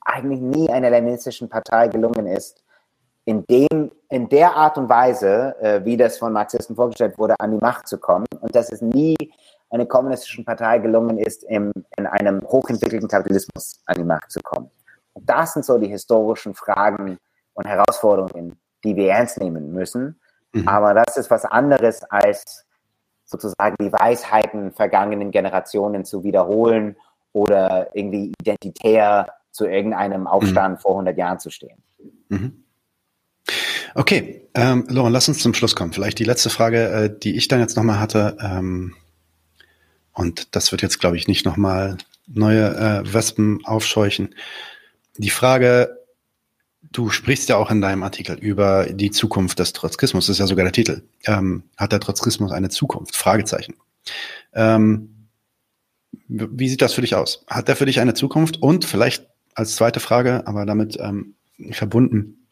[0.00, 2.62] eigentlich nie einer leninistischen Partei gelungen ist,
[3.26, 7.50] in, dem, in der Art und Weise, äh, wie das von Marxisten vorgestellt wurde, an
[7.50, 8.24] die Macht zu kommen.
[8.40, 9.16] Und dass es nie
[9.70, 14.70] einer kommunistischen Partei gelungen ist, im, in einem hochentwickelten Kapitalismus an die Macht zu kommen.
[15.12, 17.18] Und das sind so die historischen Fragen
[17.54, 20.20] und Herausforderungen, die wir ernst nehmen müssen.
[20.52, 20.68] Mhm.
[20.68, 22.64] Aber das ist was anderes als
[23.24, 26.96] sozusagen die Weisheiten vergangenen Generationen zu wiederholen
[27.32, 30.80] oder irgendwie identitär zu irgendeinem Aufstand mhm.
[30.80, 31.82] vor 100 Jahren zu stehen.
[32.28, 32.64] Mhm.
[33.94, 35.92] Okay, ähm, Lauren, lass uns zum Schluss kommen.
[35.92, 38.36] Vielleicht die letzte Frage, äh, die ich dann jetzt nochmal hatte.
[38.40, 38.94] Ähm,
[40.18, 41.96] und das wird jetzt, glaube ich, nicht nochmal
[42.26, 44.34] neue äh, Wespen aufscheuchen.
[45.16, 45.96] Die Frage,
[46.82, 50.48] du sprichst ja auch in deinem Artikel über die Zukunft des Trotzkismus, das ist ja
[50.48, 51.02] sogar der Titel.
[51.24, 53.14] Ähm, hat der Trotzkismus eine Zukunft?
[53.14, 53.76] Fragezeichen.
[54.54, 55.28] Ähm,
[56.26, 57.44] wie sieht das für dich aus?
[57.46, 58.60] Hat der für dich eine Zukunft?
[58.60, 59.24] Und vielleicht
[59.54, 61.34] als zweite Frage, aber damit ähm,
[61.70, 62.48] verbunden,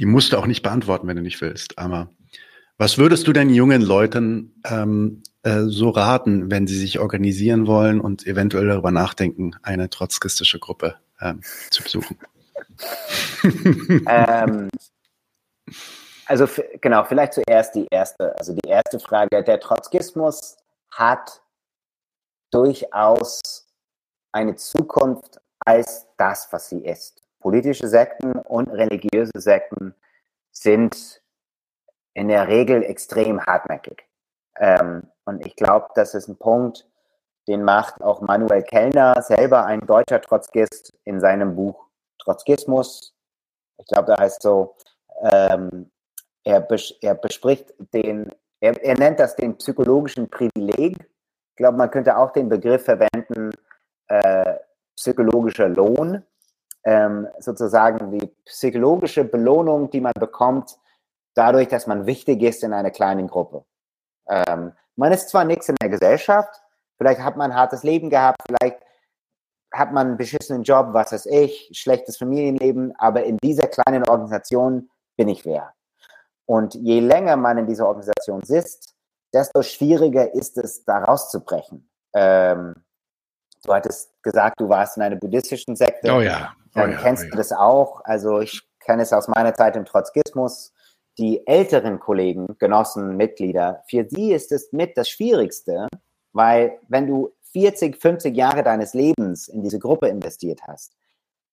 [0.00, 1.78] die musst du auch nicht beantworten, wenn du nicht willst.
[1.78, 2.10] Aber
[2.78, 8.00] was würdest du denn jungen Leuten ähm, äh, so raten, wenn sie sich organisieren wollen
[8.00, 11.40] und eventuell darüber nachdenken, eine trotzkistische Gruppe ähm,
[11.70, 12.18] zu besuchen?
[14.08, 14.70] ähm,
[16.26, 16.48] also
[16.80, 19.42] genau, vielleicht zuerst die erste, also die erste Frage.
[19.44, 20.56] Der Trotzkismus
[20.90, 21.42] hat
[22.50, 23.40] durchaus
[24.32, 27.22] eine Zukunft als das, was sie ist.
[27.40, 29.94] Politische Sekten und religiöse Sekten
[30.50, 31.22] sind
[32.14, 34.06] in der Regel extrem hartnäckig.
[34.58, 36.86] Ähm, und ich glaube, das ist ein Punkt,
[37.46, 41.86] den macht auch Manuel Kellner, selber ein deutscher Trotzkist, in seinem Buch
[42.18, 43.14] Trotzkismus.
[43.78, 44.76] Ich glaube, da heißt so,
[45.30, 45.90] ähm,
[46.44, 48.30] er, bes er bespricht den,
[48.60, 50.96] er, er nennt das den psychologischen Privileg.
[50.98, 53.50] Ich glaube, man könnte auch den Begriff verwenden,
[54.08, 54.54] äh,
[54.96, 56.22] psychologischer Lohn,
[56.84, 60.78] ähm, sozusagen die psychologische Belohnung, die man bekommt,
[61.34, 63.64] dadurch, dass man wichtig ist in einer kleinen Gruppe.
[64.28, 66.64] Ähm, man ist zwar nichts in der Gesellschaft,
[66.98, 68.78] Vielleicht hat man ein hartes Leben gehabt, vielleicht
[69.72, 74.88] hat man einen beschissenen Job, was weiß ich, schlechtes Familienleben, aber in dieser kleinen Organisation
[75.16, 75.74] bin ich wer.
[76.46, 78.94] Und je länger man in dieser Organisation sitzt,
[79.32, 81.90] desto schwieriger ist es, da rauszubrechen.
[82.12, 82.74] Ähm,
[83.64, 86.12] du hattest gesagt, du warst in einer buddhistischen Sekte.
[86.12, 86.54] Oh ja.
[86.76, 87.30] Oh Dann ja, kennst oh ja.
[87.32, 88.04] du das auch.
[88.04, 90.72] Also ich kenne es aus meiner Zeit im Trotzkismus.
[91.18, 95.86] Die älteren Kollegen, Genossen, Mitglieder, für sie ist es mit das Schwierigste,
[96.32, 100.92] weil wenn du 40, 50 Jahre deines Lebens in diese Gruppe investiert hast,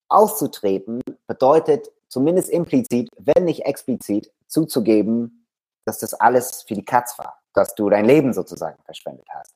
[0.10, 5.48] auszutreten bedeutet zumindest implizit, wenn nicht explizit, zuzugeben,
[5.86, 9.56] dass das alles für die Katz war, dass du dein Leben sozusagen verschwendet hast.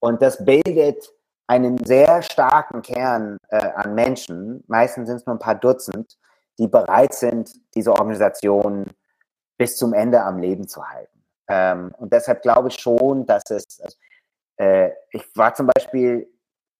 [0.00, 1.12] Und das bildet
[1.46, 6.16] einen sehr starken Kern äh, an Menschen, meistens sind es nur ein paar Dutzend,
[6.58, 8.86] die bereit sind, diese Organisation
[9.58, 11.22] bis zum Ende am Leben zu halten.
[11.48, 13.96] Ähm, und deshalb glaube ich schon, dass es, also,
[14.58, 16.28] äh, ich war zum Beispiel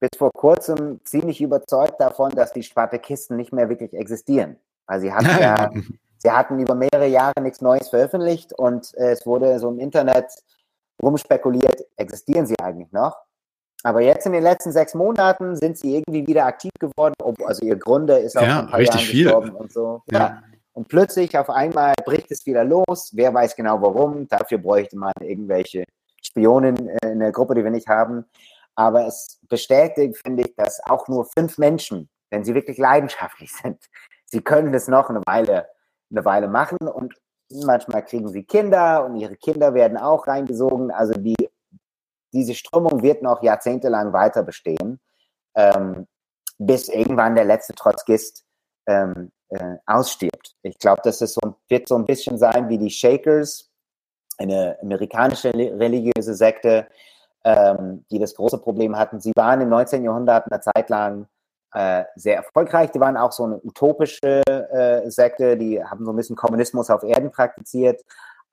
[0.00, 4.56] bis vor kurzem ziemlich überzeugt davon, dass die Spartakisten nicht mehr wirklich existieren.
[4.86, 5.70] Weil sie hatten ja,
[6.18, 10.26] sie hatten über mehrere Jahre nichts Neues veröffentlicht und äh, es wurde so im Internet
[11.02, 13.16] rumspekuliert, existieren sie eigentlich noch?
[13.84, 17.14] Aber jetzt in den letzten sechs Monaten sind sie irgendwie wieder aktiv geworden.
[17.44, 19.24] Also ihr Gründer ist auch Ja, ein paar richtig Jahren viel.
[19.24, 20.02] gestorben und so.
[20.12, 20.18] Ja.
[20.18, 20.42] Ja.
[20.72, 23.10] Und plötzlich auf einmal bricht es wieder los.
[23.14, 24.26] Wer weiß genau warum.
[24.28, 25.84] Dafür bräuchte man irgendwelche
[26.22, 28.24] Spionen äh, in der Gruppe, die wir nicht haben.
[28.74, 33.78] Aber es bestätigt, finde ich, dass auch nur fünf Menschen, wenn sie wirklich leidenschaftlich sind,
[34.26, 35.68] sie können das noch eine Weile,
[36.10, 37.14] eine Weile machen und
[37.64, 40.90] manchmal kriegen sie Kinder und ihre Kinder werden auch reingesogen.
[40.90, 41.36] Also die,
[42.32, 45.00] diese Strömung wird noch jahrzehntelang weiter bestehen,
[45.54, 46.06] ähm,
[46.58, 48.44] bis irgendwann der letzte Trotzkist
[48.86, 50.54] ähm, äh, ausstirbt.
[50.62, 53.70] Ich glaube, das ist so, wird so ein bisschen sein wie die Shakers,
[54.38, 56.86] eine amerikanische religiöse Sekte,
[57.44, 59.20] ähm, die das große Problem hatten.
[59.20, 60.04] Sie waren im 19.
[60.04, 61.26] Jahrhundert eine Zeit lang
[61.74, 62.90] äh, sehr erfolgreich.
[62.92, 67.02] Die waren auch so eine utopische äh, Sekte, die haben so ein bisschen Kommunismus auf
[67.02, 68.02] Erden praktiziert,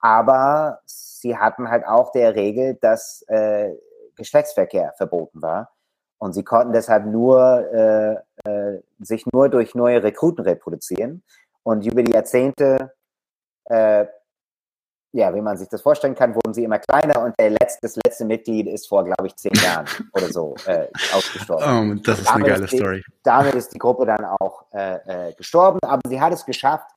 [0.00, 3.72] aber sie hatten halt auch der Regel, dass äh,
[4.16, 5.72] Geschlechtsverkehr verboten war.
[6.18, 11.22] Und sie konnten deshalb nur äh, sich nur durch neue Rekruten reproduzieren.
[11.62, 12.92] Und über die Jahrzehnte
[13.66, 14.06] äh,
[15.12, 17.96] ja, wie man sich das vorstellen kann, wurden sie immer kleiner und der letzte, das
[17.96, 21.98] letzte Mitglied ist vor, glaube ich, zehn Jahren oder so äh, ausgestorben.
[21.98, 23.02] Oh, das ist eine Damit geile ist die- Story.
[23.24, 26.88] Damit ist die Gruppe dann auch äh, äh, gestorben, aber sie hat es geschafft,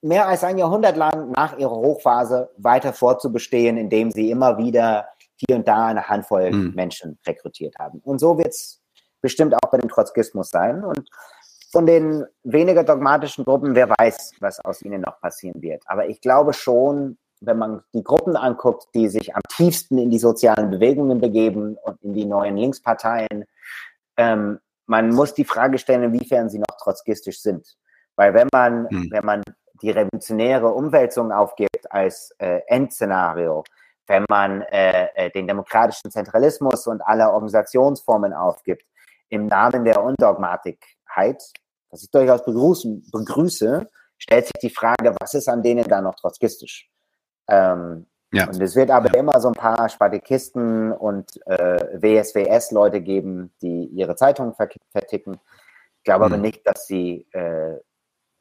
[0.00, 5.56] mehr als ein Jahrhundert lang nach ihrer Hochphase weiter fortzubestehen, indem sie immer wieder hier
[5.56, 6.72] und da eine Handvoll Hm.
[6.74, 8.00] Menschen rekrutiert haben.
[8.00, 8.80] Und so wird es
[9.24, 10.84] bestimmt auch bei dem Trotzkismus sein.
[10.84, 11.08] Und
[11.72, 15.82] von den weniger dogmatischen Gruppen, wer weiß, was aus ihnen noch passieren wird.
[15.86, 20.18] Aber ich glaube schon, wenn man die Gruppen anguckt, die sich am tiefsten in die
[20.18, 23.46] sozialen Bewegungen begeben und in die neuen Linksparteien,
[24.18, 27.76] ähm, man muss die Frage stellen, inwiefern sie noch trotzkistisch sind.
[28.14, 29.08] Weil wenn man, Hm.
[29.10, 29.42] wenn man
[29.82, 33.64] die revolutionäre Umwälzung aufgibt als äh, Endszenario,
[34.06, 38.84] wenn man äh, äh, den demokratischen Zentralismus und alle Organisationsformen aufgibt,
[39.28, 41.42] im Namen der Undogmatikheit,
[41.90, 43.88] was ich durchaus begrüßen, begrüße,
[44.18, 46.88] stellt sich die Frage, was ist an denen da noch trotzkistisch?
[47.48, 48.48] Ähm, Ja.
[48.48, 54.16] Und es wird aber immer so ein paar Spartakisten und äh, WSWS-Leute geben, die ihre
[54.16, 55.38] Zeitungen ver verticken.
[55.98, 56.42] Ich glaube aber Hm.
[56.42, 57.78] nicht, dass sie, äh,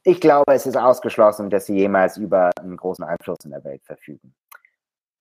[0.04, 3.84] ich glaube, es ist ausgeschlossen, dass sie jemals über einen großen Einfluss in der Welt
[3.86, 4.34] verfügen.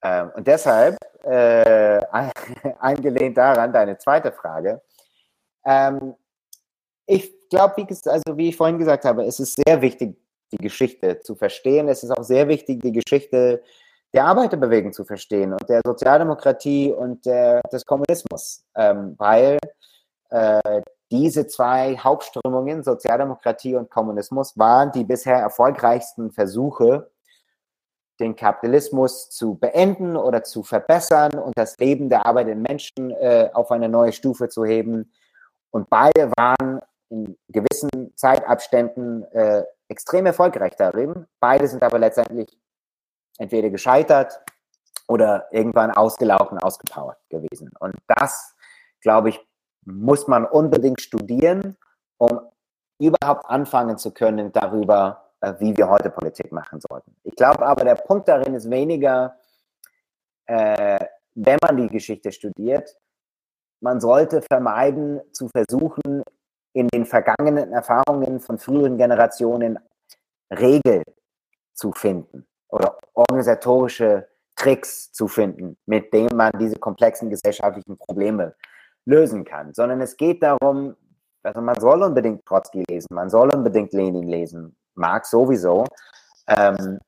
[0.03, 2.01] Ähm, und deshalb, äh,
[2.81, 4.81] angelehnt daran, deine zweite Frage,
[5.65, 6.15] ähm,
[7.07, 10.17] ich glaube, wie, also wie ich vorhin gesagt habe, es ist sehr wichtig,
[10.53, 11.89] die Geschichte zu verstehen.
[11.89, 13.63] Es ist auch sehr wichtig, die Geschichte
[14.15, 19.59] der Arbeiterbewegung zu verstehen und der Sozialdemokratie und der, des Kommunismus, ähm, weil
[20.31, 27.11] äh, diese zwei Hauptströmungen, Sozialdemokratie und Kommunismus, waren die bisher erfolgreichsten Versuche,
[28.21, 33.71] den Kapitalismus zu beenden oder zu verbessern und das Leben der arbeitenden Menschen äh, auf
[33.71, 35.13] eine neue Stufe zu heben.
[35.73, 41.27] Und beide waren in gewissen Zeitabständen äh, extrem erfolgreich darin.
[41.41, 42.59] Beide sind aber letztendlich
[43.39, 44.41] entweder gescheitert
[45.09, 47.71] oder irgendwann ausgelaufen, ausgepowert gewesen.
[47.81, 48.55] Und das,
[49.01, 49.41] glaube ich,
[49.85, 51.77] muss man unbedingt studieren,
[52.19, 52.41] um
[52.99, 57.17] überhaupt anfangen zu können darüber, äh, wie wir heute Politik machen sollten.
[57.25, 59.37] Ich glaube aber, der Punkt darin ist weniger,
[60.47, 61.05] äh,
[61.35, 62.97] wenn man die Geschichte studiert,
[63.83, 66.23] man sollte vermeiden, zu versuchen,
[66.73, 69.79] in den vergangenen Erfahrungen von früheren Generationen
[70.51, 71.03] Regel
[71.75, 78.55] zu finden oder organisatorische Tricks zu finden, mit denen man diese komplexen gesellschaftlichen Probleme
[79.05, 80.95] lösen kann, sondern es geht darum,
[81.43, 85.85] also man soll unbedingt Trotzki lesen, man soll unbedingt Lenin lesen, Marx sowieso.
[86.47, 86.99] Ähm,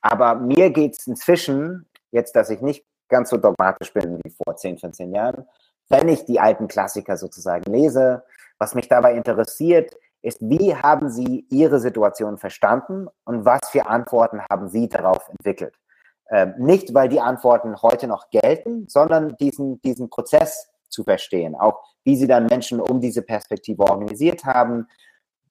[0.00, 4.56] aber mir geht es inzwischen, jetzt, dass ich nicht ganz so dogmatisch bin wie vor
[4.56, 5.46] 10, 15 Jahren,
[5.88, 8.24] wenn ich die alten Klassiker sozusagen lese,
[8.58, 14.40] was mich dabei interessiert, ist, wie haben Sie Ihre Situation verstanden und was für Antworten
[14.50, 15.74] haben Sie darauf entwickelt?
[16.30, 21.54] Ähm, nicht, weil die Antworten heute noch gelten, sondern diesen, diesen Prozess zu verstehen.
[21.54, 24.88] Auch wie Sie dann Menschen um diese Perspektive organisiert haben,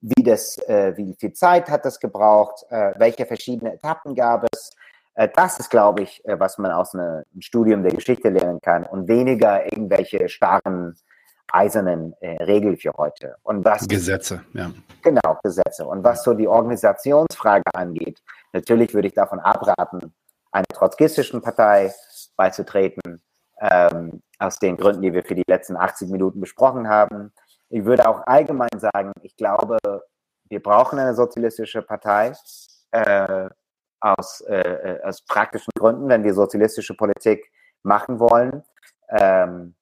[0.01, 4.71] wie, das, äh, wie viel Zeit hat das gebraucht, äh, welche verschiedene Etappen gab es.
[5.15, 8.83] Äh, das ist, glaube ich, äh, was man aus einem Studium der Geschichte lernen kann
[8.83, 10.95] und weniger irgendwelche starren
[11.51, 13.35] eisernen äh, Regel für heute.
[13.43, 14.71] Und was Gesetze, ja.
[15.01, 15.85] Genau, Gesetze.
[15.85, 18.21] Und was so die Organisationsfrage angeht,
[18.51, 20.13] natürlich würde ich davon abraten,
[20.51, 21.93] einer trotzkistischen Partei
[22.35, 23.21] beizutreten,
[23.59, 27.31] ähm, aus den Gründen, die wir für die letzten 80 Minuten besprochen haben.
[27.69, 29.77] Ich würde auch allgemein sagen, ich glaube,
[30.49, 32.33] wir brauchen eine sozialistische Partei
[32.91, 33.49] äh,
[34.05, 37.51] aus, äh, äh aus praktischen Gründen, wenn wir sozialistische Politik
[37.83, 38.63] machen wollen.
[39.09, 39.75] Ähm,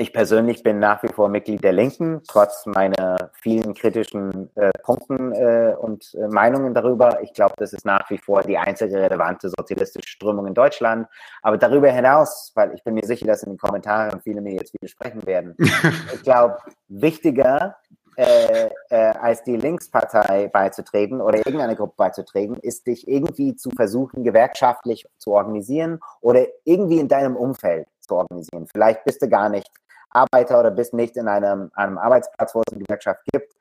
[0.00, 5.32] ich persönlich bin nach wie vor Mitglied der Linken, trotz meiner vielen kritischen äh, Punkten
[5.32, 7.20] äh, und äh, Meinungen darüber.
[7.22, 11.08] Ich glaube, das ist nach wie vor die einzige relevante sozialistische Strömung in Deutschland.
[11.42, 14.72] Aber darüber hinaus, weil ich bin mir sicher, dass in den Kommentaren viele mir jetzt
[14.72, 15.56] widersprechen werden,
[16.14, 17.74] ich glaube, wichtiger
[18.18, 24.24] äh, äh, als die Linkspartei beizutreten oder irgendeine Gruppe beizutreten, ist dich irgendwie zu versuchen,
[24.24, 28.66] gewerkschaftlich zu organisieren oder irgendwie in deinem Umfeld zu organisieren.
[28.72, 29.70] Vielleicht bist du gar nicht
[30.10, 33.52] Arbeiter oder bist nicht in einem, einem Arbeitsplatz, wo es eine Gewerkschaft gibt.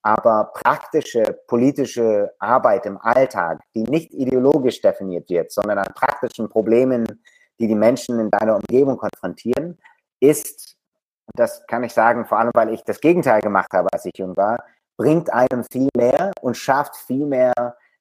[0.00, 7.22] Aber praktische politische Arbeit im Alltag, die nicht ideologisch definiert wird, sondern an praktischen Problemen,
[7.58, 9.76] die die Menschen in deiner Umgebung konfrontieren,
[10.20, 10.75] ist,
[11.26, 14.16] und das kann ich sagen, vor allem weil ich das Gegenteil gemacht habe, als ich
[14.16, 14.64] jung war,
[14.96, 17.52] bringt einem viel mehr und schafft viel mehr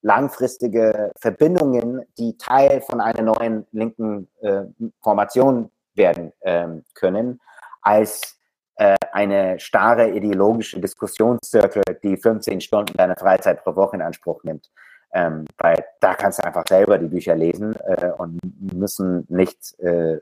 [0.02, 4.62] langfristige Verbindungen, die Teil von einer neuen linken äh,
[5.02, 7.42] Formation werden ähm, können
[7.82, 8.38] als
[8.76, 14.70] äh, eine starre ideologische Diskussionszirkel, die 15 Stunden deiner Freizeit pro Woche in Anspruch nimmt.
[15.14, 18.40] Ähm, weil da kannst du einfach selber die Bücher lesen äh, und
[18.74, 20.20] müssen nicht äh,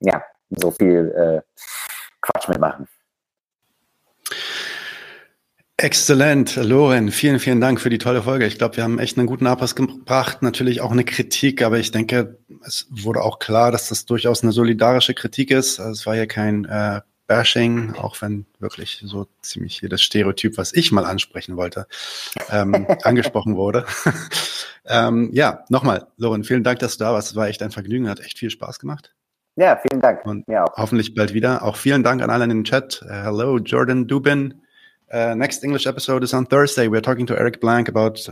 [0.00, 1.62] ja, so viel äh,
[2.26, 2.88] Quatsch mitmachen.
[5.78, 8.46] Exzellent, Loren, vielen, vielen Dank für die tolle Folge.
[8.46, 11.90] Ich glaube, wir haben echt einen guten Abpass gebracht, natürlich auch eine Kritik, aber ich
[11.90, 15.78] denke, es wurde auch klar, dass das durchaus eine solidarische Kritik ist.
[15.78, 20.56] Also es war ja kein äh, Bashing, auch wenn wirklich so ziemlich hier das Stereotyp,
[20.56, 21.86] was ich mal ansprechen wollte,
[22.50, 23.84] ähm, angesprochen wurde.
[24.86, 27.32] ähm, ja, nochmal, Loren, vielen Dank, dass du da warst.
[27.32, 29.14] Es war echt ein Vergnügen, hat echt viel Spaß gemacht.
[29.56, 30.26] Ja, vielen Dank.
[30.26, 31.62] Und ja, hoffentlich bald wieder.
[31.62, 33.02] Auch vielen Dank an alle in den Chat.
[33.02, 34.54] Uh, hello, Jordan Dubin.
[35.10, 36.88] Uh, next English episode is on Thursday.
[36.88, 38.28] We're talking to Eric Blank about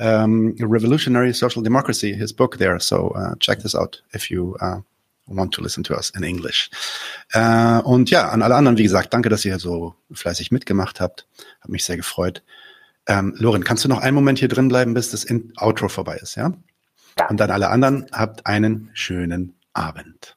[0.00, 2.80] um, revolutionary social democracy, his book there.
[2.80, 4.80] So uh, check this out if you uh,
[5.28, 6.68] want to listen to us in English.
[7.32, 11.28] Uh, und ja, an alle anderen, wie gesagt, danke, dass ihr so fleißig mitgemacht habt.
[11.60, 12.42] Hat mich sehr gefreut.
[13.06, 15.26] Ähm, Lorin, kannst du noch einen Moment hier drin bleiben, bis das
[15.58, 16.52] Outro vorbei ist, ja?
[17.18, 17.28] ja?
[17.28, 20.36] Und dann alle anderen, habt einen schönen Abend.